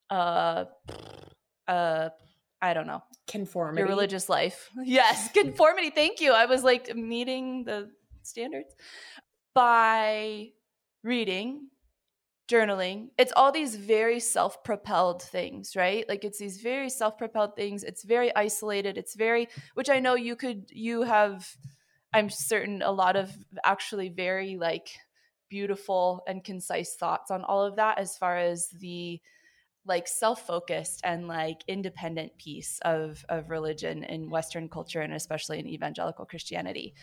uh, 0.10 0.66
uh, 1.66 2.10
I 2.62 2.74
don't 2.74 2.88
know, 2.88 3.04
conformity, 3.26 3.80
your 3.80 3.88
religious 3.88 4.28
life. 4.28 4.70
yes, 4.84 5.32
conformity. 5.34 5.92
Thank 5.92 6.20
you. 6.20 6.34
I 6.34 6.46
was 6.46 6.62
like 6.62 6.94
meeting 6.94 7.64
the 7.64 7.90
standards 8.22 8.76
by 9.56 10.50
reading 11.04 11.70
journaling 12.50 13.08
it's 13.18 13.32
all 13.38 13.52
these 13.52 13.78
very 13.78 14.20
self-propelled 14.20 15.22
things 15.22 15.74
right 15.76 16.08
like 16.10 16.26
it's 16.26 16.38
these 16.38 16.62
very 16.62 16.90
self-propelled 16.90 17.56
things 17.56 17.82
it's 17.84 18.04
very 18.04 18.36
isolated 18.36 18.98
it's 18.98 19.16
very 19.16 19.48
which 19.76 19.90
i 19.90 20.00
know 20.00 20.16
you 20.16 20.36
could 20.36 20.66
you 20.70 21.04
have 21.04 21.56
i'm 22.14 22.30
certain 22.30 22.82
a 22.82 22.92
lot 22.92 23.16
of 23.16 23.32
actually 23.64 24.10
very 24.10 24.58
like 24.58 24.90
beautiful 25.50 26.24
and 26.28 26.44
concise 26.44 26.96
thoughts 26.96 27.30
on 27.30 27.44
all 27.44 27.64
of 27.64 27.76
that 27.76 28.00
as 28.00 28.18
far 28.18 28.38
as 28.38 28.70
the 28.80 29.20
like 29.86 30.08
self-focused 30.08 31.02
and 31.04 31.28
like 31.28 31.64
independent 31.68 32.32
piece 32.38 32.80
of 32.84 33.24
of 33.30 33.50
religion 33.50 34.04
in 34.06 34.30
western 34.30 34.70
culture 34.70 35.02
and 35.02 35.14
especially 35.14 35.60
in 35.60 35.68
evangelical 35.68 36.26
christianity. 36.26 36.94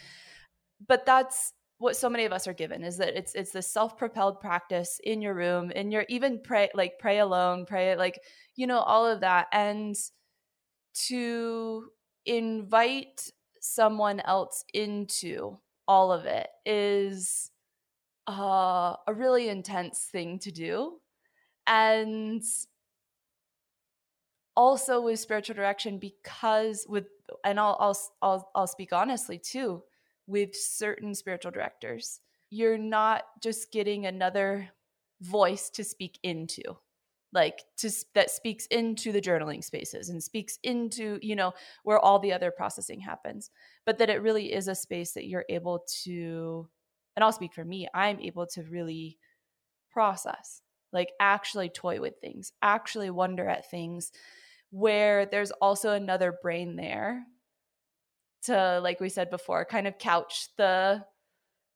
But 0.87 1.05
that's 1.05 1.53
what 1.79 1.97
so 1.97 2.09
many 2.09 2.25
of 2.25 2.33
us 2.33 2.47
are 2.47 2.55
given 2.55 2.85
is 2.85 2.97
that 2.99 3.17
it's 3.17 3.35
it's 3.35 3.51
this 3.51 3.73
self-propelled 3.73 4.41
practice 4.41 5.01
in 5.05 5.23
your 5.23 5.35
room 5.35 5.71
in 5.73 5.91
your 5.91 6.05
even 6.09 6.41
pray 6.43 6.69
like 6.75 6.99
pray 6.99 7.19
alone 7.19 7.67
pray 7.67 7.97
like 7.97 8.21
you 8.57 8.67
know 8.67 8.79
all 8.79 9.07
of 9.07 9.21
that. 9.21 9.47
And 9.53 9.97
to 11.09 11.89
invite 12.27 13.31
someone 13.75 14.21
else 14.21 14.65
into 14.73 15.59
all 15.87 16.13
of 16.13 16.27
it 16.27 16.49
is 16.67 17.51
uh, 18.29 18.95
a 19.07 19.15
really 19.15 19.49
intense 19.49 20.09
thing 20.11 20.39
to 20.39 20.51
do 20.51 21.01
and 21.67 22.43
also 24.57 25.01
with 25.01 25.21
spiritual 25.21 25.55
direction 25.55 25.99
because 25.99 26.85
with 26.89 27.07
and 27.45 27.61
I'll 27.61 27.77
I'll 27.79 27.99
I'll, 28.23 28.51
I'll 28.55 28.67
speak 28.67 28.93
honestly 28.93 29.39
too 29.39 29.83
with 30.27 30.55
certain 30.55 31.15
spiritual 31.15 31.53
directors. 31.53 32.21
You're 32.51 32.79
not 32.79 33.23
just 33.43 33.71
getting 33.71 34.07
another 34.07 34.69
voice 35.21 35.71
to 35.71 35.85
speak 35.85 36.19
into 36.23 36.63
like 37.33 37.65
to 37.77 37.91
that 38.15 38.31
speaks 38.31 38.67
into 38.67 39.13
the 39.13 39.21
journaling 39.21 39.63
spaces 39.63 40.09
and 40.09 40.23
speaks 40.23 40.59
into 40.63 41.19
you 41.21 41.37
know 41.37 41.53
where 41.83 41.99
all 41.99 42.19
the 42.19 42.33
other 42.33 42.51
processing 42.51 43.01
happens 43.01 43.51
but 43.85 43.99
that 43.99 44.11
it 44.11 44.23
really 44.23 44.53
is 44.53 44.69
a 44.69 44.75
space 44.75 45.13
that 45.13 45.27
you're 45.27 45.45
able 45.49 45.85
to 46.05 46.69
and 47.17 47.25
I'll 47.25 47.33
speak 47.33 47.53
for 47.53 47.65
me 47.65 47.87
I'm 47.93 48.21
able 48.21 48.47
to 48.49 48.63
really 48.63 49.19
process 49.91 50.63
like 50.93 51.13
actually 51.21 51.69
toy 51.69 52.01
with 52.01 52.15
things 52.21 52.53
actually 52.63 53.11
wonder 53.11 53.47
at 53.47 53.71
things 53.71 54.11
where 54.71 55.27
there's 55.27 55.51
also 55.51 55.93
another 55.93 56.35
brain 56.43 56.77
there 56.77 57.25
to 58.45 58.81
like 58.81 59.01
we 59.01 59.09
said 59.09 59.29
before 59.29 59.65
kind 59.65 59.87
of 59.87 59.99
couch 59.99 60.49
the 60.57 61.05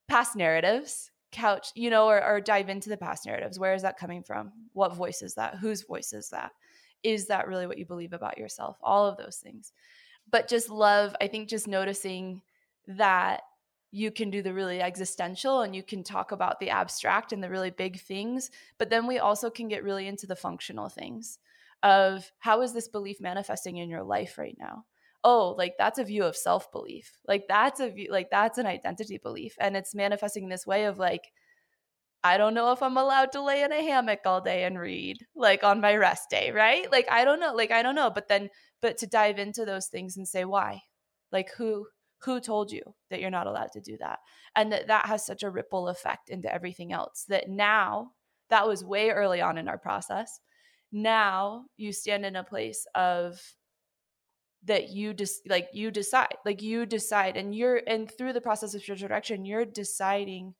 past 0.08 0.34
narratives 0.34 1.11
couch 1.32 1.68
you 1.74 1.90
know 1.90 2.06
or, 2.06 2.22
or 2.22 2.40
dive 2.40 2.68
into 2.68 2.88
the 2.88 2.96
past 2.96 3.26
narratives. 3.26 3.58
Where 3.58 3.74
is 3.74 3.82
that 3.82 3.98
coming 3.98 4.22
from? 4.22 4.52
What 4.72 4.94
voice 4.94 5.22
is 5.22 5.34
that? 5.34 5.56
Whose 5.56 5.82
voice 5.82 6.12
is 6.12 6.30
that? 6.30 6.52
Is 7.02 7.26
that 7.26 7.48
really 7.48 7.66
what 7.66 7.78
you 7.78 7.86
believe 7.86 8.12
about 8.12 8.38
yourself? 8.38 8.76
All 8.82 9.06
of 9.06 9.16
those 9.16 9.36
things. 9.36 9.72
But 10.30 10.48
just 10.48 10.70
love 10.70 11.14
i 11.20 11.26
think 11.26 11.48
just 11.48 11.66
noticing 11.66 12.42
that 12.86 13.42
you 13.92 14.10
can 14.10 14.30
do 14.30 14.42
the 14.42 14.54
really 14.54 14.80
existential 14.80 15.60
and 15.60 15.76
you 15.76 15.82
can 15.82 16.02
talk 16.02 16.32
about 16.32 16.58
the 16.58 16.70
abstract 16.70 17.32
and 17.32 17.44
the 17.44 17.50
really 17.50 17.70
big 17.70 18.00
things 18.00 18.50
but 18.78 18.90
then 18.90 19.06
we 19.06 19.18
also 19.18 19.50
can 19.50 19.68
get 19.68 19.84
really 19.84 20.08
into 20.08 20.26
the 20.26 20.34
functional 20.34 20.88
things 20.88 21.38
of 21.82 22.32
how 22.38 22.62
is 22.62 22.72
this 22.72 22.88
belief 22.88 23.20
manifesting 23.20 23.76
in 23.76 23.90
your 23.90 24.02
life 24.02 24.38
right 24.38 24.56
now 24.58 24.84
oh 25.24 25.54
like 25.56 25.74
that's 25.78 25.98
a 25.98 26.04
view 26.04 26.24
of 26.24 26.36
self-belief 26.36 27.18
like 27.28 27.44
that's 27.48 27.80
a 27.80 27.90
view 27.90 28.08
like 28.10 28.28
that's 28.30 28.58
an 28.58 28.66
identity 28.66 29.18
belief 29.18 29.54
and 29.60 29.76
it's 29.76 29.94
manifesting 29.94 30.48
this 30.48 30.66
way 30.66 30.84
of 30.84 30.98
like 30.98 31.30
I 32.24 32.38
don't 32.38 32.54
know 32.54 32.70
if 32.70 32.82
I'm 32.82 32.96
allowed 32.96 33.32
to 33.32 33.42
lay 33.42 33.62
in 33.62 33.72
a 33.72 33.82
hammock 33.82 34.20
all 34.24 34.40
day 34.40 34.62
and 34.62 34.78
read 34.78 35.26
like 35.34 35.64
on 35.64 35.80
my 35.80 35.96
rest 35.96 36.30
day, 36.30 36.52
right? 36.52 36.90
Like 36.90 37.06
I 37.10 37.24
don't 37.24 37.40
know, 37.40 37.52
like 37.52 37.72
I 37.72 37.82
don't 37.82 37.96
know, 37.96 38.10
but 38.10 38.28
then 38.28 38.48
but 38.80 38.96
to 38.98 39.06
dive 39.06 39.38
into 39.38 39.64
those 39.64 39.88
things 39.88 40.16
and 40.16 40.26
say 40.26 40.44
why? 40.44 40.82
Like 41.32 41.50
who 41.56 41.86
who 42.22 42.40
told 42.40 42.70
you 42.70 42.82
that 43.10 43.20
you're 43.20 43.30
not 43.30 43.48
allowed 43.48 43.72
to 43.72 43.80
do 43.80 43.96
that? 43.98 44.20
And 44.54 44.72
that 44.72 44.86
that 44.86 45.06
has 45.06 45.26
such 45.26 45.42
a 45.42 45.50
ripple 45.50 45.88
effect 45.88 46.30
into 46.30 46.52
everything 46.52 46.92
else 46.92 47.24
that 47.28 47.48
now 47.48 48.12
that 48.50 48.68
was 48.68 48.84
way 48.84 49.10
early 49.10 49.40
on 49.40 49.58
in 49.58 49.66
our 49.68 49.78
process. 49.78 50.38
Now 50.92 51.64
you 51.76 51.92
stand 51.92 52.24
in 52.24 52.36
a 52.36 52.44
place 52.44 52.86
of 52.94 53.40
that 54.64 54.90
you 54.90 55.12
just 55.12 55.48
like 55.48 55.68
you 55.72 55.90
decide 55.90 56.34
like 56.44 56.62
you 56.62 56.86
decide 56.86 57.36
and 57.36 57.54
you're 57.54 57.80
and 57.86 58.10
through 58.10 58.32
the 58.32 58.40
process 58.40 58.74
of 58.74 58.82
spiritual 58.82 59.08
direction 59.08 59.44
you're 59.44 59.64
deciding 59.64 60.54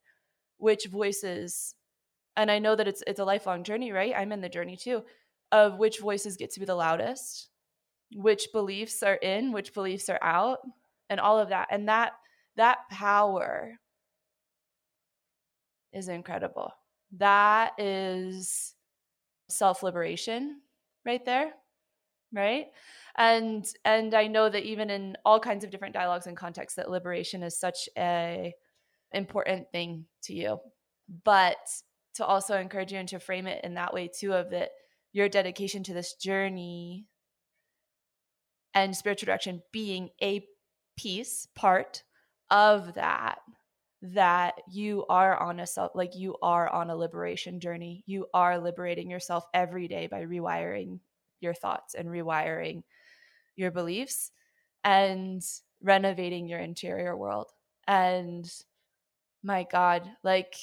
which 0.57 0.87
voices 0.87 1.75
and 2.35 2.51
i 2.51 2.59
know 2.59 2.75
that 2.75 2.87
it's 2.87 3.03
it's 3.07 3.19
a 3.19 3.25
lifelong 3.25 3.63
journey 3.63 3.91
right? 3.91 4.13
I'm 4.15 4.31
in 4.31 4.41
the 4.41 4.49
journey 4.49 4.77
too 4.77 5.03
of 5.51 5.77
which 5.77 5.99
voices 5.99 6.37
get 6.37 6.51
to 6.51 6.59
be 6.59 6.65
the 6.65 6.75
loudest 6.75 7.49
which 8.15 8.47
beliefs 8.51 9.03
are 9.03 9.15
in 9.15 9.51
which 9.51 9.73
beliefs 9.73 10.09
are 10.09 10.19
out 10.21 10.59
and 11.09 11.19
all 11.19 11.39
of 11.39 11.49
that 11.49 11.67
and 11.71 11.87
that 11.87 12.13
that 12.55 12.79
power 12.91 13.79
is 15.93 16.07
incredible. 16.07 16.71
That 17.17 17.73
is 17.77 18.73
self-liberation 19.49 20.61
right 21.05 21.23
there 21.25 21.53
right? 22.33 22.67
And 23.15 23.65
and 23.85 24.15
i 24.15 24.25
know 24.27 24.49
that 24.49 24.63
even 24.63 24.89
in 24.89 25.15
all 25.23 25.39
kinds 25.39 25.63
of 25.63 25.69
different 25.69 25.93
dialogues 25.93 26.25
and 26.25 26.35
contexts 26.35 26.77
that 26.77 26.89
liberation 26.89 27.43
is 27.43 27.59
such 27.59 27.87
a 27.95 28.53
important 29.11 29.71
thing 29.71 30.05
to 30.23 30.33
you. 30.33 30.59
But 31.23 31.57
to 32.15 32.25
also 32.25 32.57
encourage 32.57 32.91
you 32.91 32.99
and 32.99 33.09
to 33.09 33.19
frame 33.19 33.47
it 33.47 33.63
in 33.63 33.75
that 33.75 33.93
way 33.93 34.07
too 34.07 34.33
of 34.33 34.49
that 34.51 34.69
your 35.11 35.29
dedication 35.29 35.83
to 35.83 35.93
this 35.93 36.15
journey 36.15 37.05
and 38.73 38.95
spiritual 38.95 39.27
direction 39.27 39.61
being 39.71 40.09
a 40.21 40.43
piece 40.97 41.47
part 41.55 42.03
of 42.49 42.95
that 42.95 43.39
that 44.01 44.55
you 44.69 45.05
are 45.07 45.39
on 45.41 45.59
a 45.59 45.67
self 45.67 45.91
like 45.95 46.15
you 46.15 46.35
are 46.41 46.67
on 46.69 46.89
a 46.89 46.95
liberation 46.95 47.59
journey. 47.59 48.03
You 48.05 48.27
are 48.33 48.59
liberating 48.59 49.09
yourself 49.09 49.45
every 49.53 49.87
day 49.87 50.07
by 50.07 50.23
rewiring 50.23 50.99
your 51.43 51.53
thoughts 51.53 51.93
and 51.93 52.07
rewiring 52.07 52.83
your 53.55 53.71
beliefs 53.71 54.31
and 54.83 55.43
renovating 55.81 56.47
your 56.47 56.59
interior 56.59 57.15
world. 57.15 57.51
And 57.87 58.49
my 59.43 59.67
God, 59.69 60.09
like 60.23 60.55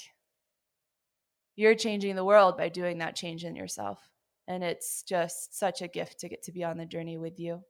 you're 1.57 1.75
changing 1.75 2.17
the 2.17 2.25
world 2.25 2.57
by 2.57 2.69
doing 2.69 2.99
that 2.99 3.17
change 3.17 3.45
in 3.45 3.55
yourself. 3.55 3.99
And 4.49 4.65
it's 4.65 5.03
just 5.03 5.57
such 5.57 5.83
a 5.83 5.89
gift 5.89 6.21
to 6.21 6.29
get 6.29 6.43
to 6.45 6.53
be 6.53 6.65
on 6.65 6.79
the 6.79 6.87
journey 6.87 7.19
with 7.19 7.39
you. 7.39 7.63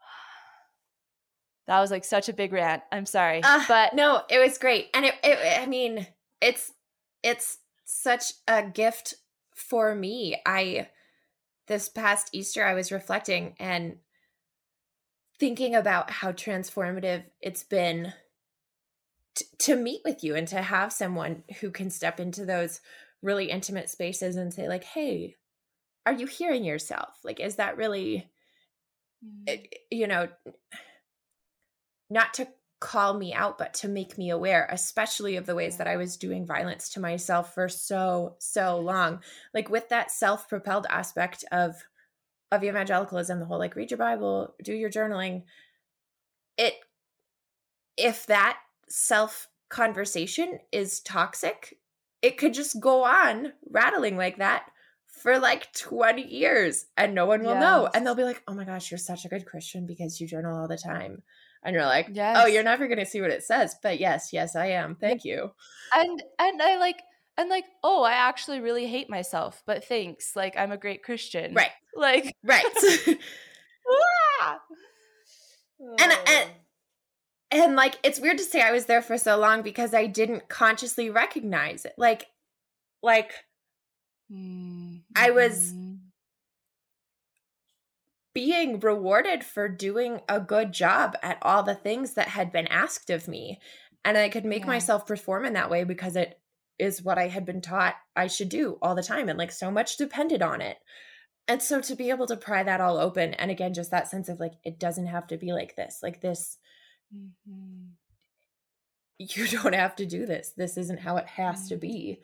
That 1.66 1.80
was 1.80 1.90
like 1.92 2.04
such 2.04 2.28
a 2.28 2.32
big 2.32 2.52
rant. 2.52 2.82
I'm 2.90 3.06
sorry. 3.06 3.42
Uh, 3.44 3.62
but 3.68 3.94
no, 3.94 4.22
it 4.28 4.38
was 4.38 4.58
great. 4.58 4.88
And 4.92 5.04
it, 5.04 5.14
it 5.22 5.60
I 5.60 5.66
mean, 5.66 6.04
it's 6.40 6.72
it's 7.22 7.58
such 7.84 8.32
a 8.48 8.62
gift 8.62 9.14
for 9.54 9.94
me. 9.94 10.40
I 10.44 10.88
this 11.70 11.88
past 11.88 12.30
Easter, 12.32 12.64
I 12.64 12.74
was 12.74 12.90
reflecting 12.90 13.54
and 13.60 13.98
thinking 15.38 15.76
about 15.76 16.10
how 16.10 16.32
transformative 16.32 17.22
it's 17.40 17.62
been 17.62 18.12
t- 19.36 19.44
to 19.58 19.76
meet 19.76 20.00
with 20.04 20.24
you 20.24 20.34
and 20.34 20.48
to 20.48 20.62
have 20.62 20.92
someone 20.92 21.44
who 21.60 21.70
can 21.70 21.88
step 21.88 22.18
into 22.18 22.44
those 22.44 22.80
really 23.22 23.50
intimate 23.50 23.88
spaces 23.88 24.34
and 24.34 24.52
say, 24.52 24.66
like, 24.66 24.82
hey, 24.82 25.36
are 26.04 26.12
you 26.12 26.26
hearing 26.26 26.64
yourself? 26.64 27.20
Like, 27.22 27.38
is 27.38 27.54
that 27.54 27.76
really, 27.76 28.28
mm. 29.24 29.64
you 29.92 30.08
know, 30.08 30.26
not 32.10 32.34
to 32.34 32.48
call 32.80 33.14
me 33.14 33.32
out, 33.34 33.58
but 33.58 33.74
to 33.74 33.88
make 33.88 34.16
me 34.16 34.30
aware, 34.30 34.66
especially 34.70 35.36
of 35.36 35.46
the 35.46 35.54
ways 35.54 35.76
that 35.76 35.86
I 35.86 35.96
was 35.96 36.16
doing 36.16 36.46
violence 36.46 36.88
to 36.90 37.00
myself 37.00 37.54
for 37.54 37.68
so, 37.68 38.36
so 38.38 38.78
long. 38.78 39.20
Like 39.52 39.68
with 39.68 39.90
that 39.90 40.10
self-propelled 40.10 40.86
aspect 40.88 41.44
of 41.52 41.76
of 42.52 42.64
evangelicalism, 42.64 43.38
the 43.38 43.46
whole 43.46 43.60
like 43.60 43.76
read 43.76 43.92
your 43.92 43.98
Bible, 43.98 44.54
do 44.64 44.74
your 44.74 44.90
journaling. 44.90 45.44
It 46.56 46.74
if 47.96 48.26
that 48.26 48.58
self 48.88 49.48
conversation 49.68 50.58
is 50.72 51.00
toxic, 51.00 51.78
it 52.22 52.38
could 52.38 52.54
just 52.54 52.80
go 52.80 53.04
on 53.04 53.52
rattling 53.70 54.16
like 54.16 54.38
that 54.38 54.64
for 55.06 55.38
like 55.38 55.72
20 55.74 56.22
years 56.22 56.86
and 56.96 57.14
no 57.14 57.26
one 57.26 57.42
will 57.42 57.54
yes. 57.54 57.60
know. 57.60 57.88
And 57.92 58.06
they'll 58.06 58.14
be 58.14 58.24
like, 58.24 58.42
oh 58.48 58.54
my 58.54 58.64
gosh, 58.64 58.90
you're 58.90 58.98
such 58.98 59.24
a 59.24 59.28
good 59.28 59.44
Christian 59.46 59.86
because 59.86 60.20
you 60.20 60.26
journal 60.26 60.58
all 60.58 60.68
the 60.68 60.78
time. 60.78 61.22
And 61.62 61.74
you're 61.74 61.84
like, 61.84 62.08
yes. 62.12 62.36
oh, 62.38 62.46
you're 62.46 62.62
never 62.62 62.86
going 62.86 62.98
to 62.98 63.06
see 63.06 63.20
what 63.20 63.30
it 63.30 63.42
says. 63.42 63.76
But 63.82 64.00
yes, 64.00 64.30
yes, 64.32 64.56
I 64.56 64.66
am. 64.66 64.96
Thank 64.96 65.24
you. 65.24 65.50
And, 65.94 66.22
and 66.38 66.62
I 66.62 66.78
like, 66.78 67.00
and 67.36 67.50
like, 67.50 67.64
oh, 67.84 68.02
I 68.02 68.12
actually 68.12 68.60
really 68.60 68.86
hate 68.86 69.10
myself, 69.10 69.62
but 69.66 69.84
thanks. 69.84 70.34
Like, 70.34 70.56
I'm 70.56 70.72
a 70.72 70.76
great 70.76 71.02
Christian. 71.02 71.54
Right. 71.54 71.70
Like, 71.96 72.36
right. 72.44 72.64
ah! 74.40 74.60
and, 75.98 76.12
and, 76.28 76.50
and 77.50 77.74
like, 77.74 77.98
it's 78.04 78.20
weird 78.20 78.38
to 78.38 78.44
say 78.44 78.62
I 78.62 78.70
was 78.70 78.86
there 78.86 79.02
for 79.02 79.18
so 79.18 79.36
long 79.36 79.62
because 79.62 79.92
I 79.92 80.06
didn't 80.06 80.48
consciously 80.48 81.10
recognize 81.10 81.84
it. 81.84 81.94
Like, 81.98 82.26
like, 83.02 83.32
mm-hmm. 84.32 84.98
I 85.16 85.32
was 85.32 85.72
mm-hmm. 85.72 85.89
Being 88.34 88.78
rewarded 88.80 89.42
for 89.44 89.68
doing 89.68 90.20
a 90.28 90.40
good 90.40 90.72
job 90.72 91.16
at 91.22 91.38
all 91.42 91.62
the 91.62 91.74
things 91.74 92.14
that 92.14 92.28
had 92.28 92.52
been 92.52 92.66
asked 92.68 93.10
of 93.10 93.28
me. 93.28 93.58
And 94.04 94.16
I 94.16 94.28
could 94.28 94.44
make 94.44 94.62
yeah. 94.62 94.68
myself 94.68 95.06
perform 95.06 95.44
in 95.44 95.52
that 95.54 95.70
way 95.70 95.84
because 95.84 96.16
it 96.16 96.38
is 96.78 97.02
what 97.02 97.18
I 97.18 97.28
had 97.28 97.44
been 97.44 97.60
taught 97.60 97.96
I 98.16 98.28
should 98.28 98.48
do 98.48 98.78
all 98.80 98.94
the 98.94 99.02
time. 99.02 99.28
And 99.28 99.38
like 99.38 99.52
so 99.52 99.70
much 99.70 99.96
depended 99.96 100.42
on 100.42 100.60
it. 100.60 100.78
And 101.48 101.60
so 101.60 101.80
to 101.80 101.96
be 101.96 102.10
able 102.10 102.26
to 102.28 102.36
pry 102.36 102.62
that 102.62 102.80
all 102.80 102.98
open, 102.98 103.34
and 103.34 103.50
again, 103.50 103.74
just 103.74 103.90
that 103.90 104.08
sense 104.08 104.28
of 104.28 104.38
like, 104.38 104.52
it 104.64 104.78
doesn't 104.78 105.06
have 105.06 105.26
to 105.28 105.36
be 105.36 105.52
like 105.52 105.74
this, 105.74 105.98
like 106.02 106.20
this. 106.20 106.56
Mm-hmm. 107.14 107.86
You 109.18 109.46
don't 109.48 109.74
have 109.74 109.96
to 109.96 110.06
do 110.06 110.24
this. 110.24 110.52
This 110.56 110.76
isn't 110.78 111.00
how 111.00 111.16
it 111.16 111.26
has 111.26 111.62
mm-hmm. 111.62 111.68
to 111.68 111.76
be. 111.76 112.20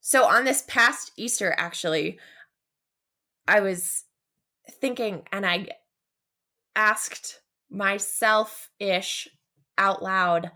So 0.00 0.26
on 0.26 0.44
this 0.44 0.62
past 0.68 1.12
Easter, 1.16 1.54
actually, 1.56 2.18
I 3.48 3.60
was 3.60 4.04
thinking 4.70 5.22
and 5.32 5.44
I 5.44 5.68
asked 6.76 7.40
myself 7.70 8.70
ish 8.78 9.28
out 9.76 10.02
loud, 10.02 10.50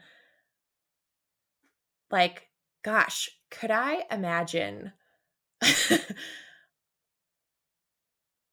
like, 2.10 2.48
gosh, 2.84 3.30
could 3.50 3.70
I 3.70 4.04
imagine 4.10 4.92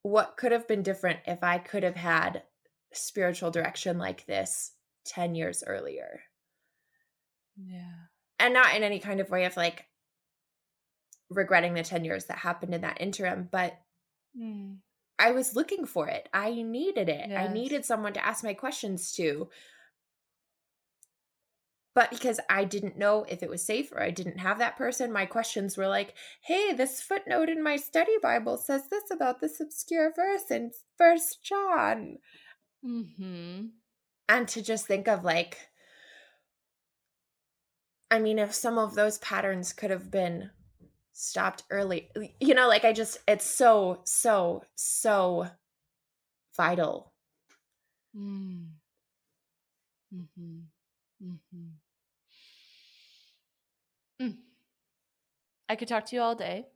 what 0.03 0.38
could 0.38 0.51
have 0.51 0.68
been 0.68 0.84
different 0.84 1.20
if 1.26 1.43
I 1.43 1.57
could 1.57 1.84
have 1.84 1.95
had 1.95 2.43
spiritual 2.93 3.51
direction 3.51 3.97
like 3.97 4.26
this 4.26 4.74
10 5.05 5.36
years 5.36 5.64
earlier? 5.66 6.22
Yeah. 7.55 8.07
And 8.39 8.53
not 8.53 8.76
in 8.76 8.84
any 8.84 8.99
kind 8.99 9.20
of 9.20 9.30
way 9.30 9.45
of 9.45 9.55
like 9.57 9.86
regretting 11.30 11.74
the 11.74 11.84
10 11.84 12.05
years 12.05 12.26
that 12.26 12.38
happened 12.38 12.74
in 12.74 12.82
that 12.82 13.01
interim, 13.01 13.47
but 13.51 13.80
mm. 14.39 14.78
I 15.22 15.32
was 15.32 15.55
looking 15.55 15.86
for 15.86 16.07
it. 16.07 16.28
I 16.34 16.63
needed 16.63 17.07
it. 17.07 17.30
Yes. 17.30 17.49
I 17.49 17.53
needed 17.53 17.86
someone 17.86 18.13
to 18.13 18.26
ask 18.26 18.43
my 18.43 18.53
questions 18.53 19.11
to 19.13 19.49
but 21.93 22.09
because 22.09 22.39
I 22.49 22.63
didn't 22.63 22.97
know 22.97 23.26
if 23.28 23.43
it 23.43 23.49
was 23.49 23.65
safe 23.65 23.91
or 23.91 24.01
I 24.01 24.11
didn't 24.11 24.38
have 24.38 24.59
that 24.59 24.78
person, 24.78 25.11
my 25.11 25.26
questions 25.26 25.76
were 25.76 25.88
like, 25.88 26.13
hey, 26.41 26.72
this 26.72 27.01
footnote 27.01 27.49
in 27.49 27.61
my 27.61 27.76
study 27.76 28.13
Bible 28.22 28.57
says 28.57 28.84
this 28.89 29.11
about 29.11 29.41
this 29.41 29.59
obscure 29.59 30.11
verse 30.15 30.49
in 30.49 30.72
First 30.97 31.43
John. 31.43 32.17
Mm-hmm. 32.86 33.65
And 34.30 34.47
to 34.47 34.61
just 34.61 34.88
think 34.88 35.09
of 35.09 35.26
like, 35.26 35.57
I 38.09 38.19
mean, 38.19 38.39
if 38.39 38.53
some 38.53 38.78
of 38.78 38.95
those 38.95 39.17
patterns 39.17 39.74
could 39.74 39.91
have 39.91 40.09
been 40.09 40.51
stopped 41.14 41.64
early, 41.70 42.09
you 42.39 42.53
know, 42.53 42.68
like 42.68 42.86
I 42.86 42.93
just, 42.93 43.20
it's 43.28 43.45
so, 43.45 44.01
so, 44.05 44.64
so 44.76 45.47
vital. 46.55 47.14
Mm. 48.16 48.68
Mm-hmm. 50.14 50.59
Mm-hmm. 51.24 51.68
Mm. 54.26 54.38
I 55.70 55.76
could 55.76 55.88
talk 55.88 56.05
to 56.07 56.16
you 56.16 56.22
all 56.22 56.36
day. 56.36 56.68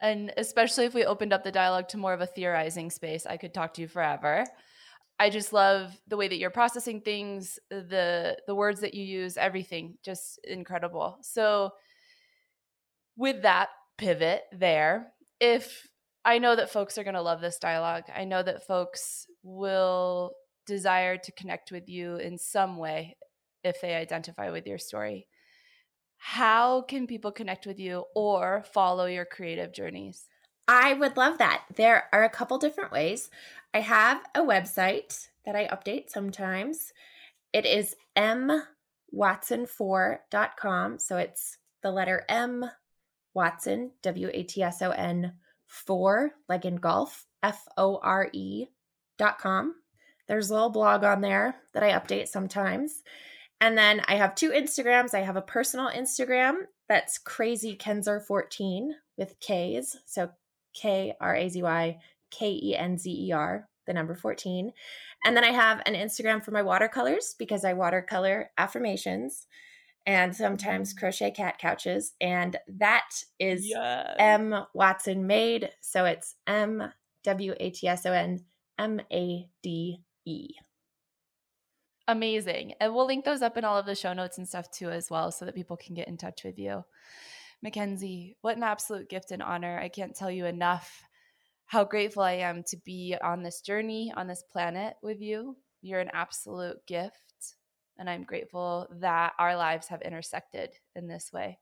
And 0.00 0.32
especially 0.36 0.84
if 0.84 0.94
we 0.94 1.04
opened 1.04 1.32
up 1.32 1.44
the 1.44 1.52
dialogue 1.52 1.88
to 1.88 1.96
more 1.96 2.12
of 2.12 2.20
a 2.20 2.26
theorizing 2.26 2.90
space, 2.90 3.26
I 3.26 3.36
could 3.36 3.54
talk 3.54 3.74
to 3.74 3.80
you 3.80 3.88
forever. 3.88 4.44
I 5.18 5.30
just 5.30 5.52
love 5.52 5.96
the 6.08 6.16
way 6.16 6.28
that 6.28 6.38
you're 6.38 6.50
processing 6.50 7.00
things, 7.00 7.58
the 7.70 8.36
the 8.46 8.54
words 8.54 8.80
that 8.80 8.94
you 8.94 9.04
use, 9.04 9.36
everything, 9.36 9.96
just 10.04 10.40
incredible. 10.44 11.18
So 11.22 11.70
with 13.16 13.42
that 13.42 13.68
pivot 13.98 14.42
there, 14.52 15.12
if 15.40 15.88
I 16.24 16.38
know 16.38 16.56
that 16.56 16.70
folks 16.70 16.98
are 16.98 17.04
going 17.04 17.14
to 17.14 17.22
love 17.22 17.40
this 17.40 17.58
dialogue, 17.58 18.04
I 18.14 18.24
know 18.24 18.42
that 18.42 18.66
folks 18.66 19.26
will 19.42 20.32
desire 20.66 21.18
to 21.18 21.32
connect 21.32 21.70
with 21.70 21.88
you 21.88 22.16
in 22.16 22.38
some 22.38 22.76
way 22.76 23.16
if 23.62 23.80
they 23.80 23.94
identify 23.94 24.50
with 24.50 24.66
your 24.66 24.78
story 24.78 25.26
how 26.26 26.80
can 26.80 27.06
people 27.06 27.30
connect 27.30 27.66
with 27.66 27.78
you 27.78 28.06
or 28.14 28.64
follow 28.72 29.04
your 29.04 29.26
creative 29.26 29.74
journeys? 29.74 30.26
I 30.66 30.94
would 30.94 31.18
love 31.18 31.36
that. 31.36 31.64
There 31.76 32.04
are 32.14 32.24
a 32.24 32.30
couple 32.30 32.56
different 32.56 32.92
ways. 32.92 33.28
I 33.74 33.80
have 33.80 34.22
a 34.34 34.40
website 34.40 35.28
that 35.44 35.54
I 35.54 35.66
update 35.66 36.08
sometimes. 36.08 36.94
It 37.52 37.66
is 37.66 37.94
MWatsonFore.com. 38.16 40.98
So 40.98 41.18
it's 41.18 41.58
the 41.82 41.90
letter 41.90 42.24
M 42.26 42.70
Watson, 43.34 43.90
W 44.02 44.30
A 44.32 44.42
T 44.44 44.62
S 44.62 44.80
O 44.82 44.90
N 44.90 45.34
4, 45.66 46.32
like 46.48 46.64
in 46.64 46.76
golf, 46.76 47.26
F 47.42 47.66
O 47.76 47.98
R 48.02 48.28
E 48.32 48.66
dot 49.18 49.38
com. 49.38 49.74
There's 50.26 50.50
a 50.50 50.54
little 50.54 50.70
blog 50.70 51.04
on 51.04 51.20
there 51.20 51.56
that 51.74 51.82
I 51.82 51.92
update 51.92 52.28
sometimes. 52.28 53.02
And 53.60 53.76
then 53.76 54.02
I 54.08 54.16
have 54.16 54.34
two 54.34 54.50
Instagrams. 54.50 55.14
I 55.14 55.20
have 55.20 55.36
a 55.36 55.42
personal 55.42 55.90
Instagram 55.90 56.54
that's 56.88 57.18
crazy 57.18 57.76
Kenzer14 57.76 58.90
with 59.16 59.38
K's. 59.40 59.96
So 60.06 60.30
K 60.74 61.14
R 61.20 61.34
A 61.34 61.48
Z 61.48 61.62
Y 61.62 61.98
K 62.30 62.50
E 62.62 62.76
N 62.76 62.98
Z 62.98 63.10
E 63.10 63.32
R, 63.32 63.68
the 63.86 63.92
number 63.92 64.14
14. 64.14 64.72
And 65.24 65.36
then 65.36 65.44
I 65.44 65.52
have 65.52 65.82
an 65.86 65.94
Instagram 65.94 66.44
for 66.44 66.50
my 66.50 66.62
watercolors 66.62 67.34
because 67.38 67.64
I 67.64 67.72
watercolor 67.72 68.50
affirmations 68.58 69.46
and 70.06 70.34
sometimes 70.34 70.92
crochet 70.92 71.30
cat 71.30 71.58
couches. 71.58 72.12
And 72.20 72.56
that 72.68 73.08
is 73.38 73.66
yes. 73.66 74.14
M 74.18 74.54
Watson 74.74 75.26
Made. 75.26 75.70
So 75.80 76.04
it's 76.04 76.34
M 76.46 76.92
W 77.24 77.54
A 77.58 77.70
T 77.70 77.88
S 77.88 78.06
O 78.06 78.12
N 78.12 78.44
M 78.78 79.00
A 79.12 79.48
D 79.62 80.02
E 80.24 80.54
amazing. 82.08 82.74
And 82.80 82.94
we'll 82.94 83.06
link 83.06 83.24
those 83.24 83.42
up 83.42 83.56
in 83.56 83.64
all 83.64 83.78
of 83.78 83.86
the 83.86 83.94
show 83.94 84.12
notes 84.12 84.38
and 84.38 84.48
stuff 84.48 84.70
too, 84.70 84.90
as 84.90 85.10
well, 85.10 85.30
so 85.30 85.44
that 85.44 85.54
people 85.54 85.76
can 85.76 85.94
get 85.94 86.08
in 86.08 86.16
touch 86.16 86.44
with 86.44 86.58
you. 86.58 86.84
McKenzie, 87.64 88.34
what 88.42 88.56
an 88.56 88.62
absolute 88.62 89.08
gift 89.08 89.30
and 89.30 89.42
honor. 89.42 89.78
I 89.78 89.88
can't 89.88 90.14
tell 90.14 90.30
you 90.30 90.46
enough 90.46 91.02
how 91.66 91.84
grateful 91.84 92.22
I 92.22 92.32
am 92.32 92.62
to 92.68 92.76
be 92.84 93.16
on 93.22 93.42
this 93.42 93.60
journey, 93.60 94.12
on 94.14 94.26
this 94.26 94.44
planet 94.52 94.94
with 95.02 95.20
you. 95.20 95.56
You're 95.80 96.00
an 96.00 96.10
absolute 96.12 96.76
gift. 96.86 97.14
And 97.98 98.10
I'm 98.10 98.24
grateful 98.24 98.88
that 99.00 99.32
our 99.38 99.56
lives 99.56 99.88
have 99.88 100.02
intersected 100.02 100.70
in 100.96 101.06
this 101.06 101.30
way. 101.32 101.58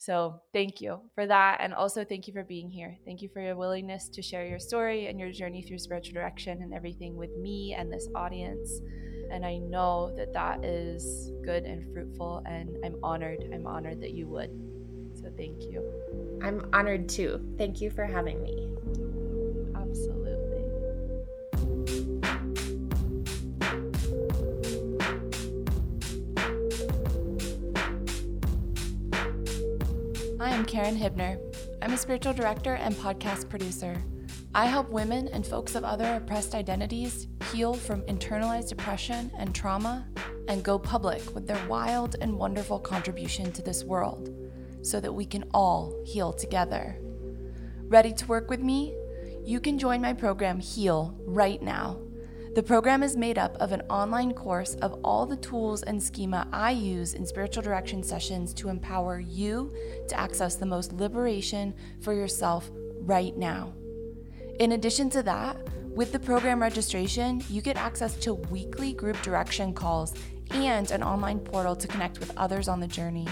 So, 0.00 0.40
thank 0.52 0.80
you 0.80 1.00
for 1.16 1.26
that. 1.26 1.58
And 1.60 1.74
also, 1.74 2.04
thank 2.04 2.28
you 2.28 2.32
for 2.32 2.44
being 2.44 2.70
here. 2.70 2.96
Thank 3.04 3.20
you 3.20 3.28
for 3.28 3.40
your 3.40 3.56
willingness 3.56 4.08
to 4.10 4.22
share 4.22 4.46
your 4.46 4.60
story 4.60 5.08
and 5.08 5.18
your 5.18 5.32
journey 5.32 5.60
through 5.60 5.78
spiritual 5.78 6.14
direction 6.14 6.62
and 6.62 6.72
everything 6.72 7.16
with 7.16 7.36
me 7.36 7.74
and 7.76 7.92
this 7.92 8.08
audience. 8.14 8.80
And 9.32 9.44
I 9.44 9.58
know 9.58 10.14
that 10.16 10.32
that 10.34 10.64
is 10.64 11.32
good 11.44 11.64
and 11.64 11.92
fruitful. 11.92 12.44
And 12.46 12.76
I'm 12.84 12.96
honored. 13.02 13.42
I'm 13.52 13.66
honored 13.66 14.00
that 14.02 14.12
you 14.12 14.28
would. 14.28 14.50
So, 15.14 15.32
thank 15.36 15.64
you. 15.64 15.82
I'm 16.44 16.68
honored 16.72 17.08
too. 17.08 17.54
Thank 17.58 17.80
you 17.80 17.90
for 17.90 18.04
having 18.04 18.40
me. 18.40 18.67
I'm 30.58 30.64
Carin 30.64 30.96
Huebner. 30.96 31.38
I'm 31.82 31.92
a 31.92 31.96
spiritual 31.96 32.32
director 32.32 32.74
and 32.74 32.92
podcast 32.96 33.48
producer. 33.48 33.96
I 34.56 34.66
help 34.66 34.90
women 34.90 35.28
and 35.28 35.46
folks 35.46 35.76
of 35.76 35.84
other 35.84 36.16
oppressed 36.16 36.52
identities 36.52 37.28
heal 37.52 37.74
from 37.74 38.02
internalized 38.06 38.70
depression 38.70 39.30
and 39.38 39.54
trauma 39.54 40.08
and 40.48 40.64
go 40.64 40.76
public 40.76 41.32
with 41.32 41.46
their 41.46 41.64
wild 41.68 42.16
and 42.20 42.36
wonderful 42.36 42.80
contribution 42.80 43.52
to 43.52 43.62
this 43.62 43.84
world 43.84 44.34
so 44.82 44.98
that 44.98 45.14
we 45.14 45.24
can 45.24 45.44
all 45.54 45.94
heal 46.04 46.32
together. 46.32 46.98
Ready 47.84 48.12
to 48.14 48.26
work 48.26 48.50
with 48.50 48.60
me? 48.60 48.96
You 49.44 49.60
can 49.60 49.78
join 49.78 50.00
my 50.00 50.12
program 50.12 50.58
Heal 50.58 51.16
right 51.24 51.62
now. 51.62 52.00
The 52.54 52.62
program 52.62 53.02
is 53.02 53.16
made 53.16 53.38
up 53.38 53.56
of 53.60 53.72
an 53.72 53.82
online 53.82 54.32
course 54.32 54.74
of 54.76 54.98
all 55.04 55.26
the 55.26 55.36
tools 55.36 55.82
and 55.82 56.02
schema 56.02 56.48
I 56.52 56.72
use 56.72 57.14
in 57.14 57.26
spiritual 57.26 57.62
direction 57.62 58.02
sessions 58.02 58.52
to 58.54 58.68
empower 58.68 59.20
you 59.20 59.72
to 60.08 60.18
access 60.18 60.56
the 60.56 60.66
most 60.66 60.92
liberation 60.92 61.74
for 62.00 62.14
yourself 62.14 62.70
right 63.00 63.36
now. 63.36 63.74
In 64.58 64.72
addition 64.72 65.08
to 65.10 65.22
that, 65.24 65.56
with 65.94 66.10
the 66.10 66.18
program 66.18 66.60
registration, 66.60 67.44
you 67.48 67.60
get 67.60 67.76
access 67.76 68.16
to 68.16 68.34
weekly 68.34 68.92
group 68.92 69.20
direction 69.22 69.72
calls 69.72 70.14
and 70.50 70.90
an 70.90 71.02
online 71.02 71.40
portal 71.40 71.76
to 71.76 71.86
connect 71.86 72.18
with 72.18 72.36
others 72.36 72.66
on 72.66 72.80
the 72.80 72.86
journey. 72.86 73.26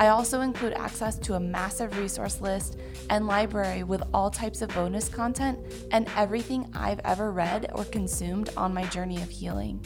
I 0.00 0.08
also 0.08 0.42
include 0.42 0.74
access 0.74 1.18
to 1.18 1.34
a 1.34 1.40
massive 1.40 1.98
resource 1.98 2.40
list 2.40 2.78
and 3.10 3.26
library 3.26 3.82
with 3.82 4.02
all 4.14 4.30
types 4.30 4.62
of 4.62 4.68
bonus 4.70 5.08
content 5.08 5.58
and 5.90 6.08
everything 6.16 6.70
I've 6.72 7.00
ever 7.00 7.32
read 7.32 7.70
or 7.74 7.84
consumed 7.84 8.50
on 8.56 8.72
my 8.72 8.84
journey 8.84 9.20
of 9.20 9.28
healing. 9.28 9.84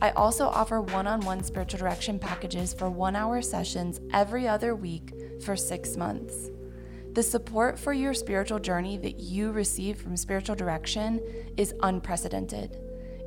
I 0.00 0.10
also 0.10 0.46
offer 0.46 0.80
one 0.80 1.06
on 1.06 1.20
one 1.20 1.42
spiritual 1.42 1.80
direction 1.80 2.18
packages 2.18 2.72
for 2.72 2.88
one 2.88 3.16
hour 3.16 3.42
sessions 3.42 4.00
every 4.14 4.48
other 4.48 4.74
week 4.74 5.12
for 5.42 5.56
six 5.56 5.96
months. 5.96 6.50
The 7.12 7.22
support 7.22 7.78
for 7.78 7.92
your 7.92 8.14
spiritual 8.14 8.60
journey 8.60 8.96
that 8.98 9.18
you 9.20 9.50
receive 9.50 10.00
from 10.00 10.16
spiritual 10.16 10.54
direction 10.54 11.20
is 11.56 11.74
unprecedented. 11.82 12.78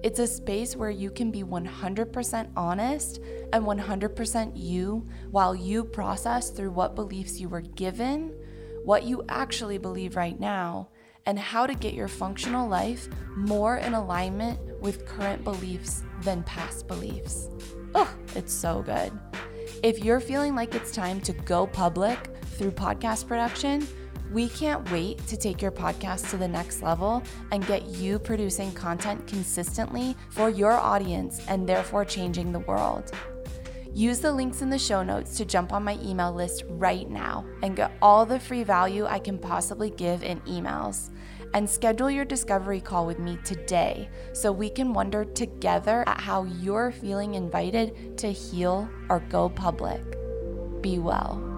It's 0.03 0.17
a 0.17 0.25
space 0.25 0.75
where 0.75 0.89
you 0.89 1.11
can 1.11 1.29
be 1.29 1.43
100% 1.43 2.49
honest 2.57 3.19
and 3.53 3.63
100% 3.63 4.51
you 4.55 5.07
while 5.29 5.55
you 5.55 5.83
process 5.83 6.49
through 6.49 6.71
what 6.71 6.95
beliefs 6.95 7.39
you 7.39 7.47
were 7.47 7.61
given, 7.61 8.33
what 8.83 9.03
you 9.03 9.23
actually 9.29 9.77
believe 9.77 10.15
right 10.15 10.39
now, 10.39 10.89
and 11.27 11.37
how 11.37 11.67
to 11.67 11.75
get 11.75 11.93
your 11.93 12.07
functional 12.07 12.67
life 12.67 13.07
more 13.35 13.77
in 13.77 13.93
alignment 13.93 14.59
with 14.79 15.05
current 15.05 15.43
beliefs 15.43 16.01
than 16.23 16.41
past 16.43 16.87
beliefs. 16.87 17.47
Oh, 17.93 18.11
it's 18.35 18.53
so 18.53 18.81
good. 18.81 19.11
If 19.83 20.03
you're 20.03 20.19
feeling 20.19 20.55
like 20.55 20.73
it's 20.73 20.91
time 20.91 21.21
to 21.21 21.33
go 21.33 21.67
public 21.67 22.17
through 22.57 22.71
podcast 22.71 23.27
production, 23.27 23.87
we 24.31 24.47
can't 24.47 24.89
wait 24.91 25.17
to 25.27 25.35
take 25.35 25.61
your 25.61 25.71
podcast 25.71 26.29
to 26.29 26.37
the 26.37 26.47
next 26.47 26.81
level 26.81 27.21
and 27.51 27.67
get 27.67 27.85
you 27.87 28.17
producing 28.17 28.71
content 28.71 29.27
consistently 29.27 30.15
for 30.29 30.49
your 30.49 30.71
audience 30.71 31.45
and 31.49 31.67
therefore 31.67 32.05
changing 32.05 32.51
the 32.51 32.59
world. 32.59 33.11
Use 33.93 34.19
the 34.19 34.31
links 34.31 34.61
in 34.61 34.69
the 34.69 34.79
show 34.79 35.03
notes 35.03 35.35
to 35.35 35.43
jump 35.43 35.73
on 35.73 35.83
my 35.83 35.99
email 36.01 36.31
list 36.31 36.63
right 36.69 37.09
now 37.09 37.45
and 37.61 37.75
get 37.75 37.91
all 38.01 38.25
the 38.25 38.39
free 38.39 38.63
value 38.63 39.05
I 39.05 39.19
can 39.19 39.37
possibly 39.37 39.89
give 39.89 40.23
in 40.23 40.39
emails. 40.41 41.09
And 41.53 41.69
schedule 41.69 42.09
your 42.09 42.23
discovery 42.23 42.79
call 42.79 43.05
with 43.05 43.19
me 43.19 43.37
today 43.43 44.09
so 44.31 44.53
we 44.53 44.69
can 44.69 44.93
wonder 44.93 45.25
together 45.25 46.05
at 46.07 46.21
how 46.21 46.45
you're 46.45 46.93
feeling 46.93 47.33
invited 47.33 48.17
to 48.19 48.31
heal 48.31 48.89
or 49.09 49.19
go 49.29 49.49
public. 49.49 50.01
Be 50.81 50.97
well. 50.97 51.50